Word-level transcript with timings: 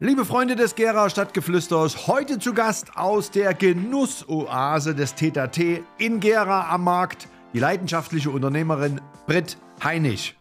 Liebe 0.00 0.24
Freunde 0.24 0.54
des 0.54 0.76
Gera 0.76 1.10
Stadtgeflüsters, 1.10 2.06
heute 2.06 2.38
zu 2.38 2.54
Gast 2.54 2.96
aus 2.96 3.32
der 3.32 3.52
Genussoase 3.52 4.94
des 4.94 5.16
TTT 5.16 5.82
in 5.98 6.20
Gera 6.20 6.72
am 6.72 6.84
Markt 6.84 7.26
die 7.52 7.58
leidenschaftliche 7.58 8.30
Unternehmerin 8.30 9.00
Britt 9.26 9.58
Heinig. 9.82 10.38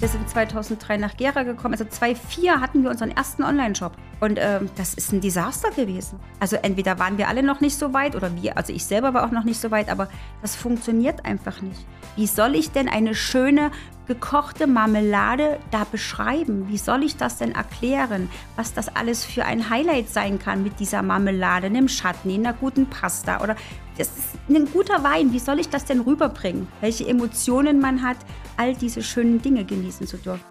Wir 0.00 0.08
sind 0.08 0.28
2003 0.28 0.98
nach 0.98 1.16
Gera 1.16 1.44
gekommen. 1.44 1.72
Also 1.72 1.86
2004 1.86 2.60
hatten 2.60 2.82
wir 2.82 2.90
unseren 2.90 3.10
ersten 3.10 3.42
Online-Shop. 3.42 3.92
Und 4.20 4.38
ähm, 4.38 4.68
das 4.76 4.92
ist 4.92 5.10
ein 5.14 5.22
Desaster 5.22 5.70
gewesen. 5.70 6.20
Also 6.40 6.56
entweder 6.56 6.98
waren 6.98 7.16
wir 7.16 7.28
alle 7.28 7.42
noch 7.42 7.62
nicht 7.62 7.78
so 7.78 7.94
weit 7.94 8.14
oder 8.14 8.30
wir, 8.36 8.58
also 8.58 8.74
ich 8.74 8.84
selber 8.84 9.14
war 9.14 9.24
auch 9.24 9.30
noch 9.30 9.44
nicht 9.44 9.58
so 9.58 9.70
weit, 9.70 9.88
aber 9.88 10.10
das 10.42 10.54
funktioniert 10.54 11.24
einfach 11.24 11.62
nicht. 11.62 11.86
Wie 12.16 12.26
soll 12.26 12.54
ich 12.54 12.70
denn 12.70 12.90
eine 12.90 13.14
schöne 13.14 13.70
gekochte 14.06 14.66
Marmelade 14.66 15.58
da 15.70 15.84
beschreiben? 15.84 16.68
Wie 16.68 16.78
soll 16.78 17.02
ich 17.02 17.16
das 17.16 17.38
denn 17.38 17.52
erklären, 17.52 18.28
was 18.54 18.72
das 18.72 18.94
alles 18.94 19.24
für 19.24 19.44
ein 19.44 19.68
Highlight 19.68 20.08
sein 20.08 20.38
kann 20.38 20.62
mit 20.62 20.80
dieser 20.80 21.02
Marmelade, 21.02 21.66
einem 21.66 21.88
Schatten, 21.88 22.30
in 22.30 22.46
einer 22.46 22.56
guten 22.56 22.86
Pasta 22.86 23.42
oder 23.42 23.56
das 23.98 24.08
ist 24.08 24.38
ein 24.48 24.70
guter 24.70 25.02
Wein. 25.02 25.32
Wie 25.32 25.38
soll 25.38 25.58
ich 25.58 25.70
das 25.70 25.86
denn 25.86 26.00
rüberbringen? 26.00 26.68
Welche 26.82 27.08
Emotionen 27.08 27.80
man 27.80 28.02
hat, 28.02 28.18
all 28.56 28.74
diese 28.74 29.02
schönen 29.02 29.40
Dinge 29.40 29.64
genießen 29.64 30.06
zu 30.06 30.18
dürfen. 30.18 30.44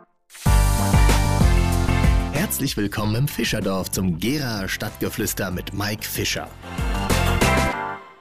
Herzlich 2.33 2.75
willkommen 2.75 3.15
im 3.15 3.27
Fischerdorf 3.27 3.91
zum 3.91 4.19
Gera 4.19 4.67
Stadtgeflüster 4.67 5.51
mit 5.51 5.73
Mike 5.73 6.03
Fischer. 6.03 6.49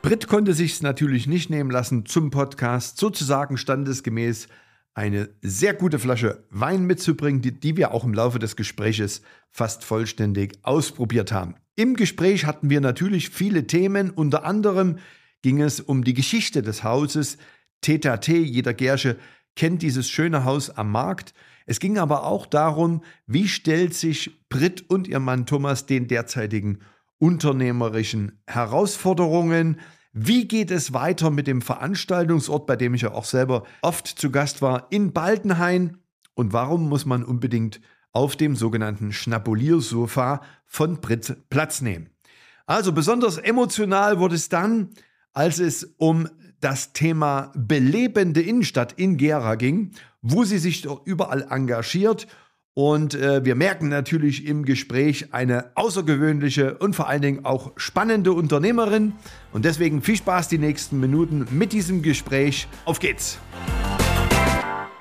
Britt 0.02 0.28
konnte 0.28 0.52
sich's 0.52 0.82
natürlich 0.82 1.26
nicht 1.26 1.48
nehmen 1.48 1.70
lassen, 1.70 2.04
zum 2.04 2.30
Podcast 2.30 2.98
sozusagen 2.98 3.56
standesgemäß 3.56 4.48
eine 4.94 5.28
sehr 5.42 5.74
gute 5.74 5.98
Flasche 5.98 6.44
Wein 6.50 6.84
mitzubringen, 6.84 7.42
die, 7.42 7.52
die, 7.52 7.76
wir 7.76 7.92
auch 7.92 8.04
im 8.04 8.14
Laufe 8.14 8.38
des 8.38 8.56
Gespräches 8.56 9.22
fast 9.50 9.84
vollständig 9.84 10.58
ausprobiert 10.62 11.32
haben. 11.32 11.56
Im 11.76 11.96
Gespräch 11.96 12.46
hatten 12.46 12.70
wir 12.70 12.80
natürlich 12.80 13.30
viele 13.30 13.66
Themen, 13.66 14.10
unter 14.10 14.44
anderem 14.44 14.98
ging 15.42 15.60
es 15.60 15.80
um 15.80 16.04
die 16.04 16.14
Geschichte 16.14 16.62
des 16.62 16.84
Hauses. 16.84 17.38
TTT, 17.82 18.28
jeder 18.28 18.72
Gersche 18.72 19.16
kennt 19.56 19.82
dieses 19.82 20.08
schöne 20.08 20.44
Haus 20.44 20.70
am 20.70 20.90
Markt. 20.92 21.34
Es 21.66 21.80
ging 21.80 21.98
aber 21.98 22.24
auch 22.24 22.46
darum, 22.46 23.02
wie 23.26 23.48
stellt 23.48 23.94
sich 23.94 24.48
Brit 24.48 24.88
und 24.88 25.08
ihr 25.08 25.18
Mann 25.20 25.46
Thomas 25.46 25.86
den 25.86 26.08
derzeitigen 26.08 26.78
unternehmerischen 27.18 28.40
Herausforderungen, 28.46 29.80
wie 30.16 30.46
geht 30.46 30.70
es 30.70 30.92
weiter 30.92 31.30
mit 31.30 31.48
dem 31.48 31.60
Veranstaltungsort, 31.60 32.66
bei 32.66 32.76
dem 32.76 32.94
ich 32.94 33.02
ja 33.02 33.12
auch 33.12 33.24
selber 33.24 33.64
oft 33.82 34.06
zu 34.06 34.30
Gast 34.30 34.62
war, 34.62 34.86
in 34.90 35.12
Baldenhain? 35.12 35.98
Und 36.34 36.52
warum 36.52 36.88
muss 36.88 37.04
man 37.04 37.24
unbedingt 37.24 37.80
auf 38.12 38.36
dem 38.36 38.54
sogenannten 38.54 39.12
Schnapuliersofa 39.12 40.40
von 40.66 41.00
Brit 41.00 41.36
Platz 41.50 41.80
nehmen? 41.80 42.10
Also 42.64 42.92
besonders 42.92 43.38
emotional 43.38 44.20
wurde 44.20 44.36
es 44.36 44.48
dann, 44.48 44.90
als 45.32 45.58
es 45.58 45.94
um 45.98 46.28
das 46.60 46.92
Thema 46.92 47.52
belebende 47.56 48.40
Innenstadt 48.40 48.92
in 48.92 49.16
Gera 49.16 49.56
ging, 49.56 49.90
wo 50.22 50.44
sie 50.44 50.58
sich 50.58 50.82
doch 50.82 51.04
überall 51.04 51.46
engagiert 51.50 52.28
und 52.74 53.14
äh, 53.14 53.44
wir 53.44 53.54
merken 53.54 53.88
natürlich 53.88 54.46
im 54.46 54.64
Gespräch 54.64 55.32
eine 55.32 55.70
außergewöhnliche 55.76 56.76
und 56.78 56.96
vor 56.96 57.08
allen 57.08 57.22
Dingen 57.22 57.44
auch 57.44 57.72
spannende 57.76 58.32
Unternehmerin. 58.32 59.12
Und 59.52 59.64
deswegen 59.64 60.02
viel 60.02 60.16
Spaß 60.16 60.48
die 60.48 60.58
nächsten 60.58 60.98
Minuten 60.98 61.46
mit 61.52 61.72
diesem 61.72 62.02
Gespräch. 62.02 62.66
Auf 62.84 62.98
geht's! 62.98 63.38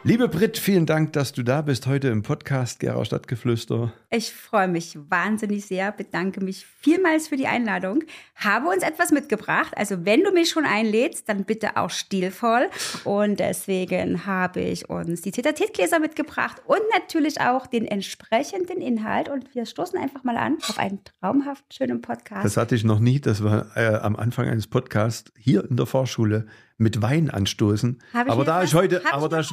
Liebe 0.05 0.27
Brit, 0.27 0.57
vielen 0.57 0.85
Dank, 0.85 1.13
dass 1.13 1.31
du 1.31 1.43
da 1.43 1.61
bist 1.61 1.87
heute 1.87 2.09
im 2.09 2.23
Podcast 2.23 2.81
Gera 2.81 3.05
Stadtgeflüster. 3.05 3.93
Ich 4.09 4.33
freue 4.33 4.67
mich 4.67 4.97
wahnsinnig 5.09 5.65
sehr, 5.65 5.93
bedanke 5.93 6.43
mich 6.43 6.65
vielmals 6.81 7.29
für 7.29 7.37
die 7.37 7.47
Einladung, 7.47 8.03
habe 8.35 8.67
uns 8.67 8.83
etwas 8.83 9.11
mitgebracht. 9.11 9.71
Also 9.77 10.05
wenn 10.05 10.21
du 10.25 10.33
mich 10.33 10.49
schon 10.49 10.65
einlädst, 10.65 11.29
dann 11.29 11.45
bitte 11.45 11.77
auch 11.77 11.89
stilvoll. 11.89 12.67
Und 13.05 13.39
deswegen 13.39 14.25
habe 14.25 14.59
ich 14.59 14.89
uns 14.89 15.21
die 15.21 15.31
Tetatetgläser 15.31 15.99
mitgebracht 15.99 16.61
und 16.65 16.81
natürlich 16.93 17.39
auch 17.39 17.65
den 17.65 17.85
entsprechenden 17.85 18.81
Inhalt. 18.81 19.29
Und 19.29 19.55
wir 19.55 19.65
stoßen 19.65 19.97
einfach 19.97 20.25
mal 20.25 20.35
an 20.35 20.57
auf 20.67 20.79
einen 20.79 20.99
traumhaft 21.05 21.73
schönen 21.73 22.01
Podcast. 22.01 22.43
Das 22.43 22.57
hatte 22.57 22.75
ich 22.75 22.83
noch 22.83 22.99
nie, 22.99 23.21
dass 23.21 23.41
wir 23.41 23.71
äh, 23.75 23.95
am 23.95 24.17
Anfang 24.17 24.49
eines 24.49 24.67
Podcasts 24.67 25.31
hier 25.37 25.63
in 25.63 25.77
der 25.77 25.85
Vorschule 25.85 26.45
mit 26.77 27.01
Wein 27.01 27.29
anstoßen. 27.29 27.99
aber 28.13 28.45
da 28.45 28.63
ich 28.63 28.73
heute, 28.73 29.01
aber 29.11 29.29
da, 29.29 29.43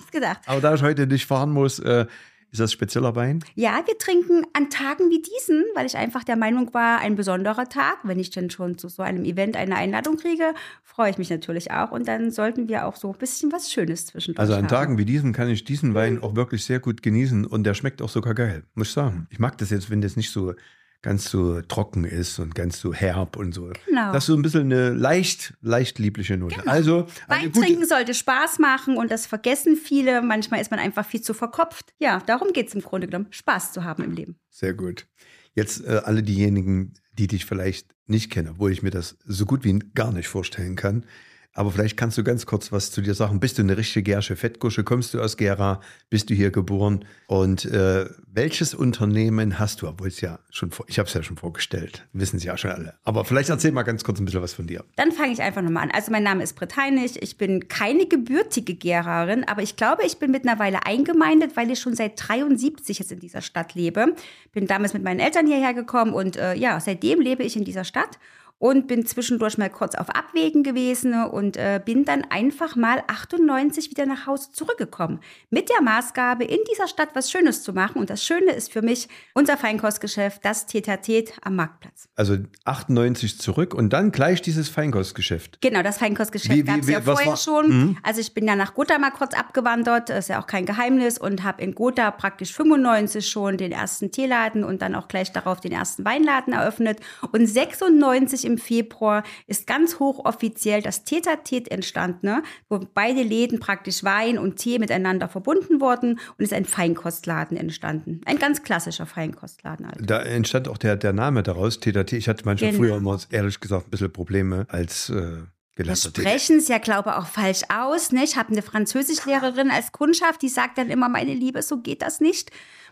aber 0.46 0.60
da 0.60 0.74
ich 0.74 0.82
heute 0.82 1.06
nicht 1.06 1.26
fahren 1.26 1.50
muss, 1.50 1.78
äh, 1.78 2.06
ist 2.52 2.58
das 2.58 2.72
spezieller 2.72 3.14
Wein? 3.14 3.44
Ja, 3.54 3.80
wir 3.86 3.96
trinken 3.96 4.44
an 4.54 4.70
Tagen 4.70 5.08
wie 5.08 5.22
diesen, 5.22 5.64
weil 5.74 5.86
ich 5.86 5.96
einfach 5.96 6.24
der 6.24 6.34
Meinung 6.36 6.74
war, 6.74 6.98
ein 6.98 7.14
besonderer 7.14 7.68
Tag. 7.68 7.98
Wenn 8.02 8.18
ich 8.18 8.30
denn 8.30 8.50
schon 8.50 8.76
zu 8.76 8.88
so 8.88 9.02
einem 9.02 9.24
Event 9.24 9.56
eine 9.56 9.76
Einladung 9.76 10.16
kriege, 10.16 10.54
freue 10.82 11.10
ich 11.10 11.18
mich 11.18 11.30
natürlich 11.30 11.70
auch. 11.70 11.92
Und 11.92 12.08
dann 12.08 12.32
sollten 12.32 12.68
wir 12.68 12.86
auch 12.86 12.96
so 12.96 13.12
ein 13.12 13.18
bisschen 13.18 13.52
was 13.52 13.72
Schönes 13.72 14.06
zwischendurch 14.06 14.40
Also 14.40 14.54
an 14.54 14.64
haben. 14.64 14.68
Tagen 14.68 14.98
wie 14.98 15.04
diesen 15.04 15.32
kann 15.32 15.48
ich 15.48 15.62
diesen 15.62 15.94
Wein 15.94 16.20
auch 16.22 16.34
wirklich 16.34 16.64
sehr 16.64 16.80
gut 16.80 17.02
genießen 17.02 17.46
und 17.46 17.62
der 17.62 17.74
schmeckt 17.74 18.02
auch 18.02 18.08
sogar 18.08 18.34
geil, 18.34 18.64
muss 18.74 18.88
ich 18.88 18.94
sagen. 18.94 19.28
Ich 19.30 19.38
mag 19.38 19.56
das 19.58 19.70
jetzt, 19.70 19.88
wenn 19.88 20.00
das 20.00 20.16
nicht 20.16 20.32
so 20.32 20.54
ganz 21.02 21.30
so 21.30 21.60
trocken 21.62 22.04
ist 22.04 22.38
und 22.38 22.54
ganz 22.54 22.80
so 22.80 22.92
herb 22.92 23.36
und 23.36 23.52
so. 23.52 23.72
Genau. 23.86 24.12
Das 24.12 24.24
ist 24.24 24.26
so 24.26 24.34
ein 24.34 24.42
bisschen 24.42 24.72
eine 24.72 24.90
leicht, 24.90 25.54
leicht 25.62 25.98
liebliche 25.98 26.36
Note. 26.36 26.56
Genau. 26.56 26.70
Also 26.70 27.06
Wein 27.26 27.52
trinken 27.52 27.86
sollte 27.86 28.14
Spaß 28.14 28.58
machen 28.58 28.96
und 28.96 29.10
das 29.10 29.26
vergessen 29.26 29.76
viele. 29.76 30.22
Manchmal 30.22 30.60
ist 30.60 30.70
man 30.70 30.80
einfach 30.80 31.06
viel 31.06 31.22
zu 31.22 31.32
verkopft. 31.32 31.94
Ja, 31.98 32.22
darum 32.26 32.52
geht 32.52 32.68
es 32.68 32.74
im 32.74 32.82
Grunde 32.82 33.06
genommen, 33.06 33.28
Spaß 33.30 33.72
zu 33.72 33.84
haben 33.84 34.04
im 34.04 34.12
Leben. 34.12 34.36
Sehr 34.50 34.74
gut. 34.74 35.06
Jetzt 35.54 35.84
äh, 35.84 36.02
alle 36.04 36.22
diejenigen, 36.22 36.94
die 37.18 37.26
dich 37.26 37.44
vielleicht 37.44 37.94
nicht 38.06 38.30
kennen, 38.30 38.50
obwohl 38.50 38.72
ich 38.72 38.82
mir 38.82 38.90
das 38.90 39.16
so 39.24 39.46
gut 39.46 39.64
wie 39.64 39.78
gar 39.94 40.12
nicht 40.12 40.28
vorstellen 40.28 40.76
kann. 40.76 41.04
Aber 41.52 41.72
vielleicht 41.72 41.96
kannst 41.96 42.16
du 42.16 42.22
ganz 42.22 42.46
kurz 42.46 42.70
was 42.70 42.92
zu 42.92 43.02
dir 43.02 43.14
sagen. 43.14 43.40
Bist 43.40 43.58
du 43.58 43.62
eine 43.62 43.76
richtige 43.76 44.04
Gersche 44.04 44.36
Fettgusche? 44.36 44.84
Kommst 44.84 45.14
du 45.14 45.20
aus 45.20 45.36
Gera? 45.36 45.80
Bist 46.08 46.30
du 46.30 46.34
hier 46.34 46.52
geboren? 46.52 47.04
Und 47.26 47.64
äh, 47.64 48.06
welches 48.28 48.72
Unternehmen 48.72 49.58
hast 49.58 49.82
du? 49.82 49.88
Obwohl 49.88 50.08
es 50.08 50.20
ja 50.20 50.38
schon, 50.50 50.70
vor, 50.70 50.86
ich 50.88 51.00
habe 51.00 51.08
es 51.08 51.14
ja 51.14 51.24
schon 51.24 51.36
vorgestellt, 51.36 52.06
wissen 52.12 52.38
Sie 52.38 52.46
ja 52.46 52.56
schon 52.56 52.70
alle. 52.70 52.94
Aber 53.02 53.24
vielleicht 53.24 53.50
erzähl 53.50 53.72
mal 53.72 53.82
ganz 53.82 54.04
kurz 54.04 54.20
ein 54.20 54.26
bisschen 54.26 54.42
was 54.42 54.54
von 54.54 54.68
dir. 54.68 54.84
Dann 54.94 55.10
fange 55.10 55.32
ich 55.32 55.42
einfach 55.42 55.62
nochmal 55.62 55.84
an. 55.84 55.90
Also 55.90 56.12
mein 56.12 56.22
Name 56.22 56.44
ist 56.44 56.54
Britt 56.54 56.76
Heinig. 56.76 57.20
Ich 57.20 57.36
bin 57.36 57.66
keine 57.66 58.06
gebürtige 58.06 58.76
Gerarin, 58.76 59.42
aber 59.44 59.62
ich 59.62 59.74
glaube, 59.74 60.04
ich 60.06 60.18
bin 60.18 60.30
mittlerweile 60.30 60.86
eingemeindet, 60.86 61.56
weil 61.56 61.68
ich 61.72 61.80
schon 61.80 61.96
seit 61.96 62.12
73 62.16 63.00
jetzt 63.00 63.10
in 63.10 63.18
dieser 63.18 63.42
Stadt 63.42 63.74
lebe. 63.74 64.14
Bin 64.52 64.68
damals 64.68 64.94
mit 64.94 65.02
meinen 65.02 65.18
Eltern 65.18 65.48
hierher 65.48 65.74
gekommen 65.74 66.12
und 66.12 66.36
äh, 66.36 66.54
ja, 66.54 66.78
seitdem 66.78 67.20
lebe 67.20 67.42
ich 67.42 67.56
in 67.56 67.64
dieser 67.64 67.82
Stadt 67.84 68.18
und 68.60 68.86
bin 68.86 69.06
zwischendurch 69.06 69.56
mal 69.56 69.70
kurz 69.70 69.94
auf 69.94 70.10
Abwägen 70.10 70.62
gewesen 70.62 71.14
und 71.24 71.56
äh, 71.56 71.80
bin 71.82 72.04
dann 72.04 72.24
einfach 72.28 72.76
mal 72.76 73.02
98 73.06 73.90
wieder 73.90 74.04
nach 74.04 74.26
Hause 74.26 74.52
zurückgekommen. 74.52 75.20
Mit 75.48 75.70
der 75.70 75.80
Maßgabe, 75.80 76.44
in 76.44 76.58
dieser 76.70 76.86
Stadt 76.86 77.08
was 77.14 77.30
Schönes 77.30 77.62
zu 77.62 77.72
machen. 77.72 77.98
Und 77.98 78.10
das 78.10 78.22
Schöne 78.22 78.52
ist 78.52 78.70
für 78.70 78.82
mich 78.82 79.08
unser 79.32 79.56
Feinkostgeschäft, 79.56 80.44
das 80.44 80.66
Tetatet 80.66 81.32
am 81.40 81.56
Marktplatz. 81.56 82.10
Also 82.16 82.36
98 82.66 83.40
zurück 83.40 83.72
und 83.72 83.94
dann 83.94 84.12
gleich 84.12 84.42
dieses 84.42 84.68
Feinkostgeschäft. 84.68 85.62
Genau, 85.62 85.82
das 85.82 85.96
Feinkostgeschäft 85.96 86.66
gab 86.66 86.80
es 86.80 86.88
ja 86.88 87.00
vorher 87.00 87.38
schon. 87.38 87.68
Mhm. 87.68 87.96
Also 88.02 88.20
ich 88.20 88.34
bin 88.34 88.46
ja 88.46 88.56
nach 88.56 88.74
Gotha 88.74 88.98
mal 88.98 89.10
kurz 89.10 89.32
abgewandert, 89.32 90.10
ist 90.10 90.28
ja 90.28 90.38
auch 90.38 90.46
kein 90.46 90.66
Geheimnis, 90.66 91.16
und 91.16 91.44
habe 91.44 91.62
in 91.62 91.74
Gotha 91.74 92.10
praktisch 92.10 92.52
95 92.52 93.26
schon 93.26 93.56
den 93.56 93.72
ersten 93.72 94.12
Teeladen 94.12 94.64
und 94.64 94.82
dann 94.82 94.94
auch 94.94 95.08
gleich 95.08 95.32
darauf 95.32 95.60
den 95.60 95.72
ersten 95.72 96.04
Weinladen 96.04 96.52
eröffnet. 96.52 97.00
Und 97.32 97.46
96 97.46 98.49
im 98.49 98.49
Februar 98.58 99.22
ist 99.46 99.66
ganz 99.66 99.98
hochoffiziell 99.98 100.82
das 100.82 101.04
Tetatet 101.04 101.70
entstanden, 101.70 102.26
ne? 102.26 102.42
wo 102.68 102.80
beide 102.92 103.22
Läden 103.22 103.60
praktisch 103.60 104.04
Wein 104.04 104.38
und 104.38 104.56
Tee 104.56 104.78
miteinander 104.78 105.28
verbunden 105.28 105.80
wurden 105.80 106.20
und 106.38 106.44
ist 106.44 106.52
ein 106.52 106.64
Feinkostladen 106.64 107.56
entstanden. 107.56 108.20
Ein 108.24 108.38
ganz 108.38 108.62
klassischer 108.62 109.06
Feinkostladen. 109.06 109.86
Also. 109.86 110.04
Da 110.04 110.22
entstand 110.22 110.68
auch 110.68 110.78
der, 110.78 110.96
der 110.96 111.12
Name 111.12 111.42
daraus, 111.42 111.80
Tetatet. 111.80 112.18
Ich 112.18 112.28
hatte 112.28 112.44
manchmal 112.44 112.72
genau. 112.72 112.82
früher 112.82 112.96
immer, 112.96 113.18
ehrlich 113.30 113.60
gesagt, 113.60 113.86
ein 113.86 113.90
bisschen 113.90 114.12
Probleme 114.12 114.66
als 114.68 115.10
äh 115.10 115.38
wir 115.76 115.96
sprechen 115.96 116.58
es 116.58 116.68
ja, 116.68 116.76
glaube 116.76 117.10
ich, 117.10 117.16
auch 117.16 117.26
falsch 117.26 117.62
aus. 117.72 118.12
Ne? 118.12 118.22
Ich 118.22 118.36
habe 118.36 118.52
eine 118.52 118.60
Französischlehrerin 118.60 119.70
als 119.70 119.92
Kundschaft, 119.92 120.42
die 120.42 120.50
sagt 120.50 120.76
dann 120.76 120.90
immer, 120.90 121.08
meine 121.08 121.32
Liebe, 121.32 121.62
so 121.62 121.78
geht 121.78 122.02
das 122.02 122.20
nicht 122.20 122.50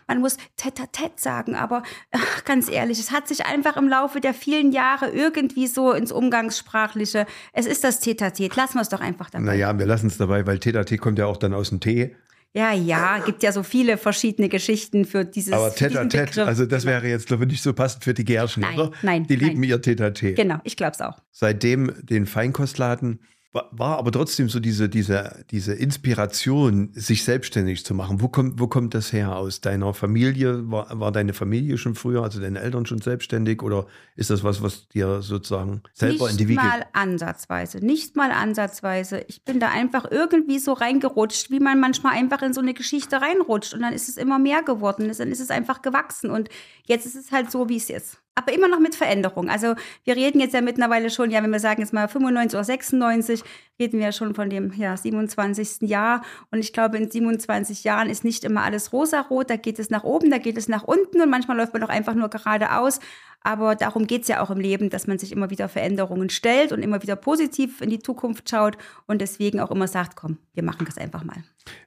man 0.09 0.19
muss 0.19 0.37
tête 0.57 1.11
sagen, 1.17 1.55
aber 1.55 1.83
ach, 2.11 2.43
ganz 2.43 2.69
ehrlich, 2.69 2.99
es 2.99 3.11
hat 3.11 3.27
sich 3.27 3.45
einfach 3.45 3.77
im 3.77 3.87
Laufe 3.87 4.19
der 4.19 4.33
vielen 4.33 4.71
Jahre 4.71 5.09
irgendwie 5.09 5.67
so 5.67 5.93
ins 5.93 6.11
Umgangssprachliche, 6.11 7.25
es 7.53 7.65
ist 7.65 7.83
das 7.83 8.01
tête 8.01 8.55
lassen 8.57 8.75
wir 8.75 8.81
es 8.81 8.89
doch 8.89 9.01
einfach 9.01 9.29
dabei. 9.29 9.45
Naja, 9.45 9.77
wir 9.77 9.85
lassen 9.85 10.07
es 10.07 10.17
dabei, 10.17 10.45
weil 10.45 10.57
tête 10.57 10.97
kommt 10.97 11.19
ja 11.19 11.27
auch 11.27 11.37
dann 11.37 11.53
aus 11.53 11.69
dem 11.69 11.79
Tee. 11.79 12.15
Ja, 12.53 12.73
ja, 12.73 13.19
gibt 13.23 13.43
ja 13.43 13.51
so 13.51 13.61
viele 13.61 13.97
verschiedene 13.97 14.49
Geschichten 14.49 15.05
für 15.05 15.23
dieses 15.23 15.53
Aber 15.53 15.69
tête 15.69 15.95
à 15.95 16.45
also 16.45 16.65
das 16.65 16.83
wäre 16.85 17.07
jetzt, 17.07 17.27
glaube 17.27 17.43
ich, 17.43 17.51
nicht 17.51 17.61
so 17.61 17.73
passend 17.73 18.03
für 18.03 18.15
die 18.15 18.25
Gerschen, 18.25 18.61
nein, 18.61 18.79
oder? 18.79 18.91
Nein, 19.03 19.27
Die 19.27 19.35
lieben 19.35 19.59
nein. 19.59 19.69
ihr 19.69 19.81
tête 19.81 20.33
Genau, 20.33 20.57
ich 20.63 20.75
glaube 20.75 20.93
es 20.93 21.01
auch. 21.01 21.19
Seitdem 21.31 21.93
den 22.01 22.25
Feinkostladen 22.25 23.19
War, 23.51 23.97
aber 23.97 24.11
trotzdem 24.11 24.47
so 24.47 24.59
diese, 24.59 24.89
diese, 24.89 25.43
diese 25.49 25.73
Inspiration, 25.73 26.91
sich 26.93 27.23
selbstständig 27.23 27.83
zu 27.83 27.95
machen. 27.95 28.21
Wo 28.21 28.27
kommt, 28.27 28.59
wo 28.59 28.67
kommt 28.67 28.93
das 28.93 29.11
her? 29.11 29.35
Aus 29.35 29.59
deiner 29.59 29.95
Familie? 29.95 30.69
War, 30.69 30.99
war 30.99 31.11
deine 31.11 31.33
Familie 31.33 31.79
schon 31.79 31.95
früher, 31.95 32.21
also 32.21 32.39
deine 32.39 32.59
Eltern 32.59 32.85
schon 32.85 33.01
selbstständig? 33.01 33.63
Oder 33.63 33.87
ist 34.15 34.29
das 34.29 34.43
was, 34.43 34.61
was 34.61 34.87
dir 34.89 35.23
sozusagen 35.23 35.81
selber 35.93 36.25
nicht 36.25 36.33
in 36.33 36.37
die 36.37 36.47
Wiege... 36.49 36.61
Nicht 36.61 36.71
mal 36.71 36.85
ansatzweise, 36.93 37.79
nicht 37.79 38.15
mal 38.15 38.31
ansatzweise. 38.31 39.25
Ich 39.27 39.43
bin 39.43 39.59
da 39.59 39.69
einfach 39.69 40.05
irgendwie 40.11 40.59
so 40.59 40.73
reingerutscht, 40.73 41.49
wie 41.49 41.59
man 41.59 41.79
manchmal 41.79 42.13
einfach 42.17 42.43
in 42.43 42.53
so 42.53 42.61
eine 42.61 42.75
Geschichte 42.75 43.19
reinrutscht. 43.19 43.73
Und 43.73 43.81
dann 43.81 43.93
ist 43.93 44.09
es 44.09 44.17
immer 44.17 44.37
mehr 44.37 44.61
geworden. 44.61 45.11
Dann 45.17 45.31
ist 45.31 45.41
es 45.41 45.49
einfach 45.49 45.81
gewachsen. 45.81 46.29
Und 46.29 46.49
jetzt 46.85 47.07
ist 47.07 47.15
es 47.15 47.31
halt 47.31 47.49
so, 47.49 47.67
wie 47.67 47.77
es 47.77 47.89
ist 47.89 48.19
aber 48.39 48.53
immer 48.53 48.69
noch 48.69 48.79
mit 48.79 48.95
Veränderung. 48.95 49.49
Also 49.49 49.75
wir 50.05 50.15
reden 50.15 50.39
jetzt 50.39 50.53
ja 50.53 50.61
mittlerweile 50.61 51.09
schon, 51.09 51.29
ja, 51.29 51.43
wenn 51.43 51.51
wir 51.51 51.59
sagen 51.59 51.81
jetzt 51.81 51.93
mal 51.93 52.07
95 52.07 52.57
oder 52.57 52.63
96, 52.63 53.43
reden 53.79 53.99
wir 53.99 54.05
ja 54.07 54.11
schon 54.11 54.33
von 54.33 54.49
dem 54.49 54.71
ja, 54.73 54.95
27. 54.95 55.81
Jahr. 55.81 56.21
Und 56.49 56.59
ich 56.59 56.71
glaube, 56.71 56.97
in 56.97 57.11
27 57.11 57.83
Jahren 57.83 58.09
ist 58.09 58.23
nicht 58.23 58.43
immer 58.45 58.63
alles 58.63 58.93
rosarot, 58.93 59.49
da 59.49 59.57
geht 59.57 59.77
es 59.77 59.89
nach 59.89 60.03
oben, 60.03 60.31
da 60.31 60.37
geht 60.37 60.57
es 60.57 60.69
nach 60.69 60.83
unten 60.83 61.21
und 61.21 61.29
manchmal 61.29 61.57
läuft 61.57 61.73
man 61.73 61.81
doch 61.81 61.89
einfach 61.89 62.13
nur 62.15 62.29
geradeaus. 62.29 62.99
Aber 63.41 63.75
darum 63.75 64.05
geht 64.05 64.23
es 64.23 64.27
ja 64.27 64.41
auch 64.41 64.49
im 64.49 64.59
Leben, 64.59 64.89
dass 64.89 65.07
man 65.07 65.17
sich 65.17 65.31
immer 65.31 65.49
wieder 65.49 65.69
Veränderungen 65.69 66.29
stellt 66.29 66.71
und 66.71 66.81
immer 66.81 67.01
wieder 67.01 67.15
positiv 67.15 67.81
in 67.81 67.89
die 67.89 67.99
Zukunft 67.99 68.49
schaut 68.49 68.77
und 69.07 69.21
deswegen 69.21 69.59
auch 69.59 69.71
immer 69.71 69.87
sagt, 69.87 70.17
komm, 70.17 70.37
wir 70.53 70.63
machen 70.63 70.85
das 70.85 70.97
einfach 70.97 71.23
mal. 71.23 71.37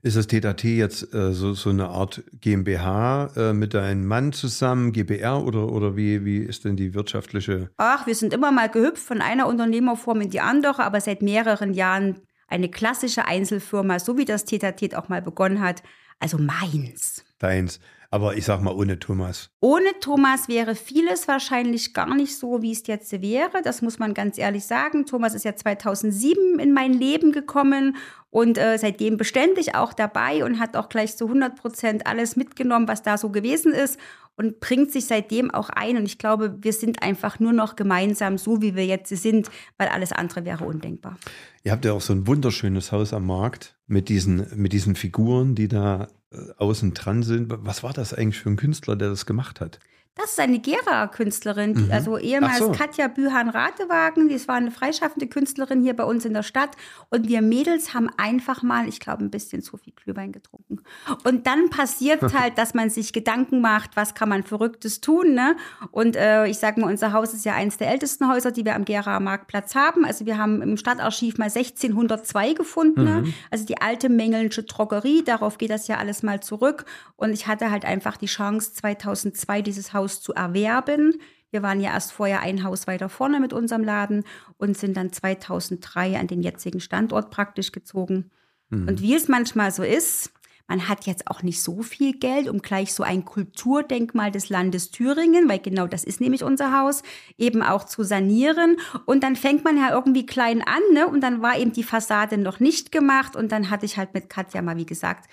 Ist 0.02 0.16
das 0.16 0.26
TTT 0.26 0.64
jetzt 0.64 1.12
äh, 1.14 1.32
so, 1.32 1.52
so 1.52 1.70
eine 1.70 1.88
Art 1.88 2.22
GmbH 2.40 3.30
äh, 3.36 3.52
mit 3.52 3.74
deinem 3.74 4.06
Mann 4.06 4.32
zusammen, 4.32 4.92
GBR 4.92 5.44
oder, 5.44 5.70
oder 5.70 5.96
wie, 5.96 6.24
wie 6.24 6.38
ist 6.38 6.64
denn 6.64 6.76
die 6.76 6.94
wirtschaftliche? 6.94 7.70
Ach, 7.76 8.06
wir 8.06 8.14
sind 8.14 8.32
immer 8.32 8.50
mal 8.50 8.68
gehüpft 8.68 9.02
von 9.02 9.20
einer 9.20 9.46
Unternehmerform 9.46 10.22
in 10.22 10.30
die 10.30 10.40
andere, 10.40 10.84
aber 10.84 11.00
seit 11.00 11.20
mehreren 11.20 11.74
Jahren 11.74 12.20
eine 12.48 12.70
klassische 12.70 13.26
Einzelfirma, 13.26 13.98
so 13.98 14.16
wie 14.16 14.24
das 14.24 14.44
TTT 14.44 14.94
auch 14.94 15.08
mal 15.08 15.22
begonnen 15.22 15.60
hat. 15.60 15.82
Also 16.20 16.38
meins. 16.38 17.24
Deins. 17.38 17.80
Aber 18.12 18.36
ich 18.36 18.44
sag 18.44 18.60
mal 18.60 18.74
ohne 18.74 18.98
Thomas. 18.98 19.48
Ohne 19.62 19.88
Thomas 19.98 20.46
wäre 20.46 20.74
vieles 20.74 21.28
wahrscheinlich 21.28 21.94
gar 21.94 22.14
nicht 22.14 22.36
so, 22.36 22.60
wie 22.60 22.72
es 22.72 22.86
jetzt 22.86 23.10
wäre. 23.22 23.62
Das 23.64 23.80
muss 23.80 23.98
man 23.98 24.12
ganz 24.12 24.36
ehrlich 24.36 24.66
sagen. 24.66 25.06
Thomas 25.06 25.32
ist 25.32 25.46
ja 25.46 25.56
2007 25.56 26.58
in 26.58 26.74
mein 26.74 26.92
Leben 26.92 27.32
gekommen 27.32 27.96
und 28.28 28.58
äh, 28.58 28.76
seitdem 28.76 29.16
beständig 29.16 29.74
auch 29.74 29.94
dabei 29.94 30.44
und 30.44 30.60
hat 30.60 30.76
auch 30.76 30.90
gleich 30.90 31.16
zu 31.16 31.24
100 31.24 31.56
Prozent 31.56 32.06
alles 32.06 32.36
mitgenommen, 32.36 32.86
was 32.86 33.02
da 33.02 33.16
so 33.16 33.30
gewesen 33.30 33.72
ist 33.72 33.98
und 34.36 34.60
bringt 34.60 34.92
sich 34.92 35.06
seitdem 35.06 35.50
auch 35.50 35.70
ein. 35.70 35.96
Und 35.96 36.04
ich 36.04 36.18
glaube, 36.18 36.58
wir 36.60 36.74
sind 36.74 37.02
einfach 37.02 37.40
nur 37.40 37.54
noch 37.54 37.76
gemeinsam 37.76 38.36
so, 38.36 38.60
wie 38.60 38.76
wir 38.76 38.84
jetzt 38.84 39.08
sind, 39.08 39.50
weil 39.78 39.88
alles 39.88 40.12
andere 40.12 40.44
wäre 40.44 40.66
undenkbar. 40.66 41.16
Ihr 41.64 41.72
habt 41.72 41.86
ja 41.86 41.94
auch 41.94 42.02
so 42.02 42.12
ein 42.12 42.26
wunderschönes 42.26 42.92
Haus 42.92 43.14
am 43.14 43.24
Markt 43.24 43.78
mit 43.86 44.10
diesen, 44.10 44.46
mit 44.54 44.74
diesen 44.74 44.96
Figuren, 44.96 45.54
die 45.54 45.68
da 45.68 46.08
außen 46.56 46.94
dran 46.94 47.22
sind. 47.22 47.52
Was 47.64 47.82
war 47.82 47.92
das 47.92 48.14
eigentlich 48.14 48.40
für 48.40 48.50
ein 48.50 48.56
Künstler, 48.56 48.96
der 48.96 49.10
das 49.10 49.26
gemacht 49.26 49.60
hat? 49.60 49.78
Das 50.14 50.32
ist 50.32 50.40
eine 50.40 50.58
Gera-Künstlerin, 50.58 51.86
Mhm. 51.86 51.90
also 51.90 52.18
ehemals 52.18 52.58
so. 52.58 52.72
Katja 52.72 53.08
Bühan-Ratewagen. 53.08 54.28
Die 54.28 54.46
war 54.46 54.56
eine 54.56 54.70
freischaffende 54.70 55.26
Künstlerin 55.26 55.80
hier 55.82 55.94
bei 55.96 56.04
uns 56.04 56.26
in 56.26 56.34
der 56.34 56.42
Stadt. 56.42 56.76
Und 57.08 57.28
wir 57.28 57.40
Mädels 57.40 57.94
haben 57.94 58.10
einfach 58.18 58.62
mal, 58.62 58.86
ich 58.88 59.00
glaube, 59.00 59.24
ein 59.24 59.30
bisschen 59.30 59.62
zu 59.62 59.78
viel 59.78 59.94
Glühwein 59.94 60.30
getrunken. 60.32 60.80
Und 61.24 61.46
dann 61.46 61.70
passiert 61.70 62.20
halt, 62.38 62.58
dass 62.58 62.74
man 62.74 62.90
sich 62.90 63.14
Gedanken 63.14 63.62
macht, 63.62 63.96
was 63.96 64.14
kann 64.14 64.28
man 64.28 64.42
Verrücktes 64.42 65.00
tun. 65.00 65.32
Ne? 65.32 65.56
Und 65.92 66.14
äh, 66.16 66.46
ich 66.46 66.58
sage 66.58 66.80
mal, 66.82 66.90
unser 66.90 67.14
Haus 67.14 67.32
ist 67.32 67.46
ja 67.46 67.54
eines 67.54 67.78
der 67.78 67.90
ältesten 67.90 68.28
Häuser, 68.30 68.52
die 68.52 68.66
wir 68.66 68.74
am 68.76 68.84
Gera 68.84 69.18
Marktplatz 69.18 69.74
haben. 69.74 70.04
Also 70.04 70.26
wir 70.26 70.36
haben 70.36 70.60
im 70.60 70.76
Stadtarchiv 70.76 71.38
mal 71.38 71.44
1602 71.46 72.52
gefunden. 72.52 73.04
Ne? 73.04 73.32
Also 73.50 73.64
die 73.64 73.80
alte 73.80 74.10
Mengelsche 74.10 74.64
Drogerie, 74.64 75.24
darauf 75.24 75.56
geht 75.56 75.70
das 75.70 75.88
ja 75.88 75.96
alles 75.96 76.22
mal 76.22 76.40
zurück. 76.40 76.84
Und 77.16 77.32
ich 77.32 77.46
hatte 77.46 77.70
halt 77.70 77.86
einfach 77.86 78.18
die 78.18 78.26
Chance, 78.26 78.74
2002 78.74 79.62
dieses 79.62 79.94
Haus 79.94 80.01
zu 80.08 80.34
erwerben. 80.34 81.14
Wir 81.50 81.62
waren 81.62 81.80
ja 81.80 81.92
erst 81.92 82.12
vorher 82.12 82.40
ein 82.40 82.64
Haus 82.64 82.86
weiter 82.86 83.08
vorne 83.08 83.38
mit 83.38 83.52
unserem 83.52 83.84
Laden 83.84 84.24
und 84.56 84.76
sind 84.76 84.96
dann 84.96 85.12
2003 85.12 86.18
an 86.18 86.26
den 86.26 86.42
jetzigen 86.42 86.80
Standort 86.80 87.30
praktisch 87.30 87.72
gezogen. 87.72 88.30
Und 88.70 89.02
wie 89.02 89.14
es 89.14 89.28
manchmal 89.28 89.70
so 89.70 89.82
ist, 89.82 90.32
man 90.66 90.88
hat 90.88 91.04
jetzt 91.04 91.26
auch 91.30 91.42
nicht 91.42 91.60
so 91.60 91.82
viel 91.82 92.14
Geld, 92.14 92.48
um 92.48 92.62
gleich 92.62 92.94
so 92.94 93.02
ein 93.02 93.26
Kulturdenkmal 93.26 94.30
des 94.30 94.48
Landes 94.48 94.90
Thüringen, 94.90 95.46
weil 95.46 95.58
genau 95.58 95.86
das 95.86 96.04
ist 96.04 96.22
nämlich 96.22 96.42
unser 96.42 96.78
Haus, 96.78 97.02
eben 97.36 97.62
auch 97.62 97.84
zu 97.84 98.02
sanieren. 98.02 98.78
Und 99.04 99.22
dann 99.22 99.36
fängt 99.36 99.64
man 99.64 99.76
ja 99.76 99.90
irgendwie 99.90 100.24
klein 100.24 100.62
an, 100.62 100.80
ne? 100.94 101.06
Und 101.06 101.20
dann 101.20 101.42
war 101.42 101.58
eben 101.58 101.72
die 101.72 101.82
Fassade 101.82 102.38
noch 102.38 102.60
nicht 102.60 102.92
gemacht. 102.92 103.36
Und 103.36 103.52
dann 103.52 103.68
hatte 103.68 103.84
ich 103.84 103.98
halt 103.98 104.14
mit 104.14 104.30
Katja 104.30 104.62
mal, 104.62 104.78
wie 104.78 104.86
gesagt, 104.86 105.28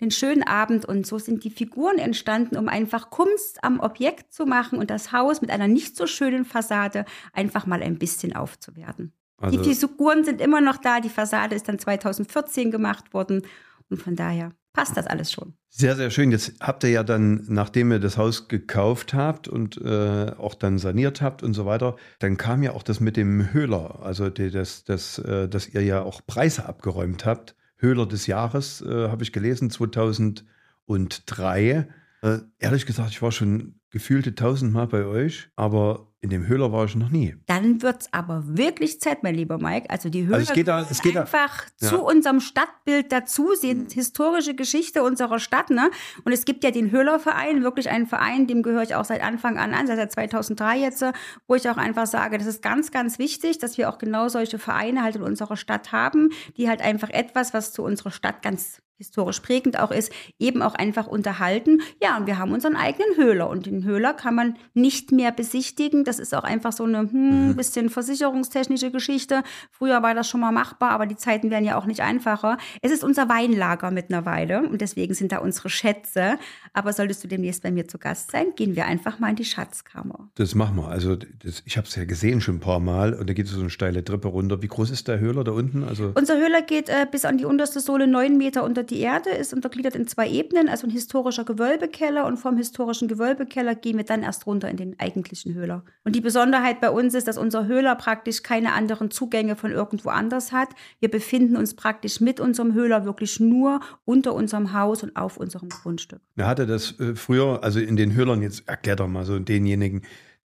einen 0.00 0.10
schönen 0.10 0.42
Abend 0.42 0.84
und 0.84 1.06
so 1.06 1.18
sind 1.18 1.44
die 1.44 1.50
Figuren 1.50 1.98
entstanden, 1.98 2.56
um 2.56 2.68
einfach 2.68 3.10
Kunst 3.10 3.62
am 3.62 3.80
Objekt 3.80 4.32
zu 4.32 4.46
machen 4.46 4.78
und 4.78 4.90
das 4.90 5.12
Haus 5.12 5.40
mit 5.40 5.50
einer 5.50 5.68
nicht 5.68 5.96
so 5.96 6.06
schönen 6.06 6.44
Fassade 6.44 7.04
einfach 7.32 7.66
mal 7.66 7.82
ein 7.82 7.98
bisschen 7.98 8.34
aufzuwerten. 8.34 9.12
Also- 9.38 9.62
die 9.62 9.74
Figuren 9.74 10.24
sind 10.24 10.40
immer 10.40 10.60
noch 10.60 10.78
da, 10.78 11.00
die 11.00 11.08
Fassade 11.08 11.54
ist 11.54 11.68
dann 11.68 11.78
2014 11.78 12.70
gemacht 12.70 13.12
worden 13.14 13.42
und 13.90 14.02
von 14.02 14.16
daher 14.16 14.50
passt 14.72 14.96
das 14.96 15.06
alles 15.06 15.32
schon. 15.32 15.54
Sehr, 15.70 15.96
sehr 15.96 16.10
schön. 16.10 16.30
Jetzt 16.30 16.54
habt 16.60 16.84
ihr 16.84 16.90
ja 16.90 17.02
dann, 17.02 17.44
nachdem 17.48 17.90
ihr 17.92 17.98
das 17.98 18.16
Haus 18.16 18.48
gekauft 18.48 19.14
habt 19.14 19.48
und 19.48 19.76
äh, 19.78 20.32
auch 20.38 20.54
dann 20.54 20.78
saniert 20.78 21.20
habt 21.20 21.42
und 21.42 21.54
so 21.54 21.66
weiter, 21.66 21.96
dann 22.20 22.36
kam 22.36 22.62
ja 22.62 22.72
auch 22.72 22.82
das 22.82 23.00
mit 23.00 23.16
dem 23.16 23.52
Höhler, 23.52 24.00
also 24.02 24.30
die, 24.30 24.50
das, 24.50 24.84
das, 24.84 25.18
äh, 25.18 25.48
dass 25.48 25.68
ihr 25.68 25.82
ja 25.82 26.02
auch 26.02 26.20
Preise 26.26 26.66
abgeräumt 26.66 27.26
habt. 27.26 27.54
Höhler 27.78 28.06
des 28.06 28.26
Jahres, 28.26 28.82
äh, 28.82 29.08
habe 29.08 29.22
ich 29.22 29.32
gelesen, 29.32 29.70
2003. 29.70 31.88
Äh, 32.22 32.38
ehrlich 32.58 32.86
gesagt, 32.86 33.10
ich 33.10 33.22
war 33.22 33.32
schon 33.32 33.78
gefühlte 33.90 34.34
tausendmal 34.34 34.88
bei 34.88 35.04
euch, 35.04 35.50
aber 35.56 36.12
in 36.20 36.30
dem 36.30 36.48
Höhler 36.48 36.72
war 36.72 36.84
ich 36.84 36.96
noch 36.96 37.10
nie. 37.10 37.36
Dann 37.46 37.80
wird's 37.80 38.12
aber 38.12 38.42
wirklich 38.44 39.00
Zeit, 39.00 39.22
mein 39.22 39.36
lieber 39.36 39.58
Mike. 39.58 39.88
Also 39.88 40.08
die 40.08 40.24
Höhle 40.26 40.34
Also 40.38 40.48
es 40.50 40.54
geht 40.54 40.66
da- 40.66 40.80
es 40.90 41.00
geht 41.00 41.14
da- 41.14 41.20
einfach 41.20 41.66
Ja. 41.80 41.88
zu 41.88 42.02
unserem 42.02 42.40
Stadtbild 42.40 43.12
dazu, 43.12 43.54
sind 43.54 43.92
historische 43.92 44.54
Geschichte 44.54 45.04
unserer 45.04 45.38
Stadt. 45.38 45.70
Ne? 45.70 45.90
Und 46.24 46.32
es 46.32 46.44
gibt 46.44 46.64
ja 46.64 46.72
den 46.72 46.90
Höhlerverein, 46.90 47.62
wirklich 47.62 47.88
einen 47.88 48.06
Verein, 48.06 48.48
dem 48.48 48.62
gehöre 48.64 48.82
ich 48.82 48.96
auch 48.96 49.04
seit 49.04 49.22
Anfang 49.22 49.58
an 49.58 49.74
an, 49.74 49.86
seit 49.86 50.10
2003 50.10 50.78
jetzt, 50.78 51.04
wo 51.46 51.54
ich 51.54 51.68
auch 51.70 51.76
einfach 51.76 52.06
sage, 52.06 52.36
das 52.38 52.46
ist 52.48 52.62
ganz, 52.62 52.90
ganz 52.90 53.20
wichtig, 53.20 53.58
dass 53.58 53.78
wir 53.78 53.88
auch 53.88 53.98
genau 53.98 54.28
solche 54.28 54.58
Vereine 54.58 55.02
halt 55.04 55.14
in 55.16 55.22
unserer 55.22 55.56
Stadt 55.56 55.92
haben, 55.92 56.30
die 56.56 56.68
halt 56.68 56.82
einfach 56.82 57.10
etwas, 57.10 57.54
was 57.54 57.72
zu 57.72 57.84
unserer 57.84 58.10
Stadt 58.10 58.42
ganz 58.42 58.82
historisch 59.00 59.38
prägend 59.38 59.78
auch 59.78 59.92
ist, 59.92 60.10
eben 60.40 60.60
auch 60.60 60.74
einfach 60.74 61.06
unterhalten. 61.06 61.82
Ja, 62.02 62.16
und 62.16 62.26
wir 62.26 62.36
haben 62.36 62.50
unseren 62.50 62.74
eigenen 62.74 63.16
Höhler 63.16 63.48
und 63.48 63.66
den 63.66 63.84
Höhler 63.84 64.12
kann 64.12 64.34
man 64.34 64.56
nicht 64.74 65.12
mehr 65.12 65.30
besichtigen. 65.30 66.02
Das 66.08 66.18
ist 66.18 66.34
auch 66.34 66.42
einfach 66.42 66.72
so 66.72 66.84
eine 66.84 67.00
hm, 67.00 67.54
bisschen 67.54 67.90
versicherungstechnische 67.90 68.90
Geschichte. 68.90 69.42
Früher 69.70 70.02
war 70.02 70.14
das 70.14 70.26
schon 70.26 70.40
mal 70.40 70.52
machbar, 70.52 70.90
aber 70.92 71.04
die 71.04 71.16
Zeiten 71.16 71.50
werden 71.50 71.66
ja 71.66 71.76
auch 71.76 71.84
nicht 71.84 72.00
einfacher. 72.00 72.56
Es 72.80 72.90
ist 72.90 73.04
unser 73.04 73.28
Weinlager 73.28 73.90
mittlerweile 73.90 74.66
und 74.66 74.80
deswegen 74.80 75.12
sind 75.12 75.32
da 75.32 75.38
unsere 75.38 75.68
Schätze. 75.68 76.38
Aber 76.72 76.94
solltest 76.94 77.22
du 77.22 77.28
demnächst 77.28 77.62
bei 77.62 77.70
mir 77.70 77.86
zu 77.88 77.98
Gast 77.98 78.30
sein, 78.30 78.54
gehen 78.56 78.74
wir 78.74 78.86
einfach 78.86 79.18
mal 79.18 79.28
in 79.28 79.36
die 79.36 79.44
Schatzkammer. 79.44 80.30
Das 80.36 80.54
machen 80.54 80.76
wir. 80.76 80.88
Also 80.88 81.14
das, 81.14 81.62
ich 81.66 81.76
habe 81.76 81.86
es 81.86 81.94
ja 81.94 82.06
gesehen 82.06 82.40
schon 82.40 82.56
ein 82.56 82.60
paar 82.60 82.80
Mal 82.80 83.12
und 83.12 83.28
da 83.28 83.34
geht 83.34 83.44
es 83.44 83.52
so 83.52 83.60
eine 83.60 83.68
steile 83.68 84.02
Treppe 84.02 84.28
runter. 84.28 84.62
Wie 84.62 84.68
groß 84.68 84.90
ist 84.90 85.08
der 85.08 85.20
Höhler 85.20 85.44
da 85.44 85.52
unten? 85.52 85.84
Also 85.84 86.12
Unser 86.14 86.38
Höhler 86.38 86.62
geht 86.62 86.88
äh, 86.88 87.06
bis 87.10 87.26
an 87.26 87.36
die 87.36 87.44
unterste 87.44 87.80
Sohle 87.80 88.06
neun 88.06 88.38
Meter 88.38 88.64
unter 88.64 88.82
die 88.82 89.00
Erde, 89.00 89.28
ist 89.28 89.52
untergliedert 89.52 89.94
in 89.94 90.06
zwei 90.06 90.26
Ebenen, 90.30 90.70
also 90.70 90.86
ein 90.86 90.90
historischer 90.90 91.44
Gewölbekeller 91.44 92.24
und 92.24 92.38
vom 92.38 92.56
historischen 92.56 93.08
Gewölbekeller 93.08 93.74
gehen 93.74 93.98
wir 93.98 94.04
dann 94.04 94.22
erst 94.22 94.46
runter 94.46 94.70
in 94.70 94.78
den 94.78 94.98
eigentlichen 94.98 95.52
Höhler. 95.52 95.84
Und 96.04 96.14
die 96.14 96.20
Besonderheit 96.20 96.80
bei 96.80 96.90
uns 96.90 97.14
ist, 97.14 97.28
dass 97.28 97.36
unser 97.36 97.66
Höhler 97.66 97.94
praktisch 97.94 98.42
keine 98.42 98.72
anderen 98.72 99.10
Zugänge 99.10 99.56
von 99.56 99.72
irgendwo 99.72 100.08
anders 100.08 100.52
hat. 100.52 100.68
Wir 101.00 101.10
befinden 101.10 101.56
uns 101.56 101.74
praktisch 101.74 102.20
mit 102.20 102.40
unserem 102.40 102.72
Höhler 102.72 103.04
wirklich 103.04 103.40
nur 103.40 103.80
unter 104.04 104.34
unserem 104.34 104.72
Haus 104.72 105.02
und 105.02 105.16
auf 105.16 105.36
unserem 105.36 105.68
Grundstück. 105.68 106.20
Wer 106.34 106.46
hatte 106.46 106.66
das 106.66 106.98
äh, 106.98 107.14
früher, 107.14 107.62
also 107.62 107.80
in 107.80 107.96
den 107.96 108.14
Höhlern, 108.14 108.42
jetzt 108.42 108.68
erklär 108.68 108.96
doch 108.96 109.08
mal 109.08 109.24
so 109.24 109.38
denjenigen, 109.38 110.02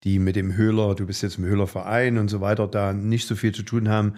die 0.04 0.20
mit 0.20 0.36
dem 0.36 0.56
Höhler, 0.56 0.96
du 0.96 1.06
bist 1.06 1.24
jetzt 1.24 1.38
im 1.38 1.46
Höhlerverein 1.46 2.18
und 2.18 2.30
so 2.30 2.40
weiter, 2.42 2.68
da 2.68 2.94
nicht 2.94 3.28
so 3.28 3.36
viel 3.36 3.54
zu 3.54 3.64
tun 3.64 3.90
haben. 3.90 4.14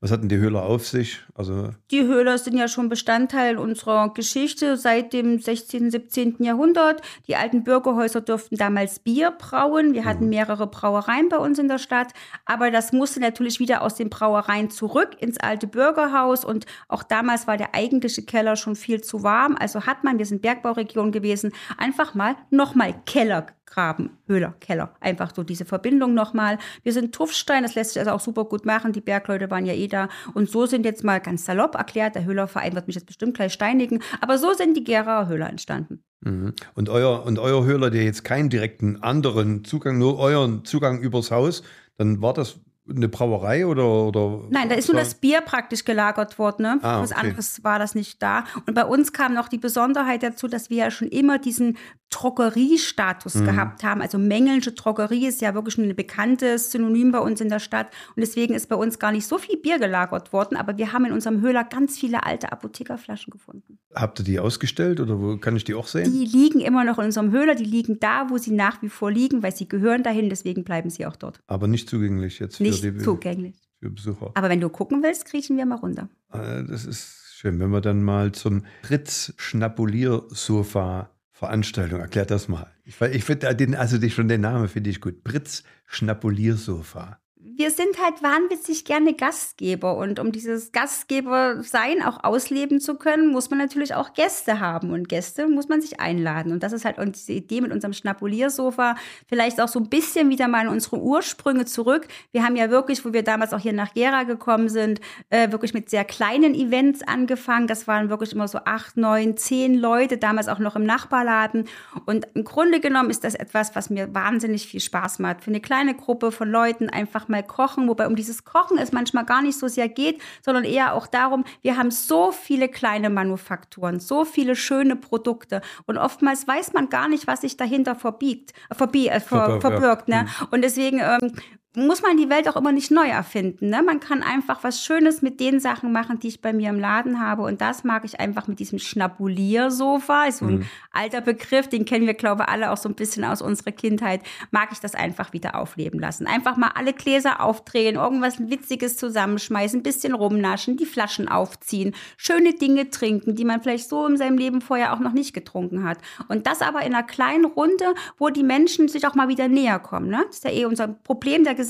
Was 0.00 0.10
hatten 0.10 0.28
die 0.28 0.36
Höhler 0.36 0.62
auf 0.62 0.86
sich? 0.86 1.20
Also 1.34 1.70
Die 1.90 2.02
Höhler 2.02 2.36
sind 2.36 2.58
ja 2.58 2.68
schon 2.68 2.90
Bestandteil 2.90 3.56
unserer 3.56 4.12
Geschichte 4.12 4.76
seit 4.76 5.14
dem 5.14 5.38
16., 5.38 5.90
17. 5.90 6.36
Jahrhundert. 6.40 7.00
Die 7.28 7.36
alten 7.36 7.64
Bürgerhäuser 7.64 8.20
durften 8.20 8.56
damals 8.56 8.98
Bier 8.98 9.30
brauen. 9.30 9.94
Wir 9.94 10.04
hatten 10.04 10.28
mehrere 10.28 10.66
Brauereien 10.66 11.30
bei 11.30 11.38
uns 11.38 11.58
in 11.58 11.68
der 11.68 11.78
Stadt. 11.78 12.12
Aber 12.44 12.70
das 12.70 12.92
musste 12.92 13.20
natürlich 13.20 13.58
wieder 13.58 13.80
aus 13.80 13.94
den 13.94 14.10
Brauereien 14.10 14.68
zurück 14.68 15.16
ins 15.18 15.38
alte 15.38 15.66
Bürgerhaus. 15.66 16.44
Und 16.44 16.66
auch 16.88 17.02
damals 17.02 17.46
war 17.46 17.56
der 17.56 17.74
eigentliche 17.74 18.22
Keller 18.22 18.56
schon 18.56 18.76
viel 18.76 19.00
zu 19.00 19.22
warm. 19.22 19.56
Also 19.58 19.86
hat 19.86 20.04
man, 20.04 20.18
wir 20.18 20.26
sind 20.26 20.42
Bergbauregion 20.42 21.10
gewesen, 21.10 21.54
einfach 21.78 22.14
mal 22.14 22.36
nochmal 22.50 22.94
Keller 23.06 23.46
Graben, 23.66 24.10
Höhler, 24.26 24.54
Keller. 24.60 24.94
Einfach 25.00 25.34
so 25.34 25.42
diese 25.42 25.64
Verbindung 25.64 26.14
nochmal. 26.14 26.58
Wir 26.82 26.92
sind 26.92 27.14
Tuffstein, 27.14 27.62
das 27.62 27.74
lässt 27.74 27.92
sich 27.92 28.00
also 28.00 28.12
auch 28.12 28.20
super 28.20 28.44
gut 28.44 28.64
machen. 28.64 28.92
Die 28.92 29.00
Bergleute 29.00 29.50
waren 29.50 29.66
ja 29.66 29.74
eh 29.74 29.88
da. 29.88 30.08
Und 30.34 30.48
so 30.48 30.66
sind 30.66 30.84
jetzt 30.84 31.04
mal 31.04 31.20
ganz 31.20 31.44
salopp 31.44 31.74
erklärt, 31.74 32.14
der 32.14 32.24
Höhlerverein 32.24 32.74
wird 32.74 32.86
mich 32.86 32.96
jetzt 32.96 33.06
bestimmt 33.06 33.34
gleich 33.34 33.52
steinigen, 33.52 34.00
aber 34.20 34.38
so 34.38 34.54
sind 34.54 34.76
die 34.76 34.84
Geraer 34.84 35.28
Höhler 35.28 35.50
entstanden. 35.50 36.02
Mhm. 36.20 36.54
Und 36.74 36.88
euer, 36.88 37.24
und 37.26 37.38
euer 37.38 37.64
Höhler, 37.64 37.90
der 37.90 38.04
jetzt 38.04 38.24
keinen 38.24 38.48
direkten 38.48 39.02
anderen 39.02 39.64
Zugang, 39.64 39.98
nur 39.98 40.18
euren 40.18 40.64
Zugang 40.64 41.00
übers 41.00 41.30
Haus, 41.30 41.62
dann 41.98 42.22
war 42.22 42.34
das 42.34 42.60
eine 42.88 43.08
Brauerei 43.08 43.66
oder, 43.66 44.06
oder 44.06 44.42
Nein, 44.50 44.68
da 44.68 44.76
ist 44.76 44.88
nur 44.88 44.96
das 44.96 45.14
Bier 45.14 45.40
praktisch 45.40 45.84
gelagert 45.84 46.38
worden. 46.38 46.62
Ne? 46.62 46.78
Ah, 46.82 47.00
Was 47.00 47.12
okay. 47.12 47.20
anderes 47.20 47.64
war 47.64 47.78
das 47.78 47.94
nicht 47.94 48.22
da. 48.22 48.44
Und 48.66 48.74
bei 48.74 48.84
uns 48.84 49.12
kam 49.12 49.34
noch 49.34 49.48
die 49.48 49.58
Besonderheit 49.58 50.22
dazu, 50.22 50.46
dass 50.46 50.70
wir 50.70 50.76
ja 50.76 50.90
schon 50.90 51.08
immer 51.08 51.38
diesen 51.38 51.76
Drogeriestatus 52.10 53.34
Mhm. 53.36 53.44
gehabt 53.44 53.82
haben. 53.84 54.00
Also 54.00 54.18
Mengelsche 54.18 54.72
Drogerie 54.72 55.26
ist 55.26 55.40
ja 55.40 55.54
wirklich 55.54 55.76
ein 55.78 55.94
bekanntes 55.96 56.70
Synonym 56.70 57.12
bei 57.12 57.18
uns 57.18 57.40
in 57.40 57.48
der 57.48 57.58
Stadt. 57.58 57.88
Und 58.14 58.20
deswegen 58.20 58.54
ist 58.54 58.68
bei 58.68 58.76
uns 58.76 58.98
gar 58.98 59.12
nicht 59.12 59.26
so 59.26 59.38
viel 59.38 59.56
Bier 59.58 59.78
gelagert 59.78 60.32
worden. 60.32 60.56
Aber 60.56 60.76
wir 60.78 60.92
haben 60.92 61.04
in 61.04 61.12
unserem 61.12 61.40
Höhler 61.40 61.64
ganz 61.64 61.98
viele 61.98 62.24
alte 62.24 62.52
Apothekerflaschen 62.52 63.30
gefunden. 63.30 63.78
Habt 63.94 64.20
ihr 64.20 64.24
die 64.24 64.40
ausgestellt 64.40 65.00
oder 65.00 65.20
wo 65.20 65.36
kann 65.38 65.56
ich 65.56 65.64
die 65.64 65.74
auch 65.74 65.86
sehen? 65.88 66.12
Die 66.12 66.24
liegen 66.24 66.60
immer 66.60 66.84
noch 66.84 66.98
in 66.98 67.06
unserem 67.06 67.30
Höhler. 67.32 67.54
Die 67.54 67.64
liegen 67.64 67.98
da, 68.00 68.30
wo 68.30 68.38
sie 68.38 68.52
nach 68.52 68.80
wie 68.82 68.88
vor 68.88 69.10
liegen, 69.10 69.42
weil 69.42 69.54
sie 69.54 69.68
gehören 69.68 70.02
dahin. 70.02 70.28
Deswegen 70.30 70.64
bleiben 70.64 70.90
sie 70.90 71.06
auch 71.06 71.16
dort. 71.16 71.40
Aber 71.48 71.66
nicht 71.66 71.88
zugänglich 71.90 72.38
jetzt 72.38 72.56
für, 72.58 72.62
Nicht 72.62 72.82
die, 72.84 72.96
zugänglich. 72.98 73.56
für 73.80 73.90
Besucher. 73.90 74.30
Aber 74.34 74.48
wenn 74.48 74.60
du 74.60 74.68
gucken 74.68 75.02
willst, 75.02 75.24
kriechen 75.26 75.56
wir 75.56 75.66
mal 75.66 75.76
runter. 75.76 76.08
Äh, 76.32 76.62
Das 76.64 76.84
ist 76.86 77.32
schön, 77.34 77.58
wenn 77.58 77.70
wir 77.70 77.80
dann 77.80 78.02
mal 78.02 78.30
zum 78.32 78.62
Britz-Schnabulier-Sofa 78.82 81.10
Veranstaltung, 81.38 82.00
erklärt 82.00 82.30
das 82.30 82.48
mal. 82.48 82.72
Ich, 82.84 82.98
ich 82.98 83.22
finde 83.22 83.46
also 83.78 84.08
schon 84.08 84.26
den 84.26 84.40
Namen 84.40 84.68
finde 84.68 84.88
ich 84.88 85.02
gut. 85.02 85.22
Britz 85.22 85.64
Schnabulier-Sofa. 85.84 87.20
Wir 87.54 87.70
sind 87.70 88.02
halt 88.02 88.22
wahnwitzig 88.22 88.84
gerne 88.84 89.14
Gastgeber 89.14 89.96
und 89.96 90.18
um 90.18 90.32
dieses 90.32 90.72
Gastgebersein 90.72 92.02
auch 92.02 92.24
ausleben 92.24 92.80
zu 92.80 92.96
können, 92.96 93.28
muss 93.28 93.50
man 93.50 93.58
natürlich 93.58 93.94
auch 93.94 94.14
Gäste 94.14 94.58
haben 94.58 94.90
und 94.90 95.08
Gäste 95.08 95.46
muss 95.46 95.68
man 95.68 95.80
sich 95.80 96.00
einladen 96.00 96.52
und 96.52 96.62
das 96.62 96.72
ist 96.72 96.84
halt 96.84 96.96
diese 97.14 97.32
Idee 97.32 97.60
mit 97.60 97.72
unserem 97.72 97.92
Schnapuliersofa, 97.92 98.96
vielleicht 99.28 99.60
auch 99.60 99.68
so 99.68 99.78
ein 99.78 99.88
bisschen 99.88 100.28
wieder 100.28 100.48
mal 100.48 100.66
in 100.66 100.68
unsere 100.68 100.98
Ursprünge 100.98 101.66
zurück. 101.66 102.08
Wir 102.32 102.42
haben 102.42 102.56
ja 102.56 102.70
wirklich, 102.70 103.04
wo 103.04 103.12
wir 103.12 103.22
damals 103.22 103.52
auch 103.52 103.60
hier 103.60 103.72
nach 103.72 103.94
Gera 103.94 104.24
gekommen 104.24 104.68
sind, 104.68 105.00
äh, 105.30 105.52
wirklich 105.52 105.72
mit 105.72 105.88
sehr 105.88 106.04
kleinen 106.04 106.54
Events 106.54 107.02
angefangen. 107.06 107.68
Das 107.68 107.86
waren 107.86 108.10
wirklich 108.10 108.32
immer 108.32 108.48
so 108.48 108.58
acht, 108.64 108.96
neun, 108.96 109.36
zehn 109.36 109.74
Leute, 109.74 110.16
damals 110.16 110.48
auch 110.48 110.58
noch 110.58 110.74
im 110.74 110.84
Nachbarladen 110.84 111.66
und 112.06 112.26
im 112.34 112.44
Grunde 112.44 112.80
genommen 112.80 113.10
ist 113.10 113.24
das 113.24 113.34
etwas, 113.34 113.76
was 113.76 113.90
mir 113.90 114.14
wahnsinnig 114.14 114.66
viel 114.66 114.80
Spaß 114.80 115.20
macht. 115.20 115.44
Für 115.44 115.50
eine 115.50 115.60
kleine 115.60 115.94
Gruppe 115.94 116.32
von 116.32 116.50
Leuten 116.50 116.90
einfach 116.90 117.28
mal 117.28 117.35
kochen, 117.42 117.88
wobei 117.88 118.06
um 118.06 118.16
dieses 118.16 118.44
Kochen 118.44 118.78
es 118.78 118.92
manchmal 118.92 119.24
gar 119.24 119.42
nicht 119.42 119.58
so 119.58 119.68
sehr 119.68 119.88
geht, 119.88 120.20
sondern 120.44 120.64
eher 120.64 120.94
auch 120.94 121.06
darum, 121.06 121.44
wir 121.62 121.76
haben 121.76 121.90
so 121.90 122.32
viele 122.32 122.68
kleine 122.68 123.10
Manufakturen, 123.10 124.00
so 124.00 124.24
viele 124.24 124.56
schöne 124.56 124.96
Produkte 124.96 125.62
und 125.86 125.98
oftmals 125.98 126.46
weiß 126.46 126.72
man 126.72 126.88
gar 126.88 127.08
nicht, 127.08 127.26
was 127.26 127.40
sich 127.40 127.56
dahinter 127.56 127.94
verbiegt, 127.94 128.52
äh, 128.70 128.74
verbie, 128.74 129.08
äh, 129.08 129.20
ver, 129.20 129.60
Verbirgt. 129.60 130.08
Ne? 130.08 130.26
Und 130.50 130.62
deswegen 130.62 131.00
ähm, 131.00 131.32
muss 131.76 132.00
man 132.00 132.16
die 132.16 132.30
Welt 132.30 132.48
auch 132.48 132.56
immer 132.56 132.72
nicht 132.72 132.90
neu 132.90 133.06
erfinden. 133.06 133.68
Ne? 133.68 133.82
Man 133.82 134.00
kann 134.00 134.22
einfach 134.22 134.64
was 134.64 134.82
Schönes 134.82 135.20
mit 135.20 135.40
den 135.40 135.60
Sachen 135.60 135.92
machen, 135.92 136.18
die 136.18 136.28
ich 136.28 136.40
bei 136.40 136.54
mir 136.54 136.70
im 136.70 136.80
Laden 136.80 137.20
habe. 137.20 137.42
Und 137.42 137.60
das 137.60 137.84
mag 137.84 138.06
ich 138.06 138.18
einfach 138.18 138.48
mit 138.48 138.58
diesem 138.60 138.78
Schnapuliersofa. 138.78 140.24
Ist 140.24 140.38
so 140.38 140.46
ein 140.46 140.66
alter 140.90 141.20
Begriff, 141.20 141.68
den 141.68 141.84
kennen 141.84 142.06
wir, 142.06 142.14
glaube 142.14 142.44
ich, 142.44 142.48
alle 142.48 142.72
auch 142.72 142.78
so 142.78 142.88
ein 142.88 142.94
bisschen 142.94 143.24
aus 143.24 143.42
unserer 143.42 143.72
Kindheit. 143.72 144.22
Mag 144.50 144.70
ich 144.72 144.80
das 144.80 144.94
einfach 144.94 145.34
wieder 145.34 145.54
aufleben 145.54 146.00
lassen. 146.00 146.26
Einfach 146.26 146.56
mal 146.56 146.70
alle 146.74 146.94
Gläser 146.94 147.42
aufdrehen, 147.42 147.96
irgendwas 147.96 148.38
Witziges 148.40 148.96
zusammenschmeißen, 148.96 149.80
ein 149.80 149.82
bisschen 149.82 150.14
rumnaschen, 150.14 150.78
die 150.78 150.86
Flaschen 150.86 151.28
aufziehen, 151.28 151.94
schöne 152.16 152.54
Dinge 152.54 152.88
trinken, 152.88 153.34
die 153.34 153.44
man 153.44 153.60
vielleicht 153.60 153.90
so 153.90 154.06
in 154.06 154.16
seinem 154.16 154.38
Leben 154.38 154.62
vorher 154.62 154.94
auch 154.94 155.00
noch 155.00 155.12
nicht 155.12 155.34
getrunken 155.34 155.84
hat. 155.84 155.98
Und 156.28 156.46
das 156.46 156.62
aber 156.62 156.80
in 156.80 156.94
einer 156.94 157.02
kleinen 157.02 157.44
Runde, 157.44 157.94
wo 158.16 158.30
die 158.30 158.44
Menschen 158.44 158.88
sich 158.88 159.06
auch 159.06 159.14
mal 159.14 159.28
wieder 159.28 159.48
näher 159.48 159.78
kommen. 159.78 160.08
Ne? 160.08 160.24
Das 160.26 160.36
ist 160.36 160.44
ja 160.44 160.52
eh 160.52 160.64
unser 160.64 160.88
Problem 160.88 161.44
der 161.44 161.54
Gesellschaft, 161.54 161.65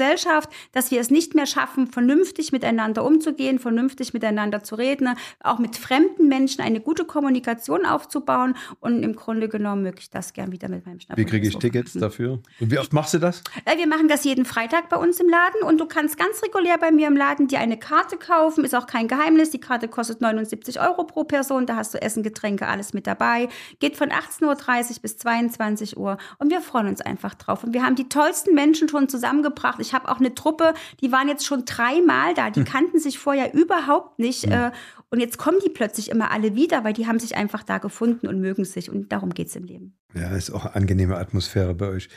dass 0.73 0.91
wir 0.91 1.01
es 1.01 1.11
nicht 1.11 1.35
mehr 1.35 1.47
schaffen, 1.47 1.87
vernünftig 1.87 2.53
miteinander 2.53 3.05
umzugehen, 3.05 3.59
vernünftig 3.59 4.13
miteinander 4.13 4.63
zu 4.63 4.75
reden, 4.75 5.17
auch 5.41 5.59
mit 5.59 5.77
fremden 5.77 6.29
Menschen 6.29 6.63
eine 6.63 6.81
gute 6.81 7.05
Kommunikation 7.05 7.87
aufzubauen. 7.87 8.55
Und 8.81 9.03
im 9.03 9.15
Grunde 9.17 9.49
genommen 9.49 9.83
möchte 9.83 10.01
ich 10.01 10.11
das 10.11 10.33
gern 10.33 10.53
wieder 10.53 10.69
mit 10.69 10.87
meinem 10.87 11.01
Schnapp. 11.01 11.19
Wie 11.19 11.25
kriege 11.25 11.49
ich 11.49 11.57
Tickets 11.57 11.93
dafür? 11.95 12.41
Und 12.61 12.71
wie 12.71 12.79
oft 12.79 12.93
machst 12.93 13.15
du 13.15 13.19
das? 13.19 13.43
Äh, 13.65 13.77
Wir 13.79 13.87
machen 13.87 14.09
das 14.09 14.25
jeden 14.25 14.45
Freitag 14.45 14.89
bei 14.89 14.97
uns 14.97 15.21
im 15.21 15.29
Laden 15.29 15.63
und 15.63 15.79
du 15.79 15.87
kannst 15.87 16.19
ganz 16.19 16.43
regulär 16.43 16.79
bei 16.79 16.91
mir 16.91 17.09
im 17.09 17.17
Laden 17.17 17.49
dir 17.49 17.61
eine 17.61 17.79
Karte 17.79 18.17
kaufen. 18.17 18.65
Ist 18.65 18.75
auch 18.75 18.87
kein 18.87 19.09
Geheimnis. 19.09 19.51
Die 19.51 19.61
Karte 19.61 19.89
kostet 19.89 20.21
79 20.21 20.81
Euro 20.81 21.05
pro 21.05 21.25
Person. 21.25 21.67
Da 21.67 21.77
hast 21.77 21.95
du 21.95 22.03
Essen, 22.03 22.23
Getränke, 22.23 22.67
alles 22.67 22.93
mit 22.93 23.07
dabei. 23.07 23.49
Geht 23.79 23.97
von 23.97 24.11
18.30 24.11 24.43
Uhr 24.45 24.97
bis 25.03 25.19
22 25.19 25.97
Uhr 25.97 26.19
und 26.39 26.51
wir 26.51 26.61
freuen 26.61 26.89
uns 26.89 27.01
einfach 27.01 27.35
drauf. 27.35 27.65
Und 27.65 27.73
wir 27.73 27.85
haben 27.85 27.97
die 27.97 28.09
tollsten 28.09 28.55
Menschen 28.55 28.89
schon 28.89 29.09
zusammengebracht. 29.09 29.79
Ich 29.81 29.86
habe 29.95 30.09
auch 30.09 30.19
eine 30.19 30.35
Truppe, 30.35 30.75
die 31.01 31.13
waren 31.13 31.29
jetzt 31.29 31.45
schon 31.45 31.65
dreimal 31.65 32.35
da. 32.35 32.51
Die 32.51 32.65
kannten 32.65 32.99
sich 32.99 33.19
vorher 33.19 33.55
überhaupt 33.55 34.19
nicht. 34.19 34.45
Äh, 34.45 34.71
und 35.11 35.21
jetzt 35.21 35.39
kommen 35.39 35.59
die 35.65 35.71
plötzlich 35.71 36.11
immer 36.11 36.31
alle 36.31 36.55
wieder, 36.55 36.85
weil 36.85 36.93
die 36.93 37.07
haben 37.07 37.19
sich 37.19 37.37
einfach 37.37 37.63
da 37.63 37.79
gefunden 37.79 38.27
und 38.27 38.41
mögen 38.41 38.65
sich. 38.65 38.91
Und 38.91 39.13
darum 39.13 39.31
geht 39.31 39.49
es 39.49 39.57
im 39.57 39.65
Leben. 39.65 39.97
Ja, 40.15 40.31
ist 40.37 40.51
auch 40.51 40.65
eine 40.65 40.75
angenehme 40.75 41.17
Atmosphäre 41.17 41.75
bei 41.75 41.89
euch. 41.89 42.09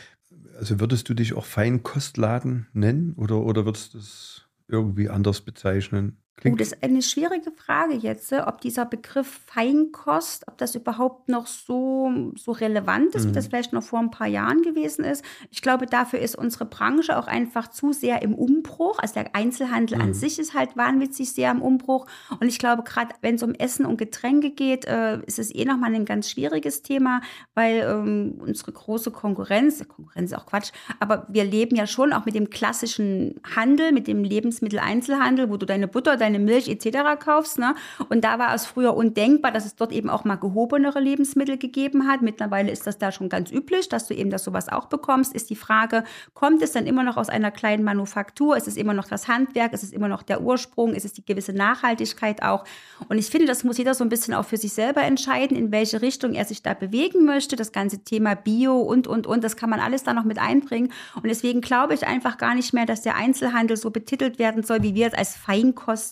Also 0.58 0.80
würdest 0.80 1.08
du 1.10 1.14
dich 1.14 1.34
auch 1.34 1.46
Feinkostladen 1.46 2.68
nennen 2.74 3.14
oder, 3.16 3.42
oder 3.42 3.66
würdest 3.66 3.94
du 3.94 4.00
es 4.00 4.48
irgendwie 4.68 5.10
anders 5.10 5.42
bezeichnen? 5.42 6.18
Oh, 6.46 6.56
das 6.56 6.70
ist 6.70 6.84
eine 6.84 7.02
schwierige 7.02 7.52
Frage 7.52 7.96
jetzt, 7.96 8.32
äh, 8.32 8.42
ob 8.46 8.62
dieser 8.62 8.86
Begriff 8.86 9.42
Feinkost, 9.48 10.48
ob 10.48 10.58
das 10.58 10.76
überhaupt 10.76 11.28
noch 11.30 11.48
so, 11.48 12.32
so 12.36 12.52
relevant 12.52 13.14
ist, 13.16 13.26
wie 13.26 13.30
Mhm. 13.30 13.34
das 13.34 13.48
vielleicht 13.48 13.74
noch 13.74 13.84
vor 13.84 14.00
ein 14.00 14.12
paar 14.12 14.28
Jahren 14.28 14.62
gewesen 14.62 15.04
ist. 15.04 15.24
Ich 15.52 15.62
glaube, 15.62 15.86
dafür 15.86 16.20
ist 16.20 16.36
unsere 16.36 16.66
Branche 16.66 17.18
auch 17.18 17.28
einfach 17.28 17.68
zu 17.70 17.92
sehr 17.92 18.22
im 18.22 18.36
Umbruch. 18.36 19.00
Also 19.00 19.16
der 19.16 19.36
Einzelhandel 19.36 20.00
an 20.02 20.10
Mhm. 20.10 20.14
sich 20.14 20.40
ist 20.40 20.54
halt 20.54 20.78
wahnwitzig 20.78 21.32
sehr 21.34 21.52
im 21.52 21.62
Umbruch. 21.62 22.06
Und 22.40 22.48
ich 22.48 22.58
glaube, 22.60 22.84
gerade 22.84 23.14
wenn 23.22 23.36
es 23.36 23.44
um 23.44 23.54
Essen 23.54 23.86
und 23.86 23.98
Getränke 23.98 24.52
geht, 24.52 24.86
äh, 24.86 25.20
ist 25.26 25.40
es 25.40 25.54
eh 25.54 25.66
nochmal 25.66 25.94
ein 25.94 26.06
ganz 26.06 26.30
schwieriges 26.30 26.82
Thema, 26.84 27.22
weil 27.56 27.80
ähm, 27.82 28.36
unsere 28.40 28.72
große 28.72 29.12
Konkurrenz, 29.12 29.86
Konkurrenz 29.88 30.32
ist 30.32 30.38
auch 30.38 30.46
Quatsch, 30.46 30.72
aber 31.00 31.26
wir 31.30 31.44
leben 31.44 31.76
ja 31.76 31.86
schon 31.88 32.14
auch 32.14 32.26
mit 32.26 32.36
dem 32.36 32.50
klassischen 32.50 33.42
Handel, 33.56 33.92
mit 33.92 34.08
dem 34.08 34.24
Lebensmitteleinzelhandel, 34.24 35.50
wo 35.50 35.58
du 35.58 35.66
deine 35.66 35.88
Butter, 35.88 36.16
deine 36.18 36.29
Milch 36.38 36.68
etc. 36.68 37.20
kaufst. 37.20 37.58
Ne? 37.58 37.74
Und 38.10 38.24
da 38.24 38.38
war 38.38 38.54
es 38.54 38.68
früher 38.68 38.96
undenkbar, 38.96 39.52
dass 39.52 39.66
es 39.66 39.76
dort 39.76 39.92
eben 39.92 40.12
auch 40.12 40.26
mal 40.26 40.36
gehobenere 40.36 41.00
Lebensmittel 41.00 41.58
gegeben 41.58 42.08
hat. 42.08 42.22
Mittlerweile 42.22 42.70
ist 42.70 42.86
das 42.86 43.00
da 43.00 43.12
schon 43.12 43.30
ganz 43.30 43.52
üblich, 43.52 43.90
dass 43.90 44.08
du 44.08 44.14
eben 44.14 44.30
das 44.30 44.44
sowas 44.44 44.70
auch 44.70 44.86
bekommst. 44.86 45.34
Ist 45.34 45.50
die 45.50 45.56
Frage, 45.56 46.04
kommt 46.36 46.62
es 46.62 46.74
dann 46.74 46.86
immer 46.86 47.04
noch 47.04 47.18
aus 47.18 47.30
einer 47.30 47.50
kleinen 47.50 47.84
Manufaktur? 47.84 48.56
Ist 48.58 48.68
es 48.68 48.78
immer 48.78 48.94
noch 48.94 49.08
das 49.08 49.28
Handwerk? 49.28 49.74
Ist 49.74 49.84
es 49.84 49.92
immer 49.92 50.08
noch 50.08 50.22
der 50.22 50.42
Ursprung? 50.42 50.94
Ist 50.94 51.06
es 51.06 51.14
die 51.14 51.26
gewisse 51.26 51.54
Nachhaltigkeit 51.54 52.44
auch? 52.44 52.66
Und 53.08 53.18
ich 53.18 53.28
finde, 53.28 53.48
das 53.48 53.64
muss 53.64 53.78
jeder 53.78 53.94
so 53.94 54.04
ein 54.04 54.10
bisschen 54.10 54.34
auch 54.34 54.46
für 54.46 54.58
sich 54.58 54.74
selber 54.74 55.02
entscheiden, 55.02 55.58
in 55.58 55.72
welche 55.72 56.02
Richtung 56.02 56.34
er 56.34 56.46
sich 56.46 56.62
da 56.62 56.74
bewegen 56.74 57.26
möchte. 57.26 57.56
Das 57.56 57.72
ganze 57.72 58.04
Thema 58.04 58.36
Bio 58.36 58.80
und, 58.80 59.08
und, 59.08 59.26
und, 59.26 59.44
das 59.44 59.56
kann 59.56 59.70
man 59.70 59.80
alles 59.80 60.04
da 60.04 60.14
noch 60.14 60.26
mit 60.26 60.38
einbringen. 60.40 60.92
Und 61.16 61.26
deswegen 61.26 61.62
glaube 61.62 61.94
ich 61.94 62.06
einfach 62.06 62.38
gar 62.38 62.56
nicht 62.56 62.74
mehr, 62.74 62.86
dass 62.86 63.02
der 63.02 63.16
Einzelhandel 63.16 63.78
so 63.78 63.90
betitelt 63.92 64.40
werden 64.40 64.64
soll, 64.64 64.84
wie 64.84 64.96
wir 64.96 65.08
es 65.08 65.14
als 65.14 65.36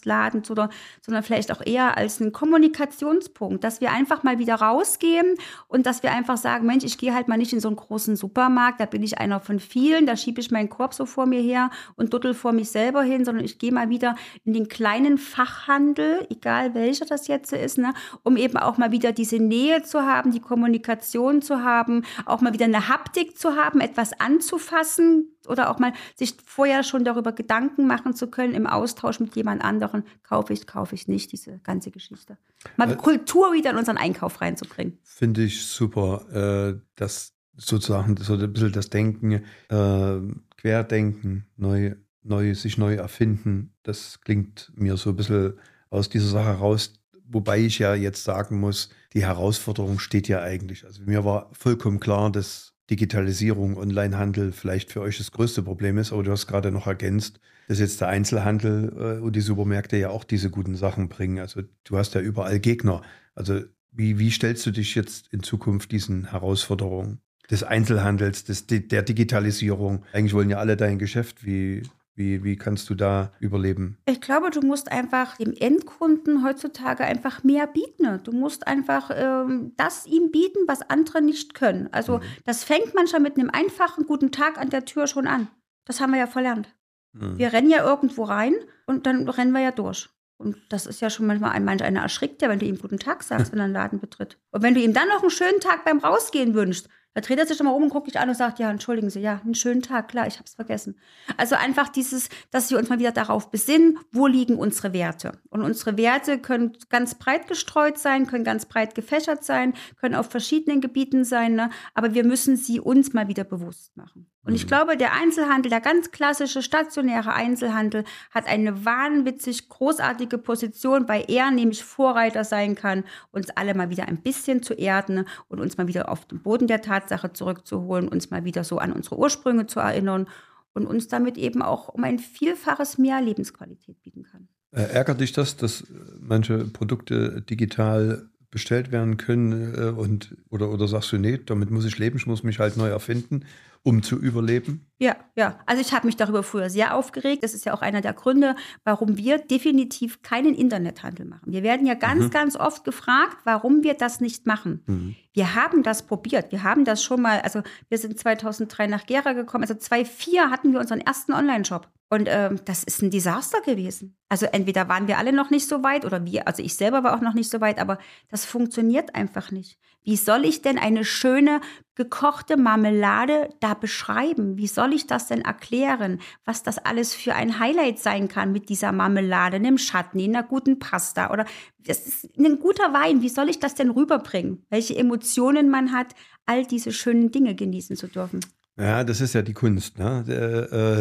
Feinkostladen, 0.07 0.43
oder, 0.49 0.69
sondern 1.01 1.23
vielleicht 1.23 1.51
auch 1.51 1.61
eher 1.65 1.97
als 1.97 2.21
einen 2.21 2.31
Kommunikationspunkt, 2.31 3.63
dass 3.63 3.81
wir 3.81 3.91
einfach 3.91 4.23
mal 4.23 4.39
wieder 4.39 4.55
rausgehen 4.55 5.35
und 5.67 5.85
dass 5.85 6.03
wir 6.03 6.11
einfach 6.11 6.37
sagen, 6.37 6.65
Mensch, 6.65 6.83
ich 6.83 6.97
gehe 6.97 7.13
halt 7.13 7.27
mal 7.27 7.37
nicht 7.37 7.53
in 7.53 7.59
so 7.59 7.67
einen 7.67 7.77
großen 7.77 8.15
Supermarkt, 8.15 8.79
da 8.79 8.85
bin 8.85 9.03
ich 9.03 9.17
einer 9.19 9.39
von 9.39 9.59
vielen, 9.59 10.05
da 10.05 10.15
schiebe 10.15 10.39
ich 10.39 10.51
meinen 10.51 10.69
Korb 10.69 10.93
so 10.93 11.05
vor 11.05 11.25
mir 11.25 11.41
her 11.41 11.69
und 11.95 12.13
duttel 12.13 12.33
vor 12.33 12.53
mich 12.53 12.69
selber 12.69 13.03
hin, 13.03 13.25
sondern 13.25 13.43
ich 13.43 13.59
gehe 13.59 13.71
mal 13.71 13.89
wieder 13.89 14.15
in 14.45 14.53
den 14.53 14.67
kleinen 14.67 15.17
Fachhandel, 15.17 16.25
egal 16.29 16.73
welcher 16.73 17.05
das 17.05 17.27
jetzt 17.27 17.53
ist, 17.53 17.77
ne, 17.77 17.93
um 18.23 18.37
eben 18.37 18.57
auch 18.57 18.77
mal 18.77 18.91
wieder 18.91 19.11
diese 19.11 19.37
Nähe 19.37 19.83
zu 19.83 20.01
haben, 20.01 20.31
die 20.31 20.39
Kommunikation 20.39 21.41
zu 21.41 21.63
haben, 21.63 22.03
auch 22.25 22.41
mal 22.41 22.53
wieder 22.53 22.65
eine 22.65 22.87
Haptik 22.87 23.37
zu 23.37 23.55
haben, 23.55 23.81
etwas 23.81 24.19
anzufassen 24.19 25.36
oder 25.47 25.69
auch 25.69 25.79
mal 25.79 25.93
sich 26.15 26.35
vorher 26.45 26.83
schon 26.83 27.03
darüber 27.03 27.31
Gedanken 27.31 27.87
machen 27.87 28.13
zu 28.13 28.27
können 28.27 28.53
im 28.53 28.67
Austausch 28.67 29.19
mit 29.19 29.35
jemand 29.35 29.63
anderen, 29.63 30.03
kaufe 30.23 30.53
ich, 30.53 30.67
kaufe 30.67 30.95
ich 30.95 31.07
nicht, 31.07 31.31
diese 31.31 31.59
ganze 31.59 31.91
Geschichte. 31.91 32.37
Mal 32.75 32.91
Äh, 32.91 32.95
Kultur 32.95 33.53
wieder 33.53 33.71
in 33.71 33.77
unseren 33.77 33.97
Einkauf 33.97 34.41
reinzubringen. 34.41 34.99
Finde 35.03 35.43
ich 35.43 35.65
super, 35.65 36.75
äh, 36.75 36.79
dass 36.95 37.33
sozusagen 37.55 38.15
so 38.17 38.33
ein 38.33 38.53
bisschen 38.53 38.71
das 38.71 38.89
Denken, 38.89 39.43
äh, 39.69 40.19
Querdenken, 40.57 41.45
neu, 41.55 41.95
neu, 42.23 42.53
sich 42.53 42.77
neu 42.77 42.95
erfinden, 42.95 43.73
das 43.83 44.21
klingt 44.21 44.71
mir 44.75 44.97
so 44.97 45.11
ein 45.11 45.15
bisschen 45.15 45.53
aus 45.89 46.09
dieser 46.09 46.27
Sache 46.27 46.59
raus. 46.59 46.93
Wobei 47.29 47.59
ich 47.59 47.79
ja 47.79 47.93
jetzt 47.93 48.23
sagen 48.23 48.59
muss, 48.59 48.89
die 49.13 49.25
Herausforderung 49.25 49.99
steht 49.99 50.27
ja 50.27 50.41
eigentlich. 50.41 50.85
Also 50.85 51.03
mir 51.03 51.25
war 51.25 51.49
vollkommen 51.53 51.99
klar, 51.99 52.31
dass 52.31 52.73
Digitalisierung, 52.89 53.77
Onlinehandel 53.77 54.51
vielleicht 54.51 54.91
für 54.91 55.01
euch 55.01 55.17
das 55.17 55.31
größte 55.31 55.63
Problem 55.63 55.97
ist, 55.97 56.13
aber 56.13 56.23
du 56.23 56.31
hast 56.31 56.47
gerade 56.47 56.71
noch 56.71 56.87
ergänzt, 56.87 57.39
dass 57.67 57.79
jetzt 57.79 57.99
der 57.99 58.07
Einzelhandel 58.07 58.93
äh, 58.97 59.21
und 59.21 59.35
die 59.35 59.41
Supermärkte 59.41 59.97
ja 59.97 60.09
auch 60.09 60.23
diese 60.23 60.49
guten 60.49 60.75
Sachen 60.75 61.09
bringen. 61.09 61.39
Also 61.39 61.61
du 61.83 61.97
hast 61.97 62.15
ja 62.15 62.21
überall 62.21 62.59
Gegner. 62.59 63.01
Also 63.35 63.61
wie, 63.91 64.19
wie 64.19 64.31
stellst 64.31 64.65
du 64.65 64.71
dich 64.71 64.95
jetzt 64.95 65.33
in 65.33 65.43
Zukunft 65.43 65.91
diesen 65.91 66.31
Herausforderungen 66.31 67.19
des 67.49 67.63
Einzelhandels, 67.63 68.45
des, 68.45 68.67
der 68.67 69.01
Digitalisierung? 69.01 70.05
Eigentlich 70.13 70.33
wollen 70.33 70.49
ja 70.49 70.57
alle 70.57 70.77
dein 70.77 70.99
Geschäft. 70.99 71.45
Wie, 71.45 71.83
wie, 72.17 72.43
wie 72.43 72.55
kannst 72.55 72.89
du 72.89 72.95
da 72.95 73.31
überleben? 73.39 73.99
Ich 74.05 74.19
glaube, 74.21 74.49
du 74.49 74.61
musst 74.61 74.91
einfach 74.91 75.37
dem 75.37 75.53
Endkunden 75.53 76.43
heutzutage 76.43 77.03
einfach 77.03 77.43
mehr 77.43 77.67
bieten. 77.67 78.21
Du 78.23 78.31
musst 78.31 78.65
einfach 78.65 79.11
ähm, 79.13 79.73
das 79.77 80.07
ihm 80.07 80.31
bieten, 80.31 80.59
was 80.67 80.81
andere 80.89 81.21
nicht 81.21 81.53
können. 81.53 81.89
Also 81.91 82.17
mhm. 82.17 82.23
das 82.43 82.63
fängt 82.63 82.95
manchmal 82.95 83.21
mit 83.21 83.37
einem 83.37 83.51
einfachen 83.51 84.07
guten 84.07 84.31
Tag 84.31 84.57
an 84.57 84.71
der 84.71 84.85
Tür 84.85 85.05
schon 85.05 85.27
an. 85.27 85.47
Das 85.85 86.01
haben 86.01 86.11
wir 86.11 86.19
ja 86.19 86.27
verlernt. 86.27 86.73
Mhm. 87.13 87.37
Wir 87.37 87.53
rennen 87.53 87.69
ja 87.69 87.85
irgendwo 87.85 88.23
rein 88.23 88.55
und 88.87 89.05
dann 89.05 89.29
rennen 89.29 89.51
wir 89.51 89.61
ja 89.61 89.71
durch. 89.71 90.09
Und 90.37 90.57
das 90.69 90.87
ist 90.87 91.01
ja 91.01 91.09
schon 91.11 91.27
manchmal 91.27 91.51
ein 91.51 91.65
manch 91.65 91.83
einer 91.83 92.01
erschrickt 92.01 92.41
ja, 92.41 92.49
wenn 92.49 92.59
du 92.59 92.65
ihm 92.65 92.79
guten 92.79 92.99
Tag 92.99 93.21
sagst, 93.21 93.51
wenn 93.51 93.59
er 93.59 93.65
einen 93.65 93.73
Laden 93.73 93.99
betritt. 93.99 94.39
Und 94.51 94.63
wenn 94.63 94.73
du 94.73 94.81
ihm 94.81 94.93
dann 94.93 95.07
noch 95.07 95.21
einen 95.21 95.29
schönen 95.29 95.59
Tag 95.59 95.85
beim 95.85 95.99
Rausgehen 95.99 96.55
wünschst, 96.55 96.89
da 97.17 97.21
dreht 97.21 97.39
er 97.39 97.47
sich 97.47 97.57
nochmal 97.57 97.73
um 97.73 97.81
und 97.81 97.89
guckt 97.89 98.05
dich 98.05 98.19
an 98.19 98.29
und 98.29 98.35
sagt, 98.35 98.59
ja, 98.59 98.69
entschuldigen 98.69 99.09
Sie, 99.09 99.21
ja, 99.21 99.41
einen 99.43 99.55
schönen 99.55 99.81
Tag, 99.81 100.09
klar, 100.09 100.27
ich 100.27 100.35
habe 100.35 100.43
es 100.45 100.53
vergessen. 100.53 100.99
Also 101.35 101.55
einfach 101.55 101.89
dieses, 101.89 102.29
dass 102.51 102.69
wir 102.69 102.77
uns 102.77 102.89
mal 102.89 102.99
wieder 102.99 103.11
darauf 103.11 103.49
besinnen, 103.49 103.97
wo 104.11 104.27
liegen 104.27 104.55
unsere 104.55 104.93
Werte. 104.93 105.31
Und 105.49 105.63
unsere 105.63 105.97
Werte 105.97 106.37
können 106.37 106.77
ganz 106.89 107.15
breit 107.15 107.47
gestreut 107.47 107.97
sein, 107.97 108.27
können 108.27 108.43
ganz 108.43 108.67
breit 108.67 108.93
gefächert 108.93 109.43
sein, 109.43 109.73
können 109.99 110.13
auf 110.13 110.29
verschiedenen 110.29 110.79
Gebieten 110.79 111.23
sein, 111.23 111.55
ne? 111.55 111.71
aber 111.95 112.13
wir 112.13 112.23
müssen 112.23 112.55
sie 112.55 112.79
uns 112.79 113.13
mal 113.13 113.27
wieder 113.27 113.45
bewusst 113.45 113.97
machen. 113.97 114.27
Und 114.47 114.55
ich 114.55 114.63
mhm. 114.63 114.67
glaube, 114.69 114.97
der 114.97 115.13
Einzelhandel, 115.13 115.69
der 115.69 115.81
ganz 115.81 116.11
klassische 116.11 116.61
stationäre 116.61 117.33
Einzelhandel, 117.33 118.05
hat 118.31 118.47
eine 118.47 118.85
wahnwitzig 118.85 119.67
großartige 119.67 120.37
Position, 120.37 121.09
weil 121.09 121.25
er 121.27 121.51
nämlich 121.51 121.83
Vorreiter 121.83 122.45
sein 122.45 122.75
kann, 122.75 123.03
uns 123.31 123.49
alle 123.49 123.75
mal 123.75 123.89
wieder 123.89 124.07
ein 124.07 124.21
bisschen 124.21 124.63
zu 124.63 124.73
erden 124.73 125.25
und 125.49 125.59
uns 125.59 125.77
mal 125.77 125.89
wieder 125.89 126.09
auf 126.09 126.25
den 126.25 126.41
Boden 126.41 126.67
der 126.67 126.81
Tatsache 126.81 127.33
zurückzuholen, 127.33 128.07
uns 128.07 128.31
mal 128.31 128.45
wieder 128.45 128.63
so 128.63 128.77
an 128.77 128.93
unsere 128.93 129.17
Ursprünge 129.19 129.67
zu 129.67 129.81
erinnern 129.81 130.27
und 130.73 130.87
uns 130.87 131.09
damit 131.09 131.37
eben 131.37 131.61
auch 131.61 131.89
um 131.89 132.05
ein 132.05 132.17
Vielfaches 132.17 132.97
mehr 132.97 133.21
Lebensqualität 133.21 134.01
bieten 134.01 134.23
kann. 134.23 134.47
Äh, 134.71 134.93
ärgert 134.93 135.19
dich 135.19 135.33
das, 135.33 135.57
dass 135.57 135.83
manche 136.21 136.59
Produkte 136.65 137.41
digital 137.41 138.29
bestellt 138.49 138.93
werden 138.93 139.17
können 139.17 139.75
äh, 139.75 139.89
und 139.89 140.37
oder, 140.49 140.71
oder 140.71 140.87
sagst 140.87 141.11
du, 141.11 141.17
nee, 141.17 141.37
damit 141.37 141.69
muss 141.69 141.83
ich 141.83 141.97
leben, 141.97 142.15
ich 142.15 142.27
muss 142.27 142.43
mich 142.43 142.59
halt 142.59 142.77
neu 142.77 142.87
erfinden? 142.87 143.43
Um 143.87 144.03
zu 144.03 144.17
überleben? 144.17 144.85
Ja, 144.99 145.15
ja. 145.37 145.57
Also 145.65 145.81
ich 145.81 145.93
habe 145.93 146.07
mich 146.07 146.17
darüber 146.17 146.43
früher 146.43 146.69
sehr 146.69 146.93
aufgeregt. 146.93 147.41
Das 147.41 147.53
ist 147.53 147.63
ja 147.63 147.73
auch 147.73 147.81
einer 147.81 148.01
der 148.01 148.11
Gründe, 148.11 148.57
warum 148.83 149.15
wir 149.15 149.37
definitiv 149.37 150.21
keinen 150.23 150.53
Internethandel 150.53 151.25
machen. 151.25 151.53
Wir 151.53 151.63
werden 151.63 151.87
ja 151.87 151.93
ganz, 151.93 152.25
mhm. 152.25 152.29
ganz 152.31 152.57
oft 152.57 152.83
gefragt, 152.83 153.37
warum 153.45 153.83
wir 153.83 153.93
das 153.93 154.19
nicht 154.19 154.45
machen. 154.45 154.83
Mhm. 154.87 155.15
Wir 155.31 155.55
haben 155.55 155.83
das 155.83 156.05
probiert. 156.05 156.51
Wir 156.51 156.63
haben 156.63 156.83
das 156.83 157.01
schon 157.01 157.21
mal, 157.21 157.39
also 157.39 157.61
wir 157.87 157.97
sind 157.97 158.19
2003 158.19 158.87
nach 158.87 159.05
Gera 159.05 159.31
gekommen. 159.31 159.63
Also 159.63 159.75
2004 159.75 160.49
hatten 160.49 160.73
wir 160.73 160.81
unseren 160.81 160.99
ersten 160.99 161.31
Online-Shop. 161.31 161.87
Und 162.09 162.27
ähm, 162.29 162.59
das 162.65 162.83
ist 162.83 163.01
ein 163.01 163.09
Desaster 163.11 163.61
gewesen. 163.61 164.17
Also 164.27 164.47
entweder 164.47 164.89
waren 164.89 165.07
wir 165.07 165.17
alle 165.17 165.31
noch 165.31 165.49
nicht 165.49 165.67
so 165.67 165.81
weit 165.81 166.03
oder 166.03 166.25
wir, 166.25 166.45
also 166.45 166.61
ich 166.61 166.75
selber 166.75 167.03
war 167.03 167.15
auch 167.15 167.21
noch 167.21 167.33
nicht 167.33 167.49
so 167.49 167.61
weit, 167.61 167.79
aber 167.79 167.99
das 168.29 168.43
funktioniert 168.43 169.15
einfach 169.15 169.51
nicht. 169.51 169.77
Wie 170.07 170.15
soll 170.15 170.45
ich 170.45 170.61
denn 170.61 170.77
eine 170.77 171.03
schöne 171.03 171.59
gekochte 171.95 172.55
Marmelade 172.55 173.49
da 173.59 173.73
beschreiben? 173.73 174.55
Wie 174.55 174.67
soll 174.67 174.93
ich 174.93 175.05
das 175.05 175.27
denn 175.27 175.41
erklären, 175.41 176.21
was 176.45 176.63
das 176.63 176.77
alles 176.77 177.13
für 177.13 177.35
ein 177.35 177.59
Highlight 177.59 177.99
sein 177.99 178.29
kann 178.29 178.53
mit 178.53 178.69
dieser 178.69 178.93
Marmelade, 178.93 179.57
einem 179.57 179.77
Schatten, 179.77 180.19
in 180.19 180.33
einer 180.33 180.47
guten 180.47 180.79
Pasta 180.79 181.29
oder 181.33 181.45
das 181.85 182.07
ist 182.07 182.37
ein 182.37 182.57
guter 182.57 182.93
Wein. 182.93 183.21
Wie 183.21 183.27
soll 183.27 183.49
ich 183.49 183.59
das 183.59 183.75
denn 183.75 183.89
rüberbringen? 183.89 184.65
Welche 184.69 184.95
Emotionen 184.95 185.69
man 185.69 185.91
hat, 185.91 186.15
all 186.45 186.65
diese 186.65 186.93
schönen 186.93 187.31
Dinge 187.31 187.53
genießen 187.53 187.97
zu 187.97 188.07
dürfen? 188.07 188.39
Ja, 188.77 189.03
das 189.03 189.19
ist 189.19 189.33
ja 189.33 189.41
die 189.41 189.53
Kunst, 189.53 189.99
ne? 189.99 190.23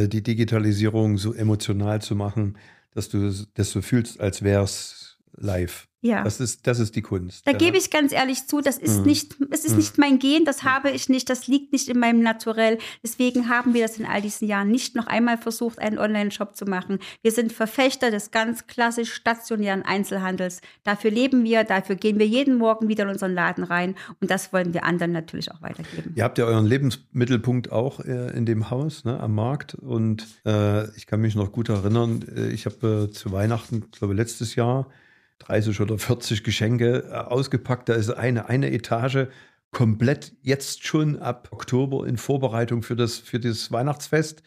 Äh, 0.02 0.08
die 0.08 0.24
Digitalisierung 0.24 1.16
so 1.16 1.32
emotional 1.32 2.02
zu 2.02 2.16
machen, 2.16 2.58
dass 2.90 3.08
du 3.08 3.32
das 3.54 3.70
so 3.70 3.82
fühlst, 3.82 4.18
als 4.18 4.42
wäre 4.42 4.64
es 4.64 5.18
live. 5.36 5.86
Ja. 6.02 6.22
Das 6.22 6.40
ist, 6.40 6.66
das 6.66 6.78
ist 6.78 6.94
die 6.94 7.02
Kunst. 7.02 7.46
Da 7.46 7.52
ja. 7.52 7.58
gebe 7.58 7.76
ich 7.76 7.90
ganz 7.90 8.12
ehrlich 8.12 8.46
zu, 8.46 8.60
das 8.60 8.78
ist, 8.78 8.98
mhm. 8.98 9.06
nicht, 9.06 9.36
es 9.50 9.64
ist 9.64 9.72
mhm. 9.72 9.78
nicht 9.78 9.98
mein 9.98 10.18
Gen, 10.18 10.44
das 10.44 10.62
habe 10.62 10.90
ich 10.90 11.08
nicht, 11.08 11.28
das 11.30 11.46
liegt 11.46 11.72
nicht 11.72 11.88
in 11.88 11.98
meinem 11.98 12.20
Naturell. 12.20 12.78
Deswegen 13.02 13.48
haben 13.48 13.74
wir 13.74 13.82
das 13.82 13.98
in 13.98 14.06
all 14.06 14.20
diesen 14.20 14.46
Jahren 14.46 14.70
nicht 14.70 14.94
noch 14.94 15.06
einmal 15.06 15.38
versucht, 15.38 15.78
einen 15.78 15.98
Online-Shop 15.98 16.54
zu 16.54 16.66
machen. 16.66 16.98
Wir 17.22 17.32
sind 17.32 17.52
Verfechter 17.52 18.10
des 18.10 18.30
ganz 18.30 18.66
klassisch 18.66 19.12
stationären 19.14 19.82
Einzelhandels. 19.82 20.60
Dafür 20.84 21.10
leben 21.10 21.44
wir, 21.44 21.64
dafür 21.64 21.96
gehen 21.96 22.18
wir 22.18 22.26
jeden 22.26 22.56
Morgen 22.56 22.88
wieder 22.88 23.04
in 23.04 23.10
unseren 23.10 23.34
Laden 23.34 23.64
rein 23.64 23.94
und 24.20 24.30
das 24.30 24.52
wollen 24.52 24.74
wir 24.74 24.84
anderen 24.84 25.12
natürlich 25.12 25.50
auch 25.50 25.62
weitergeben. 25.62 26.12
Ihr 26.14 26.24
habt 26.24 26.38
ja 26.38 26.44
euren 26.44 26.66
Lebensmittelpunkt 26.66 27.72
auch 27.72 28.00
äh, 28.00 28.36
in 28.36 28.44
dem 28.44 28.70
Haus, 28.70 29.04
ne, 29.04 29.18
am 29.18 29.34
Markt 29.34 29.74
und 29.74 30.26
äh, 30.44 30.88
ich 30.96 31.06
kann 31.06 31.20
mich 31.20 31.34
noch 31.34 31.52
gut 31.52 31.68
erinnern, 31.68 32.24
äh, 32.36 32.48
ich 32.48 32.66
habe 32.66 33.08
äh, 33.08 33.12
zu 33.12 33.32
Weihnachten, 33.32 33.90
glaube 33.90 34.14
letztes 34.14 34.54
Jahr, 34.54 34.88
30 35.38 35.80
oder 35.80 35.98
40 35.98 36.44
Geschenke 36.44 37.04
äh, 37.10 37.14
ausgepackt. 37.14 37.88
Da 37.88 37.94
ist 37.94 38.10
eine, 38.10 38.48
eine 38.48 38.72
Etage 38.72 39.28
komplett 39.72 40.32
jetzt 40.42 40.86
schon 40.86 41.18
ab 41.18 41.48
Oktober 41.50 42.06
in 42.06 42.16
Vorbereitung 42.16 42.82
für 42.82 42.96
das, 42.96 43.18
für 43.18 43.38
das 43.38 43.70
Weihnachtsfest. 43.72 44.42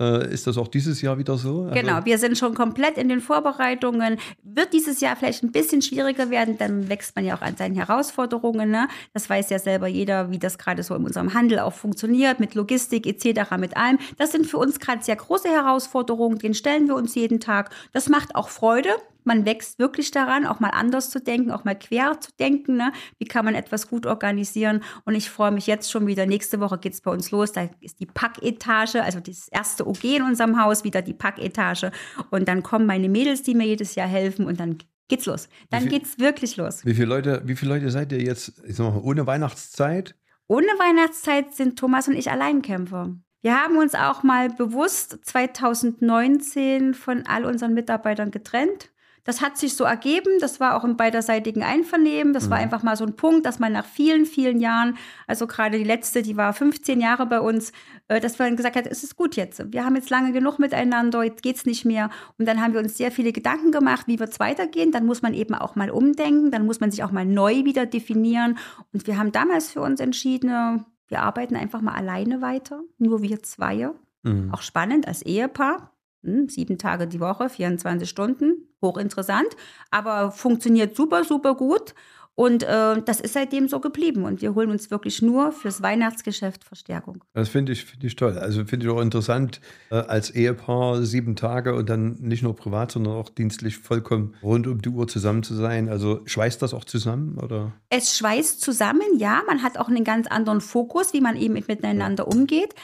Äh, 0.00 0.32
ist 0.32 0.48
das 0.48 0.58
auch 0.58 0.66
dieses 0.66 1.00
Jahr 1.02 1.18
wieder 1.18 1.38
so? 1.38 1.62
Also 1.62 1.74
genau, 1.74 2.04
wir 2.04 2.18
sind 2.18 2.36
schon 2.36 2.54
komplett 2.54 2.98
in 2.98 3.08
den 3.08 3.20
Vorbereitungen. 3.20 4.18
Wird 4.42 4.72
dieses 4.72 5.00
Jahr 5.00 5.14
vielleicht 5.14 5.44
ein 5.44 5.52
bisschen 5.52 5.82
schwieriger 5.82 6.30
werden, 6.30 6.58
dann 6.58 6.88
wächst 6.88 7.14
man 7.14 7.24
ja 7.24 7.36
auch 7.36 7.42
an 7.42 7.56
seinen 7.56 7.76
Herausforderungen. 7.76 8.70
Ne? 8.70 8.88
Das 9.12 9.30
weiß 9.30 9.50
ja 9.50 9.60
selber 9.60 9.86
jeder, 9.86 10.32
wie 10.32 10.40
das 10.40 10.58
gerade 10.58 10.82
so 10.82 10.96
in 10.96 11.04
unserem 11.04 11.32
Handel 11.32 11.60
auch 11.60 11.74
funktioniert, 11.74 12.40
mit 12.40 12.56
Logistik 12.56 13.06
etc., 13.06 13.52
mit 13.56 13.76
allem. 13.76 13.98
Das 14.18 14.32
sind 14.32 14.46
für 14.46 14.58
uns 14.58 14.80
gerade 14.80 15.04
sehr 15.04 15.16
große 15.16 15.48
Herausforderungen, 15.48 16.38
den 16.38 16.54
stellen 16.54 16.88
wir 16.88 16.96
uns 16.96 17.14
jeden 17.14 17.38
Tag. 17.38 17.70
Das 17.92 18.08
macht 18.08 18.34
auch 18.34 18.48
Freude, 18.48 18.90
man 19.24 19.44
wächst 19.44 19.78
wirklich 19.78 20.10
daran, 20.10 20.46
auch 20.46 20.60
mal 20.60 20.70
anders 20.70 21.10
zu 21.10 21.20
denken, 21.20 21.50
auch 21.50 21.64
mal 21.64 21.78
quer 21.78 22.20
zu 22.20 22.30
denken. 22.38 22.76
Ne? 22.76 22.92
Wie 23.18 23.24
kann 23.24 23.44
man 23.44 23.54
etwas 23.54 23.88
gut 23.88 24.06
organisieren? 24.06 24.82
Und 25.04 25.14
ich 25.14 25.30
freue 25.30 25.50
mich 25.50 25.66
jetzt 25.66 25.90
schon 25.90 26.06
wieder. 26.06 26.26
Nächste 26.26 26.60
Woche 26.60 26.78
geht 26.78 26.92
es 26.92 27.00
bei 27.00 27.10
uns 27.10 27.30
los. 27.30 27.52
Da 27.52 27.68
ist 27.80 28.00
die 28.00 28.06
Packetage, 28.06 29.02
also 29.02 29.20
das 29.20 29.48
erste 29.48 29.86
OG 29.86 30.04
in 30.04 30.22
unserem 30.22 30.62
Haus, 30.62 30.84
wieder 30.84 31.02
die 31.02 31.14
Packetage. 31.14 31.90
Und 32.30 32.48
dann 32.48 32.62
kommen 32.62 32.86
meine 32.86 33.08
Mädels, 33.08 33.42
die 33.42 33.54
mir 33.54 33.66
jedes 33.66 33.94
Jahr 33.94 34.08
helfen. 34.08 34.46
Und 34.46 34.60
dann 34.60 34.78
geht's 35.08 35.26
los. 35.26 35.48
Dann 35.70 35.82
viel, 35.82 35.90
geht's 35.90 36.18
wirklich 36.18 36.56
los. 36.56 36.84
Wie 36.84 36.94
viele 36.94 37.06
Leute, 37.06 37.42
wie 37.44 37.56
viele 37.56 37.74
Leute 37.74 37.90
seid 37.90 38.12
ihr 38.12 38.22
jetzt, 38.22 38.62
ich 38.66 38.76
sag 38.76 38.94
mal, 38.94 39.00
ohne 39.02 39.26
Weihnachtszeit? 39.26 40.14
Ohne 40.46 40.66
Weihnachtszeit 40.66 41.54
sind 41.54 41.78
Thomas 41.78 42.06
und 42.08 42.14
ich 42.14 42.30
Alleinkämpfer. 42.30 43.14
Wir 43.40 43.62
haben 43.62 43.76
uns 43.76 43.94
auch 43.94 44.22
mal 44.22 44.48
bewusst 44.48 45.18
2019 45.22 46.94
von 46.94 47.26
all 47.26 47.44
unseren 47.44 47.74
Mitarbeitern 47.74 48.30
getrennt 48.30 48.90
das 49.24 49.40
hat 49.40 49.56
sich 49.56 49.74
so 49.74 49.84
ergeben. 49.84 50.38
Das 50.40 50.60
war 50.60 50.76
auch 50.76 50.84
im 50.84 50.96
beiderseitigen 50.96 51.62
Einvernehmen. 51.62 52.32
Das 52.34 52.46
mhm. 52.46 52.50
war 52.50 52.58
einfach 52.58 52.82
mal 52.82 52.96
so 52.96 53.04
ein 53.04 53.16
Punkt, 53.16 53.46
dass 53.46 53.58
man 53.58 53.72
nach 53.72 53.86
vielen, 53.86 54.26
vielen 54.26 54.60
Jahren, 54.60 54.96
also 55.26 55.46
gerade 55.46 55.78
die 55.78 55.84
letzte, 55.84 56.22
die 56.22 56.36
war 56.36 56.52
15 56.52 57.00
Jahre 57.00 57.26
bei 57.26 57.40
uns, 57.40 57.72
äh, 58.08 58.20
dass 58.20 58.38
man 58.38 58.54
gesagt 58.54 58.76
hat, 58.76 58.86
es 58.86 59.02
ist 59.02 59.16
gut 59.16 59.36
jetzt. 59.36 59.72
Wir 59.72 59.84
haben 59.84 59.96
jetzt 59.96 60.10
lange 60.10 60.32
genug 60.32 60.58
miteinander, 60.58 61.22
jetzt 61.22 61.42
geht's 61.42 61.64
nicht 61.64 61.86
mehr. 61.86 62.10
Und 62.38 62.46
dann 62.46 62.60
haben 62.60 62.74
wir 62.74 62.80
uns 62.80 62.98
sehr 62.98 63.10
viele 63.10 63.32
Gedanken 63.32 63.72
gemacht, 63.72 64.06
wie 64.06 64.20
wird's 64.20 64.40
weitergehen. 64.40 64.92
Dann 64.92 65.06
muss 65.06 65.22
man 65.22 65.32
eben 65.32 65.54
auch 65.54 65.74
mal 65.74 65.90
umdenken. 65.90 66.50
Dann 66.50 66.66
muss 66.66 66.80
man 66.80 66.90
sich 66.90 67.02
auch 67.02 67.12
mal 67.12 67.24
neu 67.24 67.64
wieder 67.64 67.86
definieren. 67.86 68.58
Und 68.92 69.06
wir 69.06 69.18
haben 69.18 69.32
damals 69.32 69.70
für 69.70 69.80
uns 69.80 70.00
entschieden, 70.00 70.84
wir 71.08 71.22
arbeiten 71.22 71.56
einfach 71.56 71.80
mal 71.80 71.94
alleine 71.94 72.42
weiter. 72.42 72.82
Nur 72.98 73.22
wir 73.22 73.42
zwei. 73.42 73.90
Mhm. 74.22 74.52
Auch 74.52 74.62
spannend 74.62 75.08
als 75.08 75.22
Ehepaar. 75.22 75.93
Hm, 76.24 76.48
sieben 76.48 76.78
Tage 76.78 77.06
die 77.06 77.20
Woche, 77.20 77.48
24 77.48 78.08
Stunden, 78.08 78.68
hochinteressant, 78.80 79.48
aber 79.90 80.30
funktioniert 80.30 80.96
super, 80.96 81.22
super 81.24 81.54
gut. 81.54 81.94
Und 82.36 82.64
äh, 82.64 83.00
das 83.00 83.20
ist 83.20 83.34
seitdem 83.34 83.68
so 83.68 83.78
geblieben. 83.78 84.24
Und 84.24 84.42
wir 84.42 84.54
holen 84.54 84.70
uns 84.70 84.90
wirklich 84.90 85.22
nur 85.22 85.52
fürs 85.52 85.82
Weihnachtsgeschäft 85.82 86.64
Verstärkung. 86.64 87.22
Das 87.32 87.48
finde 87.48 87.72
ich, 87.72 87.84
find 87.84 88.02
ich 88.02 88.16
toll. 88.16 88.36
Also 88.38 88.64
finde 88.64 88.86
ich 88.86 88.92
auch 88.92 89.00
interessant, 89.00 89.60
äh, 89.90 89.96
als 89.96 90.30
Ehepaar 90.30 91.02
sieben 91.02 91.36
Tage 91.36 91.74
und 91.74 91.88
dann 91.88 92.14
nicht 92.14 92.42
nur 92.42 92.56
privat, 92.56 92.90
sondern 92.90 93.14
auch 93.14 93.28
dienstlich 93.28 93.78
vollkommen 93.78 94.34
rund 94.42 94.66
um 94.66 94.82
die 94.82 94.88
Uhr 94.88 95.06
zusammen 95.06 95.44
zu 95.44 95.54
sein. 95.54 95.88
Also 95.88 96.22
schweißt 96.24 96.60
das 96.60 96.74
auch 96.74 96.84
zusammen? 96.84 97.38
Oder? 97.38 97.72
Es 97.88 98.18
schweißt 98.18 98.60
zusammen, 98.60 99.16
ja. 99.18 99.42
Man 99.46 99.62
hat 99.62 99.78
auch 99.78 99.88
einen 99.88 100.04
ganz 100.04 100.26
anderen 100.26 100.60
Fokus, 100.60 101.12
wie 101.12 101.20
man 101.20 101.36
eben 101.36 101.54
miteinander 101.54 102.26
umgeht. 102.26 102.74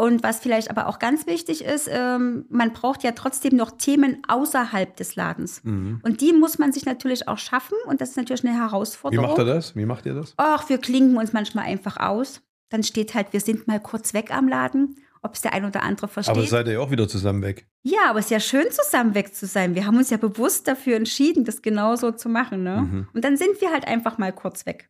Und 0.00 0.22
was 0.22 0.38
vielleicht 0.38 0.70
aber 0.70 0.86
auch 0.86 0.98
ganz 0.98 1.26
wichtig 1.26 1.62
ist, 1.62 1.86
ähm, 1.92 2.46
man 2.48 2.72
braucht 2.72 3.02
ja 3.02 3.12
trotzdem 3.12 3.54
noch 3.54 3.72
Themen 3.72 4.22
außerhalb 4.26 4.96
des 4.96 5.14
Ladens. 5.14 5.62
Mhm. 5.62 6.00
Und 6.02 6.22
die 6.22 6.32
muss 6.32 6.58
man 6.58 6.72
sich 6.72 6.86
natürlich 6.86 7.28
auch 7.28 7.36
schaffen. 7.36 7.76
Und 7.84 8.00
das 8.00 8.10
ist 8.10 8.16
natürlich 8.16 8.42
eine 8.46 8.56
Herausforderung. 8.56 9.26
Wie 9.26 9.28
macht 9.28 9.38
er 9.38 9.44
das? 9.44 9.76
Wie 9.76 9.84
macht 9.84 10.06
ihr 10.06 10.14
das? 10.14 10.32
Ach, 10.38 10.70
wir 10.70 10.78
klinken 10.78 11.18
uns 11.18 11.34
manchmal 11.34 11.66
einfach 11.66 11.98
aus. 11.98 12.40
dann 12.70 12.82
steht 12.82 13.14
halt, 13.14 13.34
wir 13.34 13.40
sind 13.40 13.68
mal 13.68 13.78
kurz 13.78 14.14
weg 14.14 14.34
am 14.34 14.48
Laden. 14.48 14.96
Ob 15.20 15.34
es 15.34 15.42
der 15.42 15.52
ein 15.52 15.66
oder 15.66 15.82
andere 15.82 16.08
versteht. 16.08 16.34
Aber 16.34 16.46
seid 16.46 16.66
ihr 16.66 16.72
ja 16.74 16.80
auch 16.80 16.90
wieder 16.90 17.06
zusammen 17.06 17.42
weg. 17.42 17.66
Ja, 17.82 18.08
aber 18.08 18.20
es 18.20 18.26
ist 18.26 18.30
ja 18.30 18.40
schön, 18.40 18.70
zusammen 18.70 19.14
weg 19.14 19.34
zu 19.34 19.44
sein. 19.44 19.74
Wir 19.74 19.84
haben 19.84 19.98
uns 19.98 20.08
ja 20.08 20.16
bewusst 20.16 20.66
dafür 20.66 20.96
entschieden, 20.96 21.44
das 21.44 21.60
genauso 21.60 22.12
zu 22.12 22.30
machen. 22.30 22.62
Ne? 22.62 22.88
Mhm. 22.90 23.08
Und 23.12 23.22
dann 23.22 23.36
sind 23.36 23.60
wir 23.60 23.70
halt 23.70 23.86
einfach 23.86 24.16
mal 24.16 24.32
kurz 24.32 24.64
weg. 24.64 24.88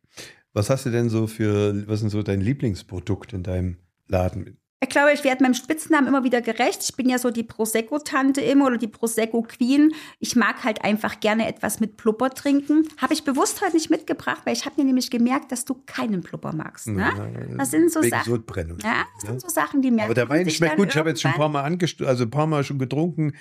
Was 0.53 0.69
hast 0.69 0.85
du 0.85 0.89
denn 0.89 1.09
so 1.09 1.27
für, 1.27 1.85
was 1.89 1.99
sind 1.99 2.11
so 2.11 2.23
dein 2.23 2.39
Lieblingsprodukt 2.39 3.33
in 3.33 3.43
deinem 3.43 3.75
Laden? 4.07 4.60
Ich 4.83 4.89
glaube, 4.89 5.13
ich 5.13 5.23
werde 5.23 5.43
meinem 5.43 5.53
Spitznamen 5.53 6.07
immer 6.07 6.23
wieder 6.23 6.41
gerecht. 6.41 6.79
Ich 6.81 6.95
bin 6.95 7.07
ja 7.07 7.19
so 7.19 7.29
die 7.29 7.43
Prosecco-Tante 7.43 8.41
immer 8.41 8.65
oder 8.65 8.77
die 8.77 8.87
Prosecco-Queen. 8.87 9.93
Ich 10.17 10.35
mag 10.35 10.63
halt 10.63 10.83
einfach 10.83 11.19
gerne 11.19 11.47
etwas 11.47 11.79
mit 11.79 11.97
Plupper 11.97 12.31
trinken. 12.31 12.87
Habe 12.97 13.13
ich 13.13 13.23
bewusst 13.23 13.61
heute 13.61 13.75
nicht 13.75 13.91
mitgebracht, 13.91 14.41
weil 14.43 14.53
ich 14.53 14.65
habe 14.65 14.81
mir 14.81 14.85
nämlich 14.85 15.11
gemerkt, 15.11 15.51
dass 15.51 15.65
du 15.65 15.75
keinen 15.85 16.21
Plupper 16.21 16.53
magst. 16.53 16.87
Ne? 16.87 17.11
Das 17.59 17.69
sind 17.69 17.91
so 17.91 18.01
Sachen. 18.01 18.31
Sodbrennung. 18.31 18.79
Ja, 18.83 19.05
das 19.13 19.29
sind 19.29 19.41
so 19.41 19.49
Sachen, 19.49 19.83
die 19.83 19.91
mir. 19.91 20.05
Aber 20.05 20.15
der 20.15 20.27
Wein 20.29 20.49
schmeckt 20.49 20.77
gut. 20.77 20.89
Ich 20.89 20.97
habe 20.97 21.09
jetzt 21.09 21.21
schon 21.21 21.31
ein 21.31 21.37
paar 21.37 21.49
Mal 21.49 21.77
also 22.07 22.23
ein 22.23 22.31
paar 22.31 22.47
Mal 22.47 22.63
schon 22.63 22.79
getrunken. 22.79 23.33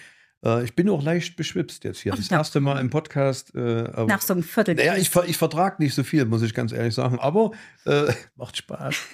Äh, 0.44 0.64
ich 0.64 0.76
bin 0.76 0.90
auch 0.90 1.02
leicht 1.02 1.36
beschwipst 1.36 1.84
jetzt 1.84 2.00
hier. 2.00 2.12
Das 2.12 2.30
erste 2.30 2.60
Mal 2.60 2.78
im 2.80 2.90
Podcast. 2.90 3.54
Äh, 3.54 4.04
Nach 4.06 4.20
so 4.20 4.34
einem 4.34 4.42
Viertel. 4.42 4.74
naja, 4.74 4.96
ich, 4.96 5.10
ich 5.26 5.38
vertrage 5.38 5.82
nicht 5.82 5.94
so 5.94 6.02
viel, 6.02 6.26
muss 6.26 6.42
ich 6.42 6.52
ganz 6.52 6.72
ehrlich 6.72 6.94
sagen. 6.94 7.18
Aber 7.18 7.52
äh, 7.86 8.12
macht 8.36 8.58
Spaß. 8.58 8.94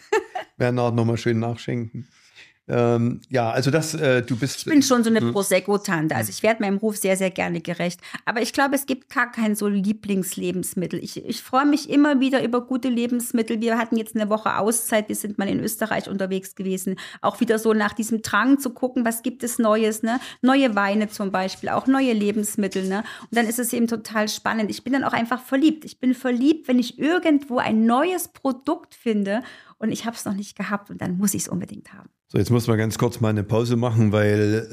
Nachher 0.59 0.73
nochmal 0.93 1.17
schön 1.19 1.39
nachschenken. 1.39 2.09
Ähm, 2.69 3.21
ja, 3.29 3.51
also 3.51 3.71
das, 3.71 3.95
äh, 3.95 4.23
du 4.23 4.37
bist. 4.37 4.59
Ich 4.59 4.65
bin 4.65 4.83
schon 4.83 5.05
so 5.05 5.11
eine 5.11 5.21
Prosecco-Tante. 5.21 6.17
Also 6.17 6.31
ich 6.31 6.43
werde 6.43 6.63
meinem 6.63 6.79
Ruf 6.79 6.97
sehr, 6.97 7.17
sehr 7.17 7.31
gerne 7.31 7.61
gerecht. 7.61 8.01
Aber 8.25 8.43
ich 8.43 8.53
glaube, 8.53 8.75
es 8.75 8.87
gibt 8.87 9.09
gar 9.09 9.31
kein 9.31 9.55
so 9.55 9.69
Lieblingslebensmittel. 9.69 11.03
Ich, 11.03 11.25
ich 11.25 11.43
freue 11.43 11.67
mich 11.67 11.89
immer 11.89 12.19
wieder 12.19 12.43
über 12.43 12.61
gute 12.61 12.89
Lebensmittel. 12.89 13.61
Wir 13.61 13.79
hatten 13.79 13.97
jetzt 13.97 14.17
eine 14.17 14.29
Woche 14.31 14.59
Auszeit. 14.59 15.09
Wir 15.09 15.15
sind 15.15 15.39
mal 15.39 15.49
in 15.49 15.61
Österreich 15.61 16.09
unterwegs 16.09 16.57
gewesen. 16.57 16.97
Auch 17.21 17.39
wieder 17.39 17.61
so 17.61 17.73
nach 17.73 17.93
diesem 17.93 18.23
Drang 18.23 18.59
zu 18.59 18.71
gucken, 18.71 19.05
was 19.05 19.23
gibt 19.23 19.45
es 19.45 19.61
Neues, 19.61 20.03
ne? 20.03 20.19
Neue 20.43 20.75
Weine 20.75 21.09
zum 21.09 21.31
Beispiel, 21.31 21.69
auch 21.69 21.87
neue 21.87 22.13
Lebensmittel, 22.13 22.89
ne? 22.89 23.05
Und 23.23 23.37
dann 23.37 23.47
ist 23.47 23.61
es 23.61 23.73
eben 23.73 23.87
total 23.87 24.29
spannend. 24.29 24.71
Ich 24.71 24.83
bin 24.83 24.93
dann 24.93 25.05
auch 25.05 25.13
einfach 25.13 25.41
verliebt. 25.41 25.85
Ich 25.85 26.01
bin 26.01 26.15
verliebt, 26.15 26.67
wenn 26.67 26.81
ich 26.81 26.99
irgendwo 26.99 27.59
ein 27.59 27.87
neues 27.87 28.29
Produkt 28.29 28.95
finde 28.95 29.43
und 29.79 29.93
ich 29.93 30.05
habe 30.05 30.17
es 30.17 30.25
noch 30.25 30.35
nicht 30.35 30.57
gehabt 30.57 30.91
und 30.91 31.01
dann 31.01 31.19
muss 31.19 31.35
ich 31.35 31.43
es 31.43 31.49
unbedingt 31.49 31.93
haben. 31.93 32.09
So, 32.37 32.41
jetzt 32.41 32.51
muss 32.51 32.67
man 32.67 32.77
ganz 32.77 32.99
kurz 32.99 33.19
mal 33.21 33.31
eine 33.31 33.45
Pause 33.45 33.77
machen, 33.77 34.13
weil 34.13 34.69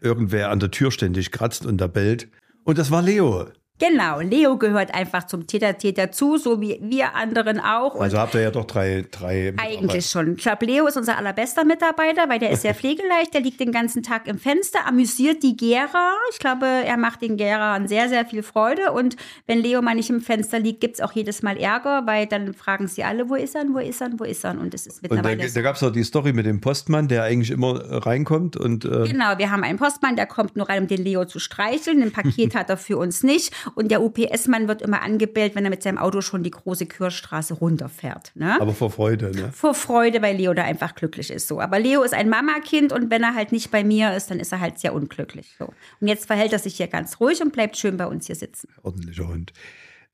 äh, 0.00 0.06
irgendwer 0.06 0.50
an 0.50 0.60
der 0.60 0.70
Tür 0.70 0.92
ständig 0.92 1.32
kratzt 1.32 1.66
und 1.66 1.78
da 1.78 1.88
bellt. 1.88 2.28
Und 2.62 2.78
das 2.78 2.92
war 2.92 3.02
Leo. 3.02 3.48
Genau, 3.80 4.20
Leo 4.20 4.56
gehört 4.56 4.94
einfach 4.94 5.26
zum 5.26 5.48
Täter-Täter 5.48 6.06
dazu, 6.06 6.36
so 6.36 6.60
wie 6.60 6.78
wir 6.80 7.16
anderen 7.16 7.58
auch. 7.58 7.96
Und 7.96 8.02
Also 8.02 8.18
habt 8.18 8.34
ihr 8.34 8.42
ja 8.42 8.50
doch 8.52 8.66
drei, 8.66 9.04
drei 9.10 9.52
eigentlich 9.56 10.06
schon. 10.06 10.34
Ich 10.36 10.42
glaube, 10.42 10.64
Leo 10.64 10.86
ist 10.86 10.96
unser 10.96 11.18
allerbester 11.18 11.64
Mitarbeiter, 11.64 12.28
weil 12.28 12.38
der 12.38 12.50
ist 12.50 12.62
sehr 12.62 12.74
pflegeleicht, 12.74 13.34
der 13.34 13.40
liegt 13.40 13.58
den 13.58 13.72
ganzen 13.72 14.04
Tag 14.04 14.28
im 14.28 14.38
Fenster, 14.38 14.86
amüsiert 14.86 15.42
die 15.42 15.56
Gera. 15.56 16.12
Ich 16.32 16.38
glaube, 16.38 16.66
er 16.66 16.96
macht 16.96 17.22
den 17.22 17.36
Gerern 17.36 17.88
sehr, 17.88 18.08
sehr 18.08 18.24
viel 18.24 18.44
Freude. 18.44 18.92
Und 18.92 19.16
wenn 19.46 19.58
Leo 19.58 19.82
mal 19.82 19.96
nicht 19.96 20.08
im 20.08 20.20
Fenster 20.20 20.60
liegt, 20.60 20.80
gibt 20.80 20.94
es 20.94 21.00
auch 21.00 21.12
jedes 21.12 21.42
Mal 21.42 21.56
Ärger, 21.56 22.06
weil 22.06 22.26
dann 22.26 22.54
fragen 22.54 22.86
sie 22.86 23.02
alle, 23.02 23.28
wo 23.28 23.34
ist 23.34 23.56
er, 23.56 23.64
wo 23.68 23.78
ist 23.80 24.00
er, 24.00 24.10
wo 24.16 24.22
ist 24.22 24.44
er? 24.44 24.52
Und 24.52 24.72
es 24.72 24.86
ist 24.86 25.02
Und 25.02 25.10
da, 25.10 25.16
mittlerweile 25.16 25.48
so. 25.48 25.54
da 25.56 25.62
gab 25.62 25.74
es 25.74 25.82
auch 25.82 25.90
die 25.90 26.04
Story 26.04 26.32
mit 26.32 26.46
dem 26.46 26.60
Postmann, 26.60 27.08
der 27.08 27.24
eigentlich 27.24 27.50
immer 27.50 27.80
reinkommt 28.06 28.56
und 28.56 28.84
äh, 28.84 29.08
Genau, 29.08 29.36
wir 29.36 29.50
haben 29.50 29.64
einen 29.64 29.78
Postmann, 29.78 30.14
der 30.14 30.26
kommt 30.26 30.54
nur 30.54 30.68
rein, 30.68 30.82
um 30.82 30.88
den 30.88 31.02
Leo 31.02 31.24
zu 31.24 31.40
streicheln. 31.40 32.02
Ein 32.02 32.12
Paket 32.12 32.54
hat 32.54 32.70
er 32.70 32.76
für 32.76 32.98
uns 32.98 33.24
nicht. 33.24 33.52
Und 33.74 33.90
der 33.90 34.02
UPS-Mann 34.02 34.68
wird 34.68 34.82
immer 34.82 35.02
angebellt, 35.02 35.54
wenn 35.54 35.64
er 35.64 35.70
mit 35.70 35.82
seinem 35.82 35.98
Auto 35.98 36.20
schon 36.20 36.42
die 36.42 36.50
große 36.50 36.86
Kürstraße 36.86 37.54
runterfährt. 37.54 38.32
Ne? 38.34 38.60
aber 38.60 38.74
vor 38.74 38.90
Freude. 38.90 39.30
Ne? 39.30 39.52
Vor 39.52 39.74
Freude, 39.74 40.22
weil 40.22 40.36
Leo 40.36 40.54
da 40.54 40.62
einfach 40.64 40.94
glücklich 40.94 41.30
ist. 41.30 41.48
So. 41.48 41.60
Aber 41.60 41.78
Leo 41.78 42.02
ist 42.02 42.14
ein 42.14 42.28
Mamakind 42.28 42.92
und 42.92 43.10
wenn 43.10 43.22
er 43.22 43.34
halt 43.34 43.52
nicht 43.52 43.70
bei 43.70 43.84
mir 43.84 44.14
ist, 44.14 44.30
dann 44.30 44.40
ist 44.40 44.52
er 44.52 44.60
halt 44.60 44.78
sehr 44.78 44.94
unglücklich. 44.94 45.54
So. 45.58 45.72
Und 46.00 46.08
jetzt 46.08 46.26
verhält 46.26 46.52
er 46.52 46.58
sich 46.58 46.76
hier 46.76 46.88
ganz 46.88 47.20
ruhig 47.20 47.42
und 47.42 47.52
bleibt 47.52 47.76
schön 47.76 47.96
bei 47.96 48.06
uns 48.06 48.26
hier 48.26 48.36
sitzen. 48.36 48.68
Ordentlicher 48.82 49.28
Hund. 49.28 49.52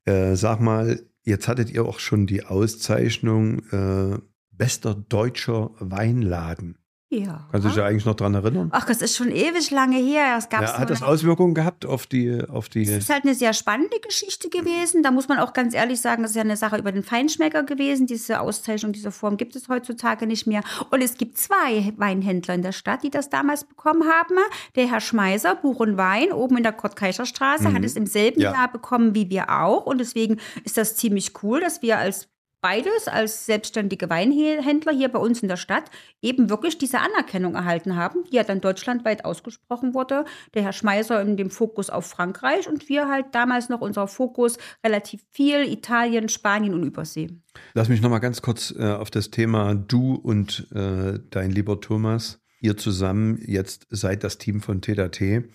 Äh, 0.05 0.35
sag 0.35 0.59
mal, 0.59 1.01
jetzt 1.23 1.47
hattet 1.47 1.69
ihr 1.69 1.85
auch 1.85 1.99
schon 1.99 2.27
die 2.27 2.43
Auszeichnung 2.43 3.59
äh, 3.71 4.19
bester 4.51 4.95
deutscher 4.95 5.71
Weinladen. 5.79 6.77
Ja. 7.13 7.45
Kannst 7.51 7.65
du 7.65 7.69
dich 7.69 7.77
da 7.77 7.85
eigentlich 7.85 8.05
noch 8.05 8.15
dran 8.15 8.33
erinnern? 8.35 8.69
Ach, 8.71 8.85
das 8.85 9.01
ist 9.01 9.17
schon 9.17 9.31
ewig 9.31 9.69
lange 9.69 9.97
her. 9.97 10.35
Es 10.37 10.47
gab 10.47 10.61
Ja, 10.61 10.79
hat 10.79 10.89
das 10.89 11.03
Auswirkungen 11.03 11.53
gehabt 11.53 11.85
auf 11.85 12.07
die, 12.07 12.41
auf 12.47 12.69
die. 12.69 12.83
Es 12.83 12.89
ist 12.89 13.09
halt 13.09 13.25
eine 13.25 13.35
sehr 13.35 13.51
spannende 13.51 13.99
Geschichte 13.99 14.47
gewesen. 14.49 15.03
Da 15.03 15.11
muss 15.11 15.27
man 15.27 15.37
auch 15.39 15.51
ganz 15.51 15.73
ehrlich 15.73 15.99
sagen, 15.99 16.21
das 16.21 16.31
ist 16.31 16.35
ja 16.37 16.43
eine 16.43 16.55
Sache 16.55 16.77
über 16.77 16.93
den 16.93 17.03
Feinschmecker 17.03 17.63
gewesen. 17.63 18.07
Diese 18.07 18.39
Auszeichnung 18.39 18.93
dieser 18.93 19.11
Form 19.11 19.35
gibt 19.35 19.57
es 19.57 19.67
heutzutage 19.67 20.25
nicht 20.25 20.47
mehr. 20.47 20.61
Und 20.89 21.01
es 21.01 21.17
gibt 21.17 21.37
zwei 21.37 21.91
Weinhändler 21.97 22.53
in 22.53 22.61
der 22.61 22.71
Stadt, 22.71 23.03
die 23.03 23.09
das 23.09 23.29
damals 23.29 23.65
bekommen 23.65 24.03
haben. 24.05 24.35
Der 24.77 24.89
Herr 24.89 25.01
Schmeiser, 25.01 25.55
Buch 25.55 25.81
und 25.81 25.97
Wein, 25.97 26.31
oben 26.31 26.55
in 26.55 26.63
der 26.63 26.71
Kurt-Kaiser 26.71 27.25
Straße, 27.25 27.73
hat 27.73 27.83
es 27.83 27.97
im 27.97 28.05
selben 28.05 28.39
Ja. 28.39 28.53
Jahr 28.53 28.71
bekommen 28.71 29.13
wie 29.15 29.29
wir 29.29 29.49
auch. 29.49 29.85
Und 29.85 29.97
deswegen 29.97 30.37
ist 30.63 30.77
das 30.77 30.95
ziemlich 30.95 31.33
cool, 31.43 31.59
dass 31.59 31.81
wir 31.81 31.97
als 31.97 32.29
beides 32.61 33.07
als 33.07 33.45
selbstständige 33.45 34.09
Weinhändler 34.09 34.93
hier 34.93 35.09
bei 35.09 35.19
uns 35.19 35.41
in 35.41 35.47
der 35.47 35.57
Stadt 35.57 35.85
eben 36.21 36.49
wirklich 36.49 36.77
diese 36.77 36.99
Anerkennung 36.99 37.55
erhalten 37.55 37.95
haben, 37.95 38.23
die 38.25 38.35
ja 38.35 38.43
dann 38.43 38.61
deutschlandweit 38.61 39.25
ausgesprochen 39.25 39.93
wurde. 39.93 40.25
Der 40.53 40.63
Herr 40.63 40.73
Schmeiser 40.73 41.21
in 41.21 41.37
dem 41.37 41.49
Fokus 41.49 41.89
auf 41.89 42.05
Frankreich 42.05 42.69
und 42.69 42.87
wir 42.87 43.09
halt 43.09 43.27
damals 43.33 43.69
noch 43.69 43.81
unser 43.81 44.07
Fokus 44.07 44.57
relativ 44.85 45.21
viel 45.31 45.63
Italien, 45.67 46.29
Spanien 46.29 46.73
und 46.73 46.83
Übersee. 46.83 47.29
Lass 47.73 47.89
mich 47.89 48.01
noch 48.01 48.09
mal 48.09 48.19
ganz 48.19 48.41
kurz 48.41 48.73
äh, 48.77 48.83
auf 48.83 49.09
das 49.09 49.31
Thema 49.31 49.75
du 49.75 50.15
und 50.15 50.67
äh, 50.73 51.19
dein 51.29 51.51
lieber 51.51 51.81
Thomas, 51.81 52.39
ihr 52.59 52.77
zusammen 52.77 53.39
jetzt 53.45 53.87
seid 53.89 54.23
das 54.23 54.37
Team 54.37 54.61
von 54.61 54.81
TDT 54.81 55.49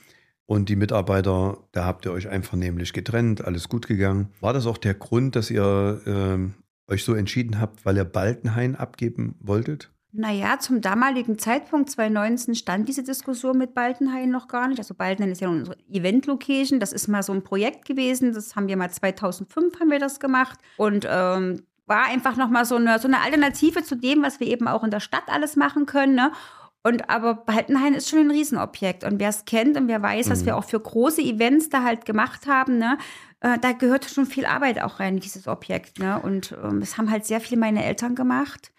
und 0.47 0.69
die 0.69 0.77
Mitarbeiter, 0.77 1.59
da 1.73 1.85
habt 1.85 2.05
ihr 2.05 2.13
euch 2.13 2.29
einvernehmlich 2.29 2.93
getrennt, 2.93 3.45
alles 3.45 3.69
gut 3.69 3.87
gegangen. 3.87 4.29
War 4.41 4.53
das 4.53 4.67
auch 4.67 4.79
der 4.79 4.95
Grund, 4.95 5.37
dass 5.37 5.51
ihr 5.51 6.01
ähm, 6.07 6.55
euch 6.89 7.05
so 7.05 7.15
entschieden 7.15 7.61
habt, 7.61 7.85
weil 7.85 7.97
ihr 7.97 8.05
Baltenhain 8.05 8.77
abgeben 8.77 9.37
wolltet? 9.41 9.91
Naja, 10.19 10.59
zum 10.59 10.81
damaligen 10.81 11.39
Zeitpunkt 11.39 11.91
2019 11.91 12.55
stand 12.55 12.89
diese 12.89 13.03
Diskussion 13.03 13.59
mit 13.59 13.75
Baltenhain 13.75 14.31
noch 14.31 14.49
gar 14.49 14.67
nicht. 14.67 14.79
Also 14.79 14.95
Baltenhain 14.95 15.31
ist 15.31 15.43
ja 15.43 15.49
unsere 15.49 15.77
Event-Location. 15.91 16.81
Das 16.81 16.95
ist 16.95 17.07
mal 17.07 17.23
so 17.23 17.35
ein 17.35 17.45
Projekt 17.45 17.85
gewesen. 17.85 18.33
Das 18.33 18.57
haben 18.57 18.67
wir 18.67 18.79
mal 18.79 18.91
2005 18.91 19.79
haben 19.79 19.91
wir 19.91 19.99
das 19.99 20.19
gemacht. 20.19 20.59
Und 20.79 21.07
ähm, 21.07 21.63
war 21.87 22.07
einfach 22.07 22.37
noch 22.37 22.49
mal 22.49 22.65
so 22.65 22.77
eine, 22.77 22.99
so 22.99 23.09
eine 23.09 23.21
Alternative 23.21 23.83
zu 23.83 23.95
dem, 23.95 24.23
was 24.23 24.41
wir 24.41 24.47
eben 24.47 24.69
auch 24.69 24.85
in 24.85 24.91
der 24.91 25.01
Stadt 25.01 25.25
alles 25.27 25.55
machen 25.55 25.85
können. 25.85 26.15
Ne? 26.15 26.33
Und 26.87 27.11
aber 27.11 27.35
Baltenhain 27.35 27.95
ist 27.95 28.09
schon 28.09 28.21
ein 28.21 28.31
Riesenobjekt. 28.31 29.03
Und 29.03 29.19
wer 29.19 29.31
es 29.31 29.45
kennt 29.45 29.77
und 29.77 29.89
wer 29.89 30.03
weiß, 30.03 30.31
was 30.31 30.45
wir 30.47 30.57
auch 30.57 30.63
für 30.63 30.79
große 30.79 31.21
Events 31.21 31.69
da 31.69 31.83
halt 31.83 32.05
gemacht 32.05 32.47
haben, 32.47 32.79
ne, 32.79 32.97
äh, 33.41 33.59
da 33.59 33.73
gehört 33.73 34.05
schon 34.05 34.25
viel 34.25 34.47
Arbeit 34.47 34.81
auch 34.81 35.01
rein, 35.01 35.15
in 35.15 35.21
dieses 35.21 35.49
Objekt. 35.49 35.99
Ne? 35.99 36.21
Und 36.21 36.57
ähm, 36.63 36.79
das 36.79 36.97
haben 36.97 37.11
halt 37.11 37.27
sehr 37.27 37.41
viel 37.41 37.59
meine 37.59 37.85
Eltern 37.85 38.15
gemacht. 38.15 38.71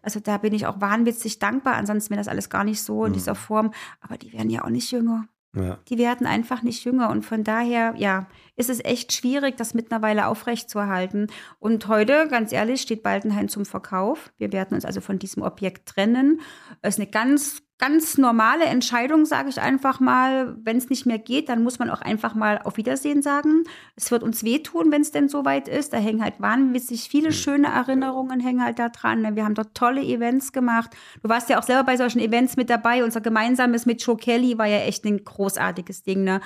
Also 0.00 0.20
da 0.20 0.38
bin 0.38 0.54
ich 0.54 0.64
auch 0.64 0.80
wahnwitzig 0.80 1.38
dankbar. 1.38 1.74
Ansonsten 1.74 2.12
wäre 2.12 2.20
das 2.20 2.28
alles 2.28 2.48
gar 2.48 2.64
nicht 2.64 2.80
so 2.80 3.04
in 3.04 3.12
dieser 3.12 3.34
Form. 3.34 3.74
Aber 4.00 4.16
die 4.16 4.32
werden 4.32 4.48
ja 4.48 4.64
auch 4.64 4.70
nicht 4.70 4.90
jünger. 4.90 5.28
Ja. 5.54 5.78
Die 5.88 5.98
werden 5.98 6.26
einfach 6.26 6.62
nicht 6.62 6.84
jünger. 6.84 7.10
Und 7.10 7.24
von 7.24 7.42
daher, 7.42 7.94
ja, 7.96 8.28
ist 8.56 8.70
es 8.70 8.84
echt 8.84 9.12
schwierig, 9.12 9.56
das 9.56 9.74
mittlerweile 9.74 10.26
aufrechtzuerhalten. 10.26 11.26
Und 11.58 11.88
heute, 11.88 12.28
ganz 12.28 12.52
ehrlich, 12.52 12.82
steht 12.82 13.02
Baldenhain 13.02 13.48
zum 13.48 13.64
Verkauf. 13.64 14.32
Wir 14.38 14.52
werden 14.52 14.74
uns 14.74 14.84
also 14.84 15.00
von 15.00 15.18
diesem 15.18 15.42
Objekt 15.42 15.88
trennen. 15.88 16.40
Es 16.82 16.94
ist 16.94 17.00
eine 17.00 17.10
ganz, 17.10 17.62
ganz 17.80 18.18
normale 18.18 18.66
Entscheidung, 18.66 19.24
sage 19.24 19.48
ich 19.48 19.60
einfach 19.60 20.00
mal. 20.00 20.54
Wenn 20.62 20.76
es 20.76 20.90
nicht 20.90 21.06
mehr 21.06 21.18
geht, 21.18 21.48
dann 21.48 21.62
muss 21.62 21.78
man 21.78 21.88
auch 21.88 22.02
einfach 22.02 22.34
mal 22.34 22.60
auf 22.62 22.76
Wiedersehen 22.76 23.22
sagen. 23.22 23.64
Es 23.96 24.10
wird 24.10 24.22
uns 24.22 24.44
wehtun, 24.44 24.92
wenn 24.92 25.00
es 25.00 25.12
denn 25.12 25.30
soweit 25.30 25.66
ist. 25.66 25.94
Da 25.94 25.96
hängen 25.96 26.22
halt 26.22 26.40
wahnwitzig 26.40 27.08
viele 27.08 27.32
schöne 27.32 27.68
Erinnerungen 27.68 28.38
hängen 28.40 28.62
halt 28.62 28.78
da 28.78 28.90
dran. 28.90 29.34
Wir 29.34 29.44
haben 29.44 29.54
dort 29.54 29.74
tolle 29.74 30.02
Events 30.02 30.52
gemacht. 30.52 30.90
Du 31.22 31.28
warst 31.30 31.48
ja 31.48 31.58
auch 31.58 31.62
selber 31.62 31.84
bei 31.84 31.96
solchen 31.96 32.20
Events 32.20 32.56
mit 32.56 32.68
dabei. 32.68 33.02
Unser 33.02 33.22
gemeinsames 33.22 33.86
mit 33.86 34.04
Joe 34.04 34.16
Kelly 34.16 34.58
war 34.58 34.66
ja 34.66 34.80
echt 34.80 35.04
ein 35.06 35.24
großartiges 35.24 36.02
Ding. 36.02 36.22
Ne? 36.24 36.40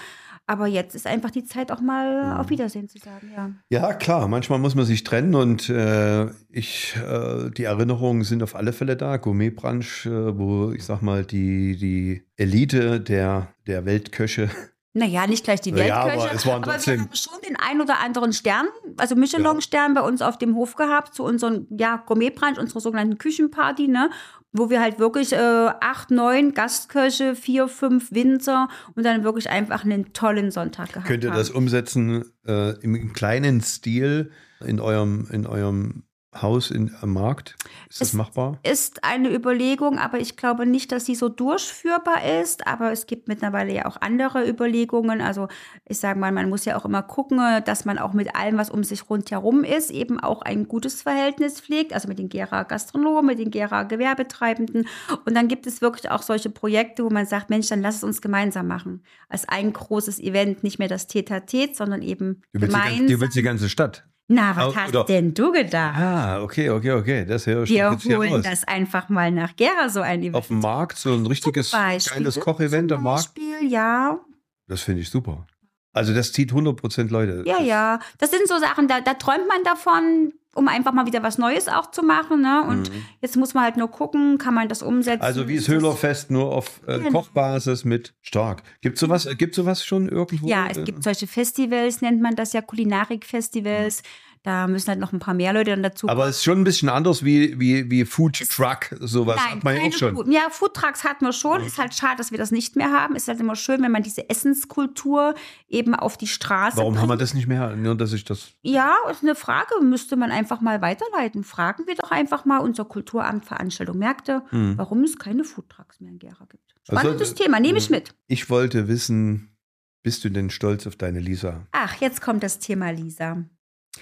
Aber 0.47 0.67
jetzt 0.67 0.95
ist 0.95 1.07
einfach 1.07 1.31
die 1.31 1.45
Zeit 1.45 1.73
auch 1.73 1.81
mal 1.81 2.39
auf 2.39 2.51
Wiedersehen 2.51 2.89
zu 2.89 2.99
sagen, 2.99 3.31
ja. 3.35 3.51
Ja, 3.71 3.95
klar, 3.95 4.29
manchmal 4.29 4.59
muss 4.59 4.75
man 4.75 4.85
sich 4.85 5.03
trennen 5.03 5.35
und 5.35 5.71
äh, 5.71 6.27
ich, 6.51 6.95
äh, 6.97 7.51
die 7.51 7.65
Erinnerungen 7.65 8.25
sind 8.25 8.43
auf 8.43 8.55
alle 8.55 8.75
Fälle 8.75 8.97
da. 8.97 9.17
Gourmetbranche, 9.17 10.11
äh, 10.11 10.39
wo 10.39 10.73
ich 10.73 10.85
sag 10.85 11.01
mal, 11.01 11.25
die, 11.25 11.77
die 11.77 12.23
Elite 12.37 13.01
der, 13.01 13.55
der 13.67 13.87
Weltköche 13.87 14.51
Naja, 14.97 15.27
nicht 15.27 15.43
gleich 15.43 15.61
die 15.61 15.71
Ja, 15.71 15.77
Weltköche, 16.07 16.13
aber 16.13 16.33
es 16.33 16.47
waren 16.47 16.63
aber 16.63 16.87
wir 16.87 17.01
haben 17.01 17.15
schon 17.15 17.41
den 17.45 17.57
ein 17.57 17.81
oder 17.81 17.99
anderen 17.99 18.33
Stern, 18.33 18.69
also 18.97 19.17
Michelin-Stern 19.17 19.93
bei 19.93 20.03
uns 20.03 20.23
auf 20.23 20.39
dem 20.39 20.55
Hof 20.55 20.77
gehabt, 20.77 21.15
zu 21.15 21.25
unserem 21.25 21.67
ja, 21.71 21.97
Gourmetbrunch, 22.07 22.61
unserer 22.61 22.79
sogenannten 22.79 23.19
Küchenparty, 23.19 23.89
ne? 23.89 24.11
Wo 24.55 24.71
wir 24.71 24.81
halt 24.81 24.99
wirklich 24.99 25.33
äh, 25.33 25.37
acht, 25.37 26.11
neun 26.11 26.55
Gastköche, 26.55 27.35
vier, 27.35 27.69
fünf 27.69 28.13
Winzer 28.13 28.69
und 28.95 29.05
dann 29.05 29.25
wirklich 29.25 29.51
einfach 29.51 29.85
einen 29.85 30.13
tollen 30.13 30.51
Sonntag 30.51 30.93
gehabt 30.93 31.07
Könnt 31.07 31.25
ihr 31.25 31.31
haben. 31.31 31.37
das 31.37 31.51
umsetzen 31.51 32.25
äh, 32.47 32.79
im, 32.81 32.95
im 32.95 33.13
kleinen 33.13 33.61
Stil 33.61 34.31
in 34.65 34.81
eurem, 34.81 35.29
in 35.31 35.47
eurem 35.47 36.05
Haus 36.43 36.71
in, 36.71 36.95
am 37.01 37.13
Markt? 37.13 37.57
Ist 37.89 38.01
das 38.01 38.09
Es- 38.09 38.15
machbar? 38.15 38.59
Ist 38.63 39.05
eine 39.05 39.33
Überlegung, 39.35 39.99
aber 39.99 40.19
ich 40.21 40.37
glaube 40.37 40.67
nicht, 40.67 40.93
dass 40.93 41.05
sie 41.07 41.15
so 41.15 41.29
durchführbar 41.29 42.25
ist. 42.41 42.67
Aber 42.67 42.93
es 42.93 43.07
gibt 43.07 43.29
mittlerweile 43.29 43.73
ja 43.73 43.87
auch 43.87 43.97
andere 44.01 44.49
Überlegungen. 44.49 45.21
Also 45.21 45.49
ich 45.87 45.99
sage 45.99 46.19
mal, 46.19 46.33
man 46.33 46.49
muss 46.49 46.65
ja 46.65 46.77
auch 46.77 46.85
immer 46.85 47.03
gucken, 47.03 47.39
dass 47.65 47.85
man 47.85 47.99
auch 47.99 48.13
mit 48.13 48.35
allem, 48.37 48.57
was 48.59 48.71
um 48.71 48.85
sich 48.85 49.09
rundherum 49.09 49.65
ist, 49.65 49.91
eben 49.91 50.19
auch 50.21 50.43
ein 50.43 50.69
gutes 50.69 51.03
Verhältnis 51.03 51.61
pflegt. 51.61 51.93
Also 51.93 52.09
mit 52.09 52.19
den 52.19 52.29
Gera 52.29 52.63
Gastronomen, 52.65 53.27
mit 53.27 53.39
den 53.39 53.51
Gera 53.51 53.85
Gewerbetreibenden. 53.85 54.87
Und 55.25 55.35
dann 55.35 55.49
gibt 55.49 55.67
es 55.67 55.81
wirklich 55.81 56.11
auch 56.11 56.23
solche 56.23 56.51
Projekte, 56.51 57.05
wo 57.05 57.11
man 57.11 57.27
sagt, 57.27 57.51
Mensch, 57.51 57.69
dann 57.69 57.83
lass 57.83 57.97
es 57.97 58.05
uns 58.05 58.21
gemeinsam 58.21 58.67
machen. 58.67 59.03
Als 59.29 59.49
ein 59.49 59.73
großes 59.73 60.19
Event, 60.21 60.63
nicht 60.65 60.79
mehr 60.79 60.89
das 60.89 61.07
Tete-a-Tete, 61.07 61.75
sondern 61.75 62.03
eben 62.03 62.43
Du 62.53 62.61
willst, 62.61 62.75
die 62.75 62.81
gemeinsam. 62.81 63.07
du 63.07 63.21
willst 63.21 63.37
die 63.37 63.43
ganze 63.43 63.69
Stadt. 63.69 64.07
Na, 64.27 64.57
was 64.57 64.75
hast 64.75 64.89
oder- 64.89 65.05
denn 65.05 65.35
du 65.35 65.53
gedacht? 65.53 65.97
Ah, 65.99 66.43
okay, 66.43 66.71
okay, 66.71 66.93
okay. 66.93 67.25
Das 67.27 67.47
höre 67.47 67.65
ich 67.65 67.71
Wir 67.71 67.91
holen 67.91 68.43
das 68.43 68.65
einfach 68.65 69.09
mal 69.11 69.31
nach 69.31 69.55
Gera, 69.55 69.89
so 69.91 70.01
ein 70.01 70.21
Event. 70.21 70.35
Auf 70.37 70.49
dem 70.49 70.61
Markt, 70.61 70.97
so 70.97 71.13
ein 71.13 71.27
richtiges 71.27 71.71
Beispiel. 71.71 72.19
geiles 72.23 72.41
Kochevent 72.41 72.91
am 72.93 73.03
Markt. 73.03 73.35
Beispiel, 73.35 73.71
ja. 73.71 74.19
Das 74.67 74.81
finde 74.81 75.03
ich 75.03 75.11
super. 75.11 75.47
Also 75.95 76.13
das 76.13 76.33
zieht 76.33 76.53
100% 76.53 77.11
Leute. 77.11 77.43
Ja, 77.47 77.61
ja. 77.63 77.99
Das 78.19 78.31
sind 78.31 78.47
so 78.47 78.59
Sachen, 78.59 78.89
da, 78.89 79.01
da 79.01 79.15
träumt 79.15 79.49
man 79.49 79.63
davon, 79.65 80.33
um 80.55 80.69
einfach 80.69 80.93
mal 80.93 81.07
wieder 81.07 81.23
was 81.23 81.39
Neues 81.39 81.69
auch 81.69 81.91
zu 81.91 82.03
machen. 82.03 82.43
Ne? 82.43 82.63
Und 82.69 82.91
jetzt 83.23 83.37
muss 83.37 83.55
man 83.55 83.65
halt 83.65 83.77
nur 83.77 83.89
gucken, 83.91 84.37
kann 84.39 84.55
man 84.55 84.69
das 84.69 84.83
umsetzen. 84.83 85.19
Mhm. 85.21 85.25
Also 85.25 85.49
wie 85.49 85.55
das 85.55 85.65
Ist 85.65 85.69
Höhlerfest 85.69 86.31
nur 86.31 86.53
auf 86.53 86.81
äh. 86.87 86.99
Kochbasis 87.11 87.85
mit 87.85 88.13
stark. 88.23 88.63
Gibt 88.83 88.99
sowas, 88.99 89.27
äh, 89.27 89.35
gibt's 89.37 89.57
sowas 89.57 89.85
schon 89.85 90.09
irgendwo? 90.09 90.47
Ja, 90.47 90.67
es 90.69 90.77
Äh, 90.79 90.83
gibt 90.85 91.03
solche 91.05 91.27
Festivals, 91.27 92.03
nennt 92.03 92.21
man 92.21 92.35
das 92.37 92.53
ja, 92.53 92.61
Kulinarik-Festivals. 92.61 94.03
Da 94.45 94.67
müssen 94.67 94.89
halt 94.89 95.01
noch 95.01 95.15
ein 95.15 95.21
paar 95.21 95.33
mehr 95.33 95.55
Leute 95.55 95.71
dann 95.71 95.83
dazu 95.83 96.07
Aber 96.07 96.27
es 96.29 96.37
ist 96.37 96.45
schon 96.45 96.61
ein 96.61 96.65
bisschen 96.65 96.91
anders 96.91 97.25
wie, 97.25 97.59
wie, 97.59 97.91
wie 97.91 98.05
Food 98.05 98.39
Truck, 98.51 98.91
sowas 99.01 99.37
Nein, 99.43 99.57
hat 99.57 99.65
man 99.65 99.77
ja 99.77 99.83
auch 99.85 99.93
schon. 99.95 100.15
Food. 100.15 100.29
Ja, 100.29 100.51
Foodtrucks 100.51 101.03
hatten 101.03 101.25
wir 101.25 101.33
schon. 101.33 101.63
Ist 101.63 101.79
halt 101.79 101.95
schade, 101.95 102.17
dass 102.19 102.31
wir 102.31 102.37
das 102.37 102.51
nicht 102.51 102.77
mehr 102.77 102.93
haben. 102.93 103.17
Ist 103.17 103.27
halt 103.27 103.41
immer 103.41 103.57
schön, 103.57 103.83
wenn 103.83 103.91
man 103.91 104.03
diese 104.03 104.29
Essenskultur 104.29 105.35
eben 105.67 105.95
auf 105.95 106.19
die 106.19 106.27
Straße 106.27 106.77
Warum 106.77 106.97
haben 106.99 107.05
wir 107.05 107.17
bringt. 107.17 107.23
das 107.23 107.33
nicht 107.33 107.47
mehr? 107.47 107.75
Nur, 107.75 107.95
dass 107.95 108.13
ich 108.13 108.25
das. 108.25 108.51
Ja, 108.61 108.95
ist 109.11 109.23
eine 109.23 109.35
Frage, 109.35 109.81
müsste 109.83 110.17
man 110.17 110.31
einfach 110.31 110.61
mal 110.61 110.83
weiterleiten. 110.83 111.43
Fragen 111.43 111.87
wir 111.87 111.95
doch 111.95 112.11
einfach 112.11 112.45
mal 112.45 112.59
unser 112.59 112.85
Kulturamt 112.85 113.47
Veranstaltung 113.47 113.97
Märkte, 113.97 114.43
warum 114.51 115.05
es 115.05 115.19
keine 115.19 115.45
Foodtrucks 115.45 116.01
mehr 116.01 116.11
in 116.11 116.19
Gera 116.19 116.45
gibt. 116.51 116.75
Also, 116.89 117.01
Spannendes 117.01 117.33
äh, 117.33 117.35
Thema, 117.37 117.61
nehme 117.61 117.79
ich 117.79 117.89
mh. 117.89 117.97
mit. 117.97 118.15
Ich 118.27 118.51
wollte 118.51 118.89
wissen, 118.89 119.57
bist 120.03 120.23
du 120.23 120.29
denn 120.29 120.51
stolz 120.51 120.87
auf 120.87 120.97
deine 120.97 121.19
Lisa? 121.19 121.67
Ach, 121.73 121.95
jetzt 121.97 122.21
kommt 122.21 122.43
das 122.43 122.59
Thema 122.59 122.91
Lisa. 122.91 123.45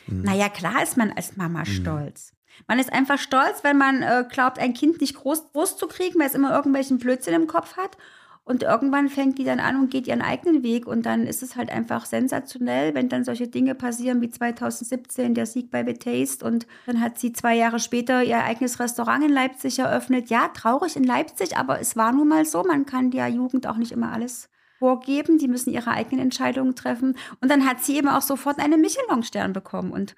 Hm. 0.07 0.23
Naja, 0.23 0.49
klar 0.49 0.83
ist 0.83 0.97
man 0.97 1.13
als 1.13 1.37
Mama 1.37 1.65
stolz. 1.65 2.33
Man 2.67 2.79
ist 2.79 2.93
einfach 2.93 3.19
stolz, 3.19 3.65
wenn 3.65 3.79
man 3.79 4.03
äh, 4.03 4.25
glaubt, 4.31 4.59
ein 4.59 4.75
Kind 4.75 5.01
nicht 5.01 5.17
groß, 5.17 5.53
groß 5.53 5.77
zu 5.77 5.87
kriegen, 5.87 6.19
weil 6.19 6.27
es 6.27 6.35
immer 6.35 6.55
irgendwelchen 6.55 6.99
Blödsinn 6.99 7.35
im 7.35 7.47
Kopf 7.47 7.77
hat. 7.77 7.97
Und 8.45 8.65
irgendwann 8.65 9.09
fängt 9.09 9.39
die 9.39 9.45
dann 9.45 9.61
an 9.61 9.77
und 9.77 9.91
geht 9.91 10.09
ihren 10.09 10.21
eigenen 10.21 10.65
Weg. 10.65 10.87
Und 10.89 11.07
dann 11.07 11.29
ist 11.29 11.45
es 11.45 11.55
halt 11.55 11.71
einfach 11.71 12.07
sensationell, 12.07 12.93
wenn 12.93 13.09
dann 13.09 13.23
solche 13.23 13.47
Dinge 13.47 13.77
passieren 13.77 14.21
wie 14.21 14.31
2017, 14.31 15.35
der 15.35 15.47
Sieg 15.47 15.71
bei 15.71 15.85
The 15.85 15.95
Taste. 15.95 16.45
Und 16.45 16.67
dann 16.87 17.01
hat 17.01 17.21
sie 17.21 17.33
zwei 17.33 17.55
Jahre 17.55 17.79
später 17.79 18.23
ihr 18.25 18.43
eigenes 18.43 18.81
Restaurant 18.81 19.25
in 19.25 19.33
Leipzig 19.33 19.79
eröffnet. 19.79 20.29
Ja, 20.29 20.49
traurig 20.49 20.97
in 20.97 21.05
Leipzig, 21.05 21.57
aber 21.57 21.81
es 21.81 21.95
war 21.97 22.13
nun 22.13 22.29
mal 22.29 22.45
so. 22.45 22.65
Man 22.65 22.85
kann 22.85 23.13
der 23.13 23.29
Jugend 23.29 23.69
auch 23.69 23.77
nicht 23.77 23.93
immer 23.93 24.13
alles 24.13 24.49
vorgeben. 24.83 25.39
Die 25.39 25.47
müssen 25.47 25.73
ihre 25.73 25.93
eigenen 25.93 26.25
Entscheidungen 26.25 26.75
treffen. 26.75 27.17
Und 27.41 27.53
dann 27.53 27.65
hat 27.65 27.85
sie 27.85 27.97
eben 27.97 28.09
auch 28.09 28.21
sofort 28.21 28.59
einen 28.59 28.81
Michelin-Stern 28.81 29.53
bekommen. 29.53 29.93
Und 29.93 30.17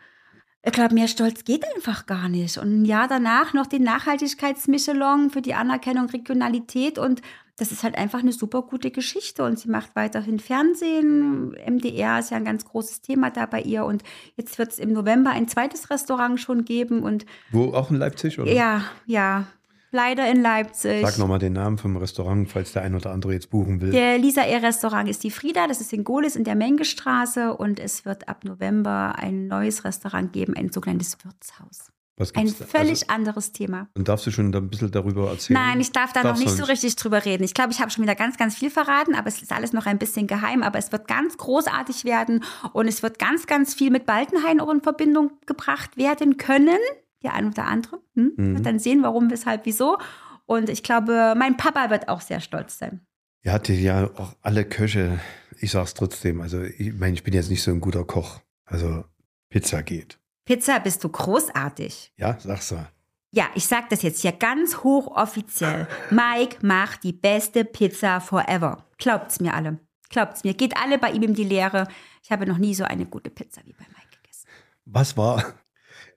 ich 0.65 0.73
glaube, 0.73 0.95
mehr 0.95 1.07
Stolz 1.07 1.45
geht 1.45 1.67
einfach 1.77 2.07
gar 2.07 2.31
nicht. 2.31 2.57
Und 2.57 2.81
ein 2.81 2.85
Jahr 2.87 3.07
danach 3.07 3.53
noch 3.53 3.67
den 3.67 3.83
Nachhaltigkeits-Michelin 3.83 5.29
für 5.29 5.43
die 5.43 5.53
Anerkennung 5.53 6.07
Regionalität. 6.07 6.99
Und 6.99 7.21
das 7.59 7.73
ist 7.73 7.83
halt 7.83 7.99
einfach 7.99 8.21
eine 8.21 8.33
super 8.33 8.63
gute 8.63 8.91
Geschichte. 8.91 9.45
Und 9.45 9.59
sie 9.59 9.69
macht 9.69 9.95
weiterhin 9.97 10.39
Fernsehen. 10.39 11.51
MDR 11.51 12.21
ist 12.21 12.31
ja 12.31 12.39
ein 12.39 12.47
ganz 12.47 12.65
großes 12.65 13.03
Thema 13.03 13.31
da 13.31 13.45
bei 13.45 13.61
ihr. 13.61 13.85
Und 13.85 14.03
jetzt 14.37 14.57
wird 14.57 14.73
es 14.73 14.79
im 14.79 14.95
November 14.95 15.33
ein 15.33 15.47
zweites 15.47 15.91
Restaurant 15.91 16.41
schon 16.41 16.65
geben. 16.65 17.03
Und 17.03 17.27
Wo 17.51 17.75
auch 17.75 17.91
in 17.91 17.99
Leipzig? 17.99 18.39
Oder? 18.39 18.51
ja, 18.51 18.87
ja, 19.05 19.47
leider 19.95 20.31
in 20.31 20.43
Leipzig. 20.43 21.01
Sag 21.07 21.19
nochmal 21.19 21.39
den 21.39 21.55
Namen 21.55 21.79
vom 21.79 21.97
Restaurant, 21.97 22.51
falls 22.51 22.73
der 22.73 22.83
ein 22.83 22.95
oder 22.95 23.11
andere 23.13 23.33
jetzt 23.33 23.49
buchen 23.49 23.81
will. 23.81 23.91
Der 23.91 24.19
Lisa 24.19 24.43
Air 24.43 24.63
Restaurant 24.63 25.09
ist 25.09 25.25
die 25.25 25.31
Frieda, 25.31 25.67
das 25.67 25.81
ist 25.81 25.93
in 25.95 26.05
Gohlis 26.05 26.37
in 26.37 26.45
der 26.45 26.57
Mengestraße 26.57 27.55
und 27.57 27.81
es 27.81 28.05
wird 28.05 28.29
ab 28.29 28.45
November 28.45 29.15
ein 29.17 29.47
neues 29.47 29.85
Restaurant 29.85 30.33
geben, 30.33 30.55
ein 30.55 30.71
sogenanntes 30.71 31.17
Wirtshaus. 31.25 31.89
Was 32.17 32.33
Ein 32.37 32.47
völlig 32.47 33.03
Also, 33.03 33.07
anderes 33.09 33.51
Thema. 33.51 33.89
und 33.97 34.07
darfst 34.07 34.25
du 34.25 34.31
schon 34.31 34.55
ein 34.55 34.71
bisschen 34.71 34.93
darüber 34.93 35.31
erzählen? 35.31 35.59
Nein, 35.61 35.81
ich 35.81 35.91
darf 35.91 36.13
da 36.13 36.21
noch 36.21 36.29
Darfst 36.31 36.43
du 36.45 36.47
nicht 36.47 36.57
so 36.59 36.65
richtig 36.65 36.95
drüber 36.95 37.25
reden. 37.25 37.43
Ich 37.43 37.55
glaube, 37.55 37.73
ich 37.73 37.81
habe 37.81 37.91
schon 37.91 38.05
wieder 38.05 38.15
ganz, 38.15 38.37
ganz 38.37 38.55
viel 38.55 38.71
verraten, 38.71 39.17
aber 39.17 39.27
es 39.27 39.43
ist 39.43 39.51
alles 39.51 39.73
noch 39.73 39.87
ein 39.87 39.99
bisschen 39.99 40.29
geheim. 40.29 40.63
Aber 40.63 40.79
es 40.79 40.93
wird 40.93 41.09
ganz 41.09 41.37
großartig 41.37 42.05
werden 42.05 42.45
und 42.73 42.87
es 42.87 43.03
wird 43.03 43.19
ganz, 43.19 43.47
ganz 43.49 43.75
viel 43.75 43.91
mit 43.91 44.07
Baltenhain 44.07 44.61
auch 44.61 44.71
in 44.71 44.81
Verbindung 44.81 45.33
gebracht 45.47 45.97
werden 45.97 46.37
können. 46.37 46.79
Der 47.25 47.35
ein 47.35 47.49
oder 47.49 47.65
andere. 47.67 48.01
Hm? 48.15 48.33
Mhm. 48.37 48.55
Wird 48.57 48.67
dann 48.67 48.79
sehen, 48.79 49.03
warum, 49.03 49.31
weshalb, 49.31 49.65
wieso. 49.67 49.99
Und 50.47 50.69
ich 50.69 50.83
glaube, 50.83 51.35
mein 51.37 51.57
Papa 51.57 51.91
wird 51.91 52.09
auch 52.09 52.21
sehr 52.21 52.41
stolz 52.41 52.79
sein. 52.79 53.01
Ihr 53.43 53.53
hattet 53.53 53.79
ja 53.81 54.11
auch 54.17 54.35
alle 54.43 54.65
Köche, 54.65 55.21
ich 55.59 55.71
sag's 55.71 55.95
trotzdem, 55.95 56.41
also 56.41 56.63
ich 56.63 56.93
meine, 56.95 57.15
ich 57.15 57.23
bin 57.23 57.35
jetzt 57.35 57.51
nicht 57.51 57.63
so 57.63 57.71
ein 57.71 57.81
guter 57.81 58.05
Koch. 58.05 58.41
Also 58.65 59.05
Pizza 59.49 59.83
geht. 59.83 60.19
Pizza, 60.45 60.79
bist 60.81 61.03
du 61.05 61.09
großartig. 61.09 62.13
Ja, 62.17 62.39
sag's 62.41 62.73
mal. 62.73 62.89
Ja, 63.33 63.49
ich 63.55 63.67
sag 63.67 63.89
das 63.89 64.03
jetzt 64.03 64.23
hier 64.23 64.33
ganz 64.33 64.79
hochoffiziell. 64.79 65.89
Mike 66.11 66.59
macht 66.65 67.03
die 67.03 67.13
beste 67.13 67.65
Pizza 67.65 68.21
forever. 68.21 68.85
Glaubt's 68.99 69.41
mir 69.41 69.55
alle. 69.55 69.81
Glaubt's 70.09 70.45
mir. 70.45 70.55
Geht 70.55 70.77
alle 70.77 70.99
bei 70.99 71.11
ihm 71.11 71.23
in 71.23 71.35
die 71.35 71.45
Lehre. 71.45 71.89
Ich 72.23 72.31
habe 72.31 72.47
noch 72.47 72.59
nie 72.59 72.75
so 72.75 72.85
eine 72.85 73.07
gute 73.07 73.31
Pizza 73.31 73.61
wie 73.65 73.73
bei 73.73 73.85
Mike 73.89 74.17
gegessen. 74.23 74.49
Was 74.85 75.17
war? 75.17 75.55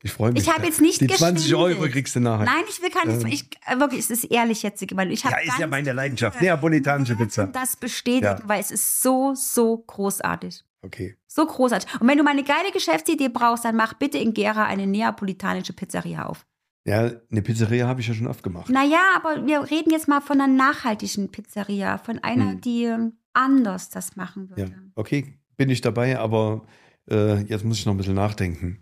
Ich 0.04 0.12
freue 0.12 0.32
mich. 0.32 0.44
Ich 0.44 0.54
habe 0.54 0.66
jetzt 0.66 0.80
nicht 0.82 1.02
Die 1.02 1.08
20 1.08 1.54
Euro 1.56 1.82
kriegst 1.90 2.16
du 2.16 2.20
nachher. 2.20 2.46
Nein, 2.46 2.64
ich 2.70 2.82
will 2.82 2.90
keines. 2.90 3.24
Ähm. 3.24 3.30
Ich, 3.30 3.50
äh, 3.66 3.80
wirklich, 3.80 4.00
es 4.02 4.10
ist 4.12 4.26
ehrlich 4.26 4.62
jetzt, 4.64 4.84
weil 4.96 5.12
ich 5.12 5.26
habe 5.26 5.36
ja, 5.44 5.52
ist 5.54 5.60
ja 5.60 5.68
meine 5.68 5.92
Leidenschaft. 5.94 6.42
Neapolitanische 6.42 7.16
Pizza. 7.16 7.48
das 7.48 7.76
bestätigen, 7.76 8.26
Ja. 8.26 8.40
weil 8.46 8.60
es 8.62 8.72
ist 8.72 9.02
so, 9.02 9.34
so 9.36 9.78
großartig. 9.78 10.64
Okay. 10.84 11.18
So 11.28 11.46
großartig. 11.46 12.00
Und 12.00 12.08
wenn 12.08 12.18
du 12.18 12.24
mal 12.24 12.32
eine 12.32 12.44
geile 12.44 12.72
Geschäftsidee 12.72 13.30
brauchst, 13.30 13.66
dann 13.66 13.76
mach 13.76 13.94
bitte 13.96 14.18
in 14.20 14.34
Gera 14.34 14.66
eine 14.66 14.86
neapolitanische 14.88 15.74
Pizzeria 15.74 16.26
auf. 16.28 16.46
Ja, 16.86 17.12
eine 17.32 17.42
Pizzeria 17.42 17.88
habe 17.88 18.00
ich 18.00 18.08
ja 18.08 18.14
schon 18.14 18.28
oft 18.28 18.44
gemacht. 18.44 18.70
Naja, 18.70 19.02
aber 19.16 19.46
wir 19.46 19.70
reden 19.70 19.90
jetzt 19.92 20.08
mal 20.08 20.22
von 20.22 20.40
einer 20.40 20.54
nachhaltigen 20.54 21.30
Pizzeria, 21.32 21.98
von 21.98 22.20
einer, 22.20 22.52
Hm. 22.52 22.62
die 22.62 22.84
ähm, 22.86 23.14
anders 23.34 23.90
das 23.90 24.16
machen 24.16 24.48
Ja, 24.52 24.58
würde. 24.58 24.76
okay, 24.96 25.38
bin 25.58 25.70
ich 25.70 25.82
dabei, 25.82 26.18
aber 26.18 26.66
äh, 27.10 27.42
jetzt 27.44 27.64
muss 27.66 27.80
ich 27.80 27.86
noch 27.86 27.94
ein 27.94 27.98
bisschen 27.98 28.16
nachdenken, 28.16 28.80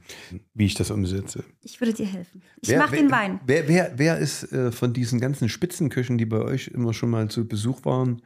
wie 0.53 0.65
ich 0.65 0.73
das 0.73 0.91
umsetze. 0.91 1.43
Ich 1.61 1.79
würde 1.79 1.93
dir 1.93 2.05
helfen. 2.05 2.41
Ich 2.61 2.69
Wer- 2.69 2.79
mach 2.79 2.91
wer, 2.91 2.99
den 2.99 3.11
Wein. 3.11 3.39
Wer, 3.45 3.67
wer, 3.67 3.93
wer 3.97 4.17
ist 4.17 4.51
äh, 4.51 4.71
von 4.71 4.93
diesen 4.93 5.19
ganzen 5.19 5.49
Spitzenköchen, 5.49 6.17
die 6.17 6.25
bei 6.25 6.39
euch 6.39 6.67
immer 6.69 6.93
schon 6.93 7.09
mal 7.09 7.29
zu 7.29 7.47
Besuch 7.47 7.85
waren, 7.85 8.21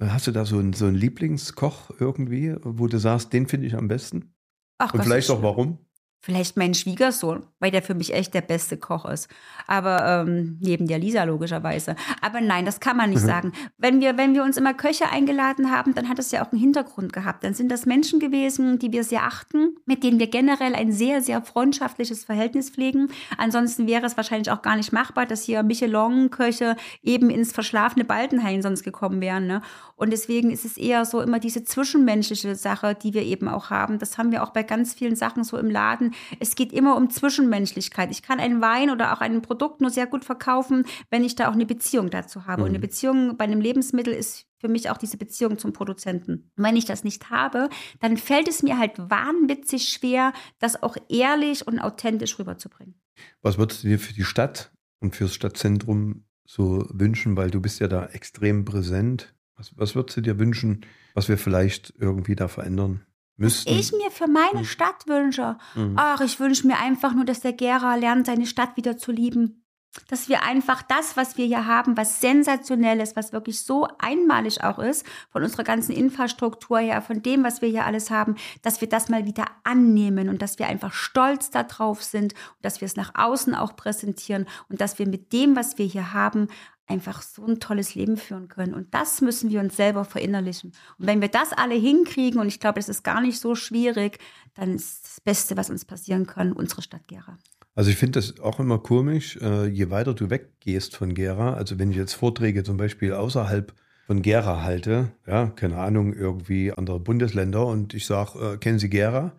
äh, 0.00 0.06
hast 0.06 0.26
du 0.26 0.32
da 0.32 0.44
so 0.44 0.58
einen, 0.58 0.72
so 0.72 0.86
einen 0.86 0.96
Lieblingskoch 0.96 1.90
irgendwie, 2.00 2.54
wo 2.62 2.86
du 2.88 2.98
sagst, 2.98 3.32
den 3.32 3.46
finde 3.46 3.66
ich 3.66 3.74
am 3.76 3.88
besten? 3.88 4.34
Ach, 4.78 4.92
Und 4.92 4.98
was 5.00 5.06
vielleicht 5.06 5.30
auch 5.30 5.42
warum? 5.42 5.78
Vielleicht 6.24 6.56
mein 6.56 6.72
Schwiegersohn, 6.72 7.44
weil 7.60 7.70
der 7.70 7.82
für 7.82 7.92
mich 7.94 8.14
echt 8.14 8.32
der 8.32 8.40
beste 8.40 8.78
Koch 8.78 9.04
ist. 9.04 9.28
Aber 9.66 10.24
ähm, 10.26 10.56
neben 10.58 10.86
der 10.86 10.98
Lisa 10.98 11.24
logischerweise. 11.24 11.96
Aber 12.22 12.40
nein, 12.40 12.64
das 12.64 12.80
kann 12.80 12.96
man 12.96 13.10
nicht 13.10 13.20
Mhm. 13.24 13.26
sagen. 13.26 13.52
Wenn 13.76 14.00
wir, 14.00 14.16
wenn 14.16 14.32
wir 14.32 14.42
uns 14.42 14.56
immer 14.56 14.72
Köche 14.72 15.10
eingeladen 15.10 15.70
haben, 15.70 15.94
dann 15.94 16.08
hat 16.08 16.18
es 16.18 16.30
ja 16.30 16.42
auch 16.42 16.50
einen 16.50 16.62
Hintergrund 16.62 17.12
gehabt. 17.12 17.44
Dann 17.44 17.52
sind 17.52 17.70
das 17.70 17.84
Menschen 17.84 18.20
gewesen, 18.20 18.78
die 18.78 18.90
wir 18.90 19.04
sehr 19.04 19.24
achten, 19.24 19.76
mit 19.84 20.02
denen 20.02 20.18
wir 20.18 20.28
generell 20.28 20.74
ein 20.74 20.92
sehr, 20.92 21.20
sehr 21.20 21.42
freundschaftliches 21.42 22.24
Verhältnis 22.24 22.70
pflegen. 22.70 23.10
Ansonsten 23.36 23.86
wäre 23.86 24.06
es 24.06 24.16
wahrscheinlich 24.16 24.50
auch 24.50 24.62
gar 24.62 24.76
nicht 24.76 24.94
machbar, 24.94 25.26
dass 25.26 25.42
hier 25.42 25.62
Michelin-Köche 25.62 26.76
eben 27.02 27.28
ins 27.28 27.52
verschlafene 27.52 28.06
Baltenhain 28.06 28.62
sonst 28.62 28.82
gekommen 28.82 29.20
wären. 29.20 29.46
Ne? 29.46 29.60
Und 29.96 30.10
deswegen 30.10 30.50
ist 30.50 30.64
es 30.64 30.78
eher 30.78 31.04
so 31.04 31.20
immer 31.20 31.38
diese 31.38 31.64
zwischenmenschliche 31.64 32.54
Sache, 32.56 32.94
die 32.94 33.12
wir 33.12 33.22
eben 33.24 33.46
auch 33.48 33.68
haben. 33.68 33.98
Das 33.98 34.16
haben 34.16 34.32
wir 34.32 34.42
auch 34.42 34.50
bei 34.50 34.62
ganz 34.62 34.94
vielen 34.94 35.16
Sachen 35.16 35.44
so 35.44 35.58
im 35.58 35.70
Laden. 35.70 36.13
Es 36.40 36.54
geht 36.54 36.72
immer 36.72 36.96
um 36.96 37.10
Zwischenmenschlichkeit. 37.10 38.10
Ich 38.10 38.22
kann 38.22 38.40
einen 38.40 38.60
Wein 38.60 38.90
oder 38.90 39.12
auch 39.12 39.20
ein 39.20 39.42
Produkt 39.42 39.80
nur 39.80 39.90
sehr 39.90 40.06
gut 40.06 40.24
verkaufen, 40.24 40.84
wenn 41.10 41.24
ich 41.24 41.34
da 41.34 41.48
auch 41.48 41.54
eine 41.54 41.66
Beziehung 41.66 42.10
dazu 42.10 42.46
habe. 42.46 42.62
Und 42.62 42.70
eine 42.70 42.78
Beziehung 42.78 43.36
bei 43.36 43.44
einem 43.44 43.60
Lebensmittel 43.60 44.12
ist 44.12 44.46
für 44.58 44.68
mich 44.68 44.90
auch 44.90 44.96
diese 44.96 45.16
Beziehung 45.16 45.58
zum 45.58 45.72
Produzenten. 45.72 46.50
Und 46.56 46.64
wenn 46.64 46.76
ich 46.76 46.84
das 46.84 47.04
nicht 47.04 47.30
habe, 47.30 47.68
dann 48.00 48.16
fällt 48.16 48.48
es 48.48 48.62
mir 48.62 48.78
halt 48.78 48.92
wahnwitzig 48.98 49.88
schwer, 49.88 50.32
das 50.58 50.82
auch 50.82 50.96
ehrlich 51.08 51.66
und 51.66 51.80
authentisch 51.80 52.38
rüberzubringen. 52.38 52.94
Was 53.42 53.58
würdest 53.58 53.84
du 53.84 53.88
dir 53.88 53.98
für 53.98 54.14
die 54.14 54.24
Stadt 54.24 54.72
und 55.00 55.14
fürs 55.14 55.34
Stadtzentrum 55.34 56.24
so 56.46 56.86
wünschen, 56.92 57.36
weil 57.36 57.50
du 57.50 57.60
bist 57.60 57.80
ja 57.80 57.88
da 57.88 58.06
extrem 58.06 58.64
präsent. 58.64 59.34
Was, 59.56 59.76
was 59.76 59.94
würdest 59.94 60.16
du 60.16 60.20
dir 60.20 60.38
wünschen, 60.38 60.84
was 61.14 61.28
wir 61.28 61.38
vielleicht 61.38 61.94
irgendwie 61.98 62.34
da 62.34 62.48
verändern? 62.48 63.06
Müssten. 63.36 63.70
Ich 63.72 63.92
mir 63.92 64.10
für 64.10 64.28
meine 64.28 64.60
Mhm. 64.60 64.64
Stadt 64.64 65.06
wünsche. 65.06 65.56
Mhm. 65.74 65.94
Ach, 65.96 66.20
ich 66.20 66.38
wünsche 66.40 66.66
mir 66.66 66.78
einfach 66.78 67.14
nur, 67.14 67.24
dass 67.24 67.40
der 67.40 67.52
Gera 67.52 67.94
lernt, 67.96 68.26
seine 68.26 68.46
Stadt 68.46 68.76
wieder 68.76 68.96
zu 68.96 69.12
lieben. 69.12 69.60
Dass 70.08 70.28
wir 70.28 70.42
einfach 70.42 70.82
das, 70.82 71.16
was 71.16 71.36
wir 71.36 71.46
hier 71.46 71.66
haben, 71.68 71.96
was 71.96 72.20
sensationell 72.20 72.98
ist, 72.98 73.14
was 73.14 73.32
wirklich 73.32 73.62
so 73.62 73.86
einmalig 74.00 74.64
auch 74.64 74.80
ist, 74.80 75.06
von 75.30 75.44
unserer 75.44 75.62
ganzen 75.62 75.92
Infrastruktur 75.92 76.80
her, 76.80 77.00
von 77.00 77.22
dem, 77.22 77.44
was 77.44 77.62
wir 77.62 77.68
hier 77.68 77.84
alles 77.86 78.10
haben, 78.10 78.34
dass 78.62 78.80
wir 78.80 78.88
das 78.88 79.08
mal 79.08 79.24
wieder 79.24 79.44
annehmen 79.62 80.28
und 80.28 80.42
dass 80.42 80.58
wir 80.58 80.66
einfach 80.66 80.92
stolz 80.92 81.50
darauf 81.50 82.02
sind 82.02 82.32
und 82.32 82.64
dass 82.64 82.80
wir 82.80 82.86
es 82.86 82.96
nach 82.96 83.12
außen 83.14 83.54
auch 83.54 83.76
präsentieren 83.76 84.46
und 84.68 84.80
dass 84.80 84.98
wir 84.98 85.06
mit 85.06 85.32
dem, 85.32 85.54
was 85.54 85.78
wir 85.78 85.86
hier 85.86 86.12
haben, 86.12 86.48
einfach 86.86 87.22
so 87.22 87.46
ein 87.46 87.60
tolles 87.60 87.94
Leben 87.94 88.16
führen 88.16 88.48
können. 88.48 88.74
Und 88.74 88.92
das 88.94 89.20
müssen 89.20 89.50
wir 89.50 89.60
uns 89.60 89.76
selber 89.76 90.04
verinnerlichen. 90.04 90.72
Und 90.98 91.06
wenn 91.06 91.20
wir 91.20 91.28
das 91.28 91.52
alle 91.52 91.74
hinkriegen, 91.74 92.40
und 92.40 92.48
ich 92.48 92.60
glaube, 92.60 92.78
das 92.78 92.88
ist 92.88 93.02
gar 93.02 93.20
nicht 93.20 93.40
so 93.40 93.54
schwierig, 93.54 94.18
dann 94.54 94.74
ist 94.74 95.04
das 95.04 95.20
Beste, 95.20 95.56
was 95.56 95.70
uns 95.70 95.84
passieren 95.84 96.26
kann, 96.26 96.52
unsere 96.52 96.82
Stadt 96.82 97.06
Gera. 97.08 97.38
Also 97.74 97.90
ich 97.90 97.96
finde 97.96 98.20
das 98.20 98.38
auch 98.38 98.60
immer 98.60 98.78
komisch, 98.78 99.36
äh, 99.38 99.66
je 99.66 99.90
weiter 99.90 100.14
du 100.14 100.30
weggehst 100.30 100.94
von 100.94 101.14
Gera, 101.14 101.54
also 101.54 101.78
wenn 101.78 101.90
ich 101.90 101.96
jetzt 101.96 102.12
Vorträge 102.12 102.62
zum 102.62 102.76
Beispiel 102.76 103.12
außerhalb 103.12 103.74
von 104.06 104.22
Gera 104.22 104.62
halte, 104.62 105.12
ja, 105.26 105.46
keine 105.46 105.78
Ahnung, 105.78 106.12
irgendwie 106.12 106.72
andere 106.72 107.00
Bundesländer 107.00 107.66
und 107.66 107.94
ich 107.94 108.06
sage, 108.06 108.54
äh, 108.54 108.56
kennen 108.58 108.78
Sie 108.78 108.90
Gera? 108.90 109.32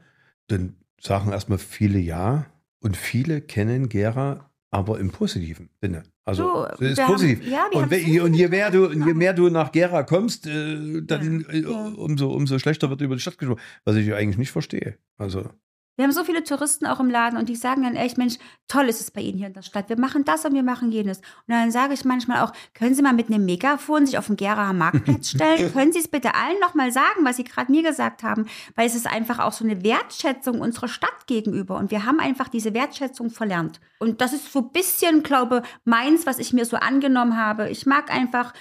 Dann 0.48 0.76
sagen 1.00 1.32
erstmal 1.32 1.60
viele 1.60 2.00
ja 2.00 2.48
und 2.82 2.98
viele 2.98 3.42
kennen 3.42 3.88
Gera 3.88 4.50
aber 4.76 5.00
im 5.00 5.10
positiven 5.10 5.70
Sinne. 5.82 6.04
Also 6.26 6.44
So, 6.44 6.84
ist 6.86 6.98
wir 6.98 7.04
haben- 7.06 7.14
positiv. 7.14 7.48
ja, 7.48 7.66
und, 7.74 7.92
und 8.26 8.34
je 8.34 8.48
mehr 8.50 8.70
du, 8.72 8.92
je 8.92 9.14
mehr 9.14 9.34
du 9.34 9.50
nach 9.50 9.72
Gera 9.72 10.04
kommst, 10.04 10.48
äh, 10.48 11.02
dann 11.02 11.46
Ja, 11.50 11.54
äh, 11.54 11.66
umso, 11.96 12.30
umso 12.32 12.60
schlechter 12.60 12.90
wird 12.90 13.00
über 13.02 13.16
die 13.16 13.22
Stadt 13.22 13.38
gesprochen, 13.38 13.62
was 13.86 13.96
ich 13.96 14.14
eigentlich 14.14 14.38
nicht 14.38 14.52
verstehe. 14.52 14.98
Also 15.18 15.50
Wir 15.96 16.04
haben 16.04 16.12
so 16.12 16.26
viele 16.26 16.44
Touristen 16.44 16.86
auch 16.86 17.00
im 17.00 17.10
Laden 17.10 17.40
und 17.40 17.48
die 17.48 17.56
sagen 17.56 17.84
dann 17.84 17.96
echt, 17.96 18.18
Mensch, 18.18 18.36
toll 18.68 18.90
ist 18.90 19.00
es 19.00 19.12
bei 19.12 19.22
Ihnen 19.22 19.38
hier 19.38 19.48
in 19.48 19.54
der 19.54 19.62
Stadt. 19.62 19.88
Wir 19.88 19.98
machen 19.98 20.26
das 20.26 20.44
und 20.44 20.54
wir 20.54 20.64
machen 20.64 20.92
jenes. 20.92 21.20
Und 21.20 21.54
dann 21.54 21.72
sage 21.72 21.94
ich 21.94 22.04
manchmal 22.04 22.42
auch, 22.42 22.52
können 22.74 22.94
Sie 22.96 23.02
mal 23.02 23.14
mit 23.14 23.28
einem 23.28 23.46
Megafon 23.46 24.06
sich 24.06 24.18
auf 24.18 24.28
den 24.28 24.36
Geraer 24.36 24.74
Marktplatz 24.74 25.30
stellen? 25.32 25.72
können 25.72 25.94
Sie 25.94 26.00
es 26.00 26.10
bitte 26.10 26.36
allen 26.36 26.60
nochmal 26.60 26.92
sagen, 26.92 27.24
was 27.24 27.38
Sie 27.38 27.46
gerade 27.46 27.72
mir 27.72 27.84
gesagt 27.84 28.24
haben? 28.24 28.48
Weil 28.76 28.88
es 28.88 28.96
ist 28.96 29.08
einfach 29.08 29.40
auch 29.40 29.54
so 29.54 29.64
eine 29.64 29.84
Wertschätzung 29.84 30.60
unserer 30.60 30.90
Stadt 30.90 31.28
gegenüber. 31.28 31.78
Und 31.78 31.92
wir 31.92 32.06
haben 32.06 32.20
einfach 32.20 32.50
diese 32.50 32.74
Wertschätzung 32.74 33.30
verlernt. 33.30 33.80
Und 34.00 34.20
das 34.20 34.34
ist 34.34 34.52
so 34.52 34.60
ein 34.60 34.72
bisschen, 34.72 35.24
glaube 35.24 35.64
meins, 35.86 36.26
was 36.26 36.40
ich 36.40 36.52
mir 36.52 36.66
so 36.66 36.76
angenommen 36.76 37.38
habe. 37.38 37.70
Ich 37.70 37.86
mag 37.86 38.14
einfach 38.14 38.54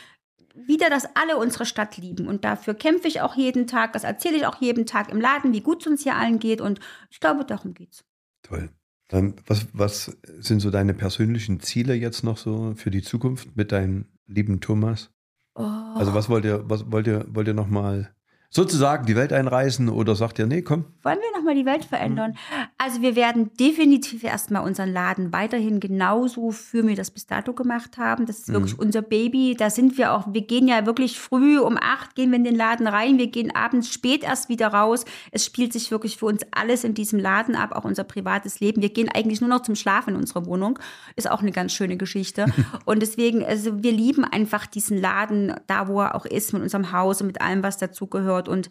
wieder, 0.54 0.88
dass 0.88 1.16
alle 1.16 1.36
unsere 1.36 1.66
Stadt 1.66 1.96
lieben. 1.96 2.28
Und 2.28 2.44
dafür 2.44 2.74
kämpfe 2.74 3.08
ich 3.08 3.20
auch 3.20 3.34
jeden 3.34 3.66
Tag. 3.66 3.92
Das 3.92 4.04
erzähle 4.04 4.36
ich 4.36 4.46
auch 4.46 4.60
jeden 4.60 4.86
Tag 4.86 5.10
im 5.10 5.20
Laden, 5.20 5.52
wie 5.52 5.60
gut 5.60 5.80
es 5.82 5.86
uns 5.86 6.02
hier 6.02 6.16
allen 6.16 6.38
geht. 6.38 6.60
Und 6.60 6.80
ich 7.10 7.20
glaube, 7.20 7.44
darum 7.44 7.74
geht's. 7.74 8.04
Toll. 8.42 8.70
Dann, 9.08 9.34
was, 9.46 9.66
was 9.72 10.16
sind 10.38 10.60
so 10.60 10.70
deine 10.70 10.94
persönlichen 10.94 11.60
Ziele 11.60 11.94
jetzt 11.94 12.24
noch 12.24 12.38
so 12.38 12.74
für 12.74 12.90
die 12.90 13.02
Zukunft 13.02 13.56
mit 13.56 13.72
deinem 13.72 14.06
lieben 14.26 14.60
Thomas? 14.60 15.10
Oh. 15.54 15.62
Also 15.62 16.14
was 16.14 16.28
wollt 16.28 16.44
ihr, 16.44 16.68
was 16.68 16.90
wollt 16.90 17.06
ihr, 17.06 17.26
wollt 17.28 17.46
ihr 17.46 17.54
noch 17.54 17.68
mal 17.68 18.13
sozusagen 18.54 19.04
die 19.04 19.16
Welt 19.16 19.32
einreißen 19.32 19.88
oder 19.88 20.14
sagt 20.14 20.38
ihr, 20.38 20.46
nee, 20.46 20.62
komm, 20.62 20.84
Wollen 21.02 21.18
wir 21.18 21.36
nochmal 21.36 21.56
die 21.56 21.66
Welt 21.66 21.84
verändern? 21.84 22.36
Also 22.78 23.02
wir 23.02 23.16
werden 23.16 23.50
definitiv 23.58 24.22
erstmal 24.22 24.62
unseren 24.62 24.92
Laden 24.92 25.32
weiterhin 25.32 25.80
genauso 25.80 26.54
wie 26.72 26.86
wir 26.86 26.94
das 26.94 27.10
bis 27.10 27.26
dato 27.26 27.52
gemacht 27.52 27.98
haben. 27.98 28.26
Das 28.26 28.38
ist 28.38 28.52
wirklich 28.52 28.78
unser 28.78 29.02
Baby. 29.02 29.56
Da 29.58 29.70
sind 29.70 29.98
wir 29.98 30.12
auch, 30.12 30.32
wir 30.32 30.42
gehen 30.42 30.68
ja 30.68 30.86
wirklich 30.86 31.18
früh 31.18 31.58
um 31.58 31.76
acht, 31.76 32.14
gehen 32.14 32.30
wir 32.30 32.36
in 32.36 32.44
den 32.44 32.54
Laden 32.54 32.86
rein. 32.86 33.18
Wir 33.18 33.26
gehen 33.26 33.54
abends 33.54 33.92
spät 33.92 34.22
erst 34.22 34.48
wieder 34.48 34.68
raus. 34.68 35.04
Es 35.32 35.44
spielt 35.44 35.72
sich 35.72 35.90
wirklich 35.90 36.16
für 36.16 36.26
uns 36.26 36.42
alles 36.52 36.84
in 36.84 36.94
diesem 36.94 37.18
Laden 37.18 37.56
ab, 37.56 37.72
auch 37.72 37.84
unser 37.84 38.04
privates 38.04 38.60
Leben. 38.60 38.82
Wir 38.82 38.90
gehen 38.90 39.08
eigentlich 39.12 39.40
nur 39.40 39.50
noch 39.50 39.62
zum 39.62 39.74
Schlafen 39.74 40.10
in 40.10 40.16
unsere 40.20 40.46
Wohnung. 40.46 40.78
Ist 41.16 41.28
auch 41.28 41.42
eine 41.42 41.52
ganz 41.52 41.72
schöne 41.72 41.96
Geschichte. 41.96 42.46
Und 42.84 43.02
deswegen, 43.02 43.44
also 43.44 43.82
wir 43.82 43.92
lieben 43.92 44.24
einfach 44.24 44.66
diesen 44.66 45.00
Laden, 45.00 45.54
da 45.66 45.88
wo 45.88 46.00
er 46.00 46.14
auch 46.14 46.24
ist, 46.24 46.52
mit 46.52 46.62
unserem 46.62 46.92
Haus 46.92 47.20
und 47.20 47.26
mit 47.26 47.40
allem, 47.40 47.62
was 47.62 47.78
dazugehört. 47.78 48.43
Und 48.48 48.70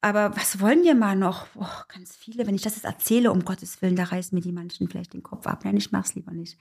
aber 0.00 0.36
was 0.36 0.60
wollen 0.60 0.82
wir 0.82 0.94
mal 0.94 1.16
noch? 1.16 1.46
Oh, 1.54 1.66
ganz 1.88 2.16
viele. 2.16 2.46
Wenn 2.46 2.54
ich 2.54 2.62
das 2.62 2.76
jetzt 2.76 2.84
erzähle, 2.84 3.30
um 3.30 3.44
Gottes 3.44 3.80
Willen, 3.82 3.96
da 3.96 4.04
reißen 4.04 4.34
mir 4.36 4.42
die 4.42 4.52
manchen 4.52 4.88
vielleicht 4.88 5.14
den 5.14 5.22
Kopf 5.22 5.46
ab. 5.46 5.64
Nein, 5.64 5.76
ich 5.76 5.92
mach's 5.92 6.14
lieber 6.14 6.32
nicht. 6.32 6.58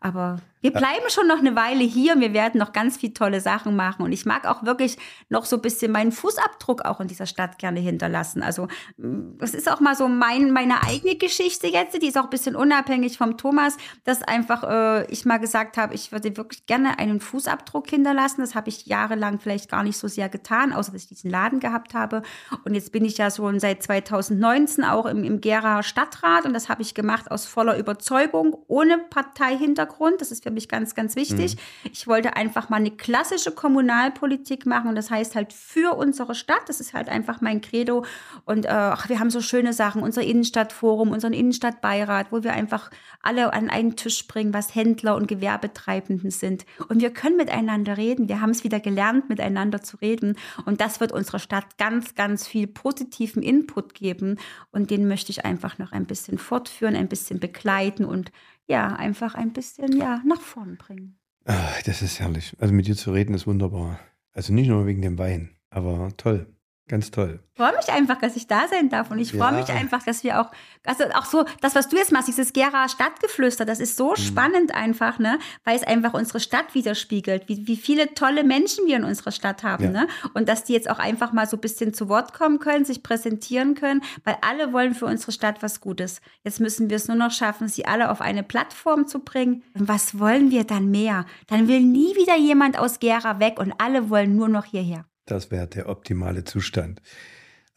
Aber 0.00 0.38
wir 0.62 0.72
bleiben 0.72 1.08
schon 1.10 1.28
noch 1.28 1.38
eine 1.38 1.54
Weile 1.54 1.84
hier. 1.84 2.18
Wir 2.18 2.32
werden 2.32 2.58
noch 2.58 2.72
ganz 2.72 2.96
viele 2.96 3.12
tolle 3.12 3.40
Sachen 3.40 3.76
machen. 3.76 4.02
Und 4.02 4.10
ich 4.10 4.26
mag 4.26 4.46
auch 4.46 4.64
wirklich 4.64 4.96
noch 5.28 5.44
so 5.44 5.56
ein 5.56 5.62
bisschen 5.62 5.92
meinen 5.92 6.10
Fußabdruck 6.10 6.84
auch 6.84 6.98
in 6.98 7.06
dieser 7.06 7.26
Stadt 7.26 7.58
gerne 7.58 7.78
hinterlassen. 7.78 8.42
Also, 8.42 8.66
mm, 8.96 9.38
das 9.38 9.54
ist 9.54 9.70
auch 9.70 9.78
mal 9.78 9.94
so 9.94 10.08
mein, 10.08 10.50
meine 10.50 10.82
eigene 10.82 11.14
Geschichte 11.14 11.68
jetzt. 11.68 12.00
Die 12.02 12.08
ist 12.08 12.18
auch 12.18 12.24
ein 12.24 12.30
bisschen 12.30 12.56
unabhängig 12.56 13.16
vom 13.16 13.36
Thomas, 13.36 13.76
dass 14.02 14.22
einfach 14.22 14.64
äh, 14.64 15.06
ich 15.06 15.24
mal 15.24 15.38
gesagt 15.38 15.76
habe, 15.76 15.94
ich 15.94 16.10
würde 16.10 16.36
wirklich 16.36 16.66
gerne 16.66 16.98
einen 16.98 17.20
Fußabdruck 17.20 17.88
hinterlassen. 17.88 18.40
Das 18.40 18.56
habe 18.56 18.68
ich 18.68 18.86
jahrelang 18.86 19.38
vielleicht 19.38 19.70
gar 19.70 19.84
nicht 19.84 19.98
so 19.98 20.08
sehr 20.08 20.28
getan, 20.28 20.72
außer 20.72 20.90
dass 20.90 21.02
ich 21.02 21.08
diesen 21.08 21.30
Laden 21.30 21.60
gehabt 21.60 21.94
habe. 21.94 22.22
Und 22.64 22.74
jetzt 22.74 22.90
bin 22.90 23.04
ich 23.04 23.18
ja 23.18 23.30
schon 23.30 23.60
seit 23.60 23.84
2019 23.84 24.82
auch 24.82 25.06
im, 25.06 25.22
im 25.22 25.40
Gera 25.40 25.84
Stadtrat. 25.84 26.44
Und 26.44 26.54
das 26.54 26.68
habe 26.68 26.82
ich 26.82 26.94
gemacht 26.94 27.30
aus 27.30 27.46
voller 27.46 27.78
Überzeugung, 27.78 28.56
ohne 28.66 28.98
Parteihintergrund. 28.98 29.85
Das 30.18 30.30
ist 30.30 30.42
für 30.42 30.50
mich 30.50 30.68
ganz, 30.68 30.94
ganz 30.94 31.16
wichtig. 31.16 31.56
Ich 31.92 32.06
wollte 32.06 32.36
einfach 32.36 32.68
mal 32.68 32.76
eine 32.76 32.90
klassische 32.90 33.52
Kommunalpolitik 33.52 34.66
machen. 34.66 34.88
Und 34.88 34.96
das 34.96 35.10
heißt 35.10 35.34
halt 35.34 35.52
für 35.52 35.96
unsere 35.96 36.34
Stadt. 36.34 36.68
Das 36.68 36.80
ist 36.80 36.94
halt 36.94 37.08
einfach 37.08 37.40
mein 37.40 37.60
Credo. 37.60 38.04
Und 38.44 38.66
äh, 38.66 38.68
ach, 38.68 39.08
wir 39.08 39.20
haben 39.20 39.30
so 39.30 39.40
schöne 39.40 39.72
Sachen. 39.72 40.02
Unser 40.02 40.22
Innenstadtforum, 40.22 41.10
unseren 41.10 41.32
Innenstadtbeirat, 41.32 42.32
wo 42.32 42.42
wir 42.42 42.52
einfach 42.52 42.90
alle 43.22 43.52
an 43.52 43.70
einen 43.70 43.96
Tisch 43.96 44.26
bringen, 44.26 44.54
was 44.54 44.74
Händler 44.74 45.16
und 45.16 45.26
Gewerbetreibenden 45.26 46.30
sind. 46.30 46.64
Und 46.88 47.00
wir 47.00 47.10
können 47.10 47.36
miteinander 47.36 47.96
reden. 47.96 48.28
Wir 48.28 48.40
haben 48.40 48.50
es 48.50 48.64
wieder 48.64 48.80
gelernt, 48.80 49.28
miteinander 49.28 49.82
zu 49.82 49.96
reden. 49.98 50.36
Und 50.64 50.80
das 50.80 51.00
wird 51.00 51.12
unserer 51.12 51.38
Stadt 51.38 51.78
ganz, 51.78 52.14
ganz 52.14 52.46
viel 52.46 52.66
positiven 52.66 53.42
Input 53.42 53.94
geben. 53.94 54.38
Und 54.70 54.90
den 54.90 55.08
möchte 55.08 55.30
ich 55.32 55.44
einfach 55.44 55.78
noch 55.78 55.92
ein 55.92 56.06
bisschen 56.06 56.38
fortführen, 56.38 56.96
ein 56.96 57.08
bisschen 57.08 57.40
begleiten 57.40 58.04
und 58.04 58.30
ja, 58.66 58.88
einfach 58.88 59.34
ein 59.34 59.52
bisschen 59.52 59.96
ja, 59.96 60.22
nach 60.24 60.40
vorn 60.40 60.76
bringen. 60.76 61.18
Ah, 61.44 61.68
das 61.84 62.02
ist 62.02 62.20
herrlich. 62.20 62.56
Also 62.58 62.74
mit 62.74 62.86
dir 62.86 62.96
zu 62.96 63.12
reden 63.12 63.34
ist 63.34 63.46
wunderbar. 63.46 64.00
Also 64.32 64.52
nicht 64.52 64.68
nur 64.68 64.86
wegen 64.86 65.02
dem 65.02 65.18
Wein, 65.18 65.56
aber 65.70 66.10
toll. 66.16 66.46
Ganz 66.88 67.10
toll. 67.10 67.40
Ich 67.52 67.56
freue 67.60 67.74
mich 67.74 67.88
einfach, 67.88 68.18
dass 68.20 68.36
ich 68.36 68.46
da 68.46 68.68
sein 68.68 68.88
darf 68.90 69.10
und 69.10 69.18
ich 69.18 69.32
freue 69.32 69.52
Ja. 69.52 69.58
mich 69.60 69.68
einfach, 69.70 70.04
dass 70.04 70.22
wir 70.22 70.40
auch, 70.40 70.52
also 70.84 71.02
auch 71.14 71.24
so, 71.24 71.44
das, 71.60 71.74
was 71.74 71.88
du 71.88 71.96
jetzt 71.96 72.12
machst, 72.12 72.28
dieses 72.28 72.52
Gera 72.52 72.88
Stadtgeflüster, 72.88 73.64
das 73.64 73.80
ist 73.80 73.96
so 73.96 74.14
spannend 74.14 74.72
einfach, 74.72 75.18
ne, 75.18 75.40
weil 75.64 75.74
es 75.74 75.82
einfach 75.82 76.14
unsere 76.14 76.38
Stadt 76.38 76.74
widerspiegelt, 76.76 77.48
wie, 77.48 77.66
wie 77.66 77.76
viele 77.76 78.14
tolle 78.14 78.44
Menschen 78.44 78.86
wir 78.86 78.96
in 78.96 79.04
unserer 79.04 79.32
Stadt 79.32 79.64
haben, 79.64 79.84
Ja. 79.84 79.90
ne, 79.90 80.08
und 80.34 80.48
dass 80.48 80.62
die 80.62 80.74
jetzt 80.74 80.88
auch 80.88 81.00
einfach 81.00 81.32
mal 81.32 81.48
so 81.48 81.56
ein 81.56 81.60
bisschen 81.60 81.92
zu 81.92 82.08
Wort 82.08 82.32
kommen 82.34 82.60
können, 82.60 82.84
sich 82.84 83.02
präsentieren 83.02 83.74
können, 83.74 84.02
weil 84.22 84.36
alle 84.42 84.72
wollen 84.72 84.94
für 84.94 85.06
unsere 85.06 85.32
Stadt 85.32 85.62
was 85.64 85.80
Gutes. 85.80 86.20
Jetzt 86.44 86.60
müssen 86.60 86.88
wir 86.88 86.96
es 86.98 87.08
nur 87.08 87.16
noch 87.16 87.32
schaffen, 87.32 87.66
sie 87.68 87.86
alle 87.86 88.10
auf 88.12 88.20
eine 88.20 88.44
Plattform 88.44 89.08
zu 89.08 89.20
bringen. 89.20 89.64
Und 89.74 89.88
was 89.88 90.20
wollen 90.20 90.52
wir 90.52 90.62
dann 90.62 90.90
mehr? 90.92 91.26
Dann 91.48 91.66
will 91.66 91.80
nie 91.80 92.14
wieder 92.14 92.36
jemand 92.36 92.78
aus 92.78 93.00
Gera 93.00 93.40
weg 93.40 93.58
und 93.58 93.72
alle 93.78 94.08
wollen 94.08 94.36
nur 94.36 94.48
noch 94.48 94.66
hierher. 94.66 95.04
Das 95.26 95.50
wäre 95.50 95.66
der 95.66 95.88
optimale 95.88 96.44
Zustand. 96.44 97.02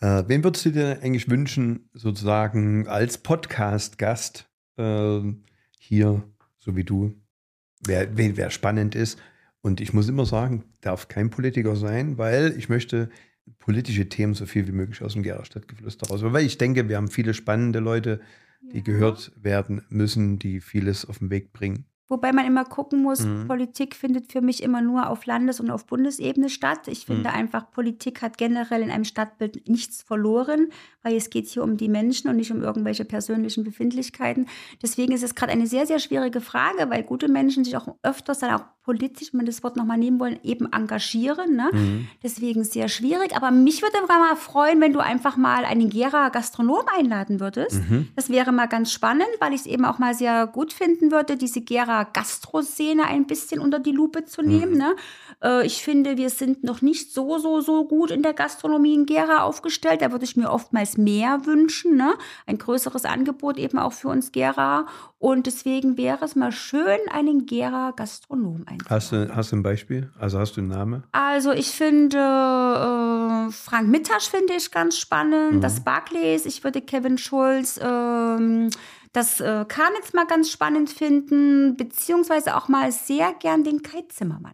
Äh, 0.01 0.23
wen 0.27 0.43
würdest 0.43 0.65
du 0.65 0.71
dir 0.71 0.99
eigentlich 1.01 1.29
wünschen, 1.29 1.89
sozusagen 1.93 2.87
als 2.87 3.17
Podcast-Gast 3.17 4.49
äh, 4.77 5.19
hier, 5.79 6.23
so 6.59 6.75
wie 6.75 6.83
du, 6.83 7.19
wer, 7.85 8.15
wer, 8.15 8.37
wer 8.37 8.49
spannend 8.51 8.95
ist? 8.95 9.19
Und 9.61 9.81
ich 9.81 9.91
muss 9.93 10.07
immer 10.07 10.25
sagen, 10.25 10.63
darf 10.81 11.09
kein 11.09 11.29
Politiker 11.31 11.75
sein, 11.75 12.17
weil 12.17 12.53
ich 12.57 12.69
möchte 12.69 13.09
politische 13.57 14.07
Themen 14.07 14.35
so 14.35 14.45
viel 14.45 14.67
wie 14.67 14.71
möglich 14.71 15.01
aus 15.01 15.13
dem 15.13 15.23
Gera 15.23 15.43
Stadtgeflüster 15.43 16.07
raus. 16.07 16.21
Weil 16.23 16.45
ich 16.45 16.57
denke, 16.57 16.87
wir 16.87 16.97
haben 16.97 17.09
viele 17.09 17.33
spannende 17.33 17.79
Leute, 17.79 18.21
die 18.61 18.77
Ja. 18.77 18.83
gehört 18.83 19.31
werden 19.35 19.81
müssen, 19.89 20.37
die 20.37 20.61
vieles 20.61 21.03
auf 21.03 21.17
den 21.19 21.29
Weg 21.29 21.51
bringen. 21.51 21.85
Wobei 22.09 22.33
man 22.33 22.45
immer 22.45 22.65
gucken 22.65 23.01
muss, 23.03 23.21
Mhm. 23.23 23.47
Politik 23.47 23.95
findet 23.95 24.31
für 24.31 24.41
mich 24.41 24.61
immer 24.63 24.81
nur 24.81 25.09
auf 25.09 25.25
Landes- 25.25 25.59
und 25.59 25.69
auf 25.71 25.85
Bundesebene 25.85 26.49
statt. 26.49 26.87
Ich 26.87 27.05
finde 27.05 27.29
Mhm. 27.29 27.35
einfach, 27.35 27.71
Politik 27.71 28.21
hat 28.21 28.37
generell 28.37 28.81
in 28.81 28.91
einem 28.91 29.05
Stadtbild 29.05 29.69
nichts 29.69 30.01
verloren, 30.01 30.69
weil 31.03 31.15
es 31.15 31.29
geht 31.29 31.47
hier 31.47 31.63
um 31.63 31.77
die 31.77 31.87
Menschen 31.87 32.29
und 32.29 32.35
nicht 32.35 32.51
um 32.51 32.61
irgendwelche 32.61 33.05
persönlichen 33.05 33.63
Befindlichkeiten. 33.63 34.47
Deswegen 34.81 35.11
ist 35.13 35.23
es 35.23 35.35
gerade 35.35 35.51
eine 35.53 35.67
sehr, 35.67 35.85
sehr 35.85 35.99
schwierige 35.99 36.41
Frage, 36.41 36.89
weil 36.89 37.03
gute 37.03 37.29
Menschen 37.29 37.63
sich 37.63 37.77
auch 37.77 37.95
öfters 38.03 38.39
dann 38.39 38.53
auch 38.55 38.63
politisch, 38.83 39.31
wenn 39.33 39.41
wir 39.41 39.45
das 39.45 39.61
Wort 39.61 39.75
nochmal 39.77 39.99
nehmen 39.99 40.19
wollen, 40.19 40.39
eben 40.41 40.65
engagieren. 40.73 41.55
Ne? 41.55 41.69
Mhm. 41.71 42.07
Deswegen 42.23 42.63
sehr 42.63 42.87
schwierig. 42.89 43.35
Aber 43.35 43.51
mich 43.51 43.83
würde 43.83 43.95
mal 44.07 44.35
freuen, 44.35 44.81
wenn 44.81 44.93
du 44.93 44.99
einfach 44.99 45.37
mal 45.37 45.63
einen 45.63 45.89
Gera 45.91 46.29
Gastronom 46.29 46.81
einladen 46.97 47.39
würdest. 47.39 47.75
Mhm. 47.87 48.07
Das 48.15 48.29
wäre 48.29 48.51
mal 48.51 48.65
ganz 48.65 48.91
spannend, 48.91 49.27
weil 49.39 49.53
ich 49.53 49.61
es 49.61 49.65
eben 49.67 49.85
auch 49.85 49.99
mal 49.99 50.15
sehr 50.15 50.47
gut 50.47 50.73
finden 50.73 51.11
würde, 51.11 51.37
diese 51.37 51.61
Gera 51.61 51.98
Gastro-Szene 52.03 53.05
ein 53.05 53.27
bisschen 53.27 53.61
unter 53.61 53.79
die 53.79 53.91
Lupe 53.91 54.25
zu 54.25 54.41
nehmen. 54.41 54.73
Mhm. 54.73 54.77
Ne? 54.77 54.95
Äh, 55.43 55.65
ich 55.65 55.83
finde, 55.83 56.17
wir 56.17 56.29
sind 56.29 56.63
noch 56.63 56.81
nicht 56.81 57.13
so, 57.13 57.37
so, 57.37 57.61
so 57.61 57.85
gut 57.85 58.11
in 58.11 58.23
der 58.23 58.33
Gastronomie 58.33 58.93
in 58.93 59.05
Gera 59.05 59.43
aufgestellt. 59.43 60.01
Da 60.01 60.11
würde 60.11 60.25
ich 60.25 60.35
mir 60.35 60.49
oftmals 60.49 60.97
mehr 60.97 61.45
wünschen. 61.45 61.95
Ne? 61.95 62.13
Ein 62.45 62.57
größeres 62.57 63.05
Angebot 63.05 63.57
eben 63.57 63.79
auch 63.79 63.93
für 63.93 64.09
uns 64.09 64.31
Gera. 64.31 64.87
Und 65.17 65.47
deswegen 65.47 65.97
wäre 65.97 66.23
es 66.23 66.35
mal 66.35 66.51
schön, 66.51 66.97
einen 67.11 67.45
Gera 67.45 67.91
Gastronom 67.91 68.63
einzuladen. 68.65 68.89
Hast 68.89 69.11
du, 69.11 69.35
hast 69.35 69.51
du 69.51 69.57
ein 69.57 69.63
Beispiel? 69.63 70.09
Also 70.17 70.39
hast 70.39 70.55
du 70.55 70.61
einen 70.61 70.69
Namen? 70.69 71.03
Also 71.11 71.51
ich 71.51 71.71
finde 71.71 72.17
äh, 72.17 73.51
Frank 73.51 73.89
Mittasch 73.89 74.29
finde 74.29 74.53
ich 74.53 74.71
ganz 74.71 74.97
spannend. 74.97 75.55
Mhm. 75.55 75.61
Das 75.61 75.81
Barclays, 75.81 76.45
ich 76.45 76.63
würde 76.63 76.81
Kevin 76.81 77.17
Schulz 77.17 77.79
ähm, 77.83 78.69
das 79.11 79.39
äh, 79.39 79.65
Karnitz 79.67 80.13
mal 80.13 80.25
ganz 80.25 80.51
spannend 80.51 80.89
finden, 80.89 81.75
beziehungsweise 81.77 82.55
auch 82.55 82.67
mal 82.67 82.91
sehr 82.91 83.33
gern 83.33 83.63
den 83.63 83.81
Kai 83.81 84.03
Zimmermann. 84.09 84.53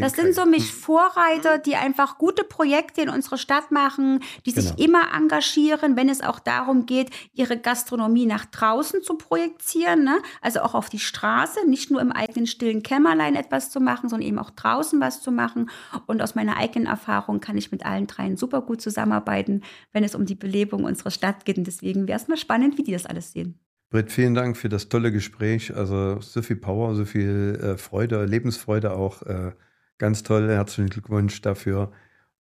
Das 0.00 0.14
sind 0.14 0.34
so 0.34 0.46
mich 0.46 0.64
hm. 0.64 0.78
Vorreiter, 0.78 1.58
die 1.58 1.76
einfach 1.76 2.18
gute 2.18 2.44
Projekte 2.44 3.02
in 3.02 3.08
unserer 3.10 3.36
Stadt 3.36 3.70
machen, 3.70 4.20
die 4.46 4.50
sich 4.50 4.74
genau. 4.76 4.82
immer 4.82 5.14
engagieren, 5.14 5.96
wenn 5.96 6.08
es 6.08 6.22
auch 6.22 6.40
darum 6.40 6.86
geht, 6.86 7.10
ihre 7.32 7.58
Gastronomie 7.58 8.26
nach 8.26 8.46
draußen 8.46 9.02
zu 9.02 9.14
projizieren, 9.14 10.04
ne? 10.04 10.18
also 10.40 10.60
auch 10.60 10.74
auf 10.74 10.88
die 10.88 10.98
Straße, 10.98 11.68
nicht 11.68 11.90
nur 11.90 12.00
im 12.00 12.12
eigenen 12.12 12.46
stillen 12.46 12.82
Kämmerlein 12.82 13.36
etwas 13.36 13.70
zu 13.70 13.80
machen, 13.80 14.08
sondern 14.08 14.26
eben 14.26 14.38
auch 14.38 14.50
draußen 14.50 15.00
was 15.00 15.20
zu 15.22 15.30
machen. 15.30 15.70
Und 16.06 16.22
aus 16.22 16.34
meiner 16.34 16.56
eigenen 16.56 16.86
Erfahrung 16.86 17.40
kann 17.40 17.58
ich 17.58 17.70
mit 17.70 17.84
allen 17.84 18.06
dreien 18.06 18.36
super 18.36 18.62
gut 18.62 18.80
zusammenarbeiten, 18.80 19.62
wenn 19.92 20.04
es 20.04 20.14
um 20.14 20.24
die 20.24 20.34
Belebung 20.34 20.84
unserer 20.84 21.10
Stadt 21.10 21.44
geht. 21.44 21.58
Und 21.58 21.66
deswegen 21.66 22.08
wäre 22.08 22.18
es 22.18 22.28
mal 22.28 22.36
spannend, 22.36 22.78
wie 22.78 22.82
die 22.82 22.92
das 22.92 23.06
alles 23.06 23.32
sehen. 23.32 23.58
Britt, 23.90 24.10
vielen 24.12 24.34
Dank 24.34 24.56
für 24.56 24.68
das 24.68 24.88
tolle 24.88 25.12
Gespräch. 25.12 25.76
Also 25.76 26.20
so 26.20 26.42
viel 26.42 26.56
Power, 26.56 26.94
so 26.94 27.04
viel 27.04 27.58
äh, 27.62 27.76
Freude, 27.76 28.24
Lebensfreude 28.24 28.92
auch. 28.92 29.22
Äh, 29.22 29.52
Ganz 30.00 30.22
toll, 30.22 30.48
herzlichen 30.48 30.88
Glückwunsch 30.88 31.42
dafür 31.42 31.92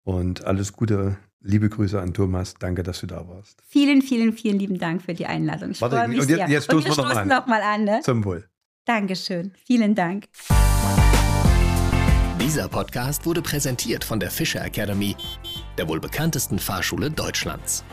und 0.05 0.45
alles 0.45 0.73
Gute. 0.73 1.19
Liebe 1.41 1.69
Grüße 1.69 2.01
an 2.01 2.15
Thomas. 2.15 2.55
Danke, 2.55 2.85
dass 2.85 3.01
du 3.01 3.09
da 3.09 3.27
warst. 3.29 3.61
Vielen, 3.67 4.01
vielen, 4.01 4.33
vielen 4.33 4.61
lieben 4.61 4.79
Dank 4.79 5.03
für 5.03 5.13
die 5.13 5.27
Einladung. 5.27 5.73
Ich 5.73 5.81
Warte, 5.81 5.97
freue 5.97 6.07
mich 6.07 6.21
und 6.21 6.29
jetzt, 6.31 6.49
jetzt 6.49 6.65
stoßen, 6.65 6.89
und 6.91 6.97
wir, 6.97 7.05
stoßen 7.05 7.27
noch, 7.27 7.49
mal 7.49 7.61
an. 7.63 7.83
Ne? 7.83 7.99
Zum 8.05 8.25
Wohl. 8.25 8.49
Dankeschön. 8.85 9.51
Vielen 9.67 9.97
Dank. 9.97 10.27
Dieser 12.41 12.69
Podcast 12.69 13.27
wurde 13.27 13.43
präsentiert 13.43 14.05
von 14.05 14.21
der 14.21 14.31
Fischer 14.31 14.65
Academy, 14.65 15.17
der 15.77 15.89
wohl 15.89 15.99
bekanntesten 15.99 16.61
Fahrschule 16.61 17.11
Deutschlands. 17.11 17.85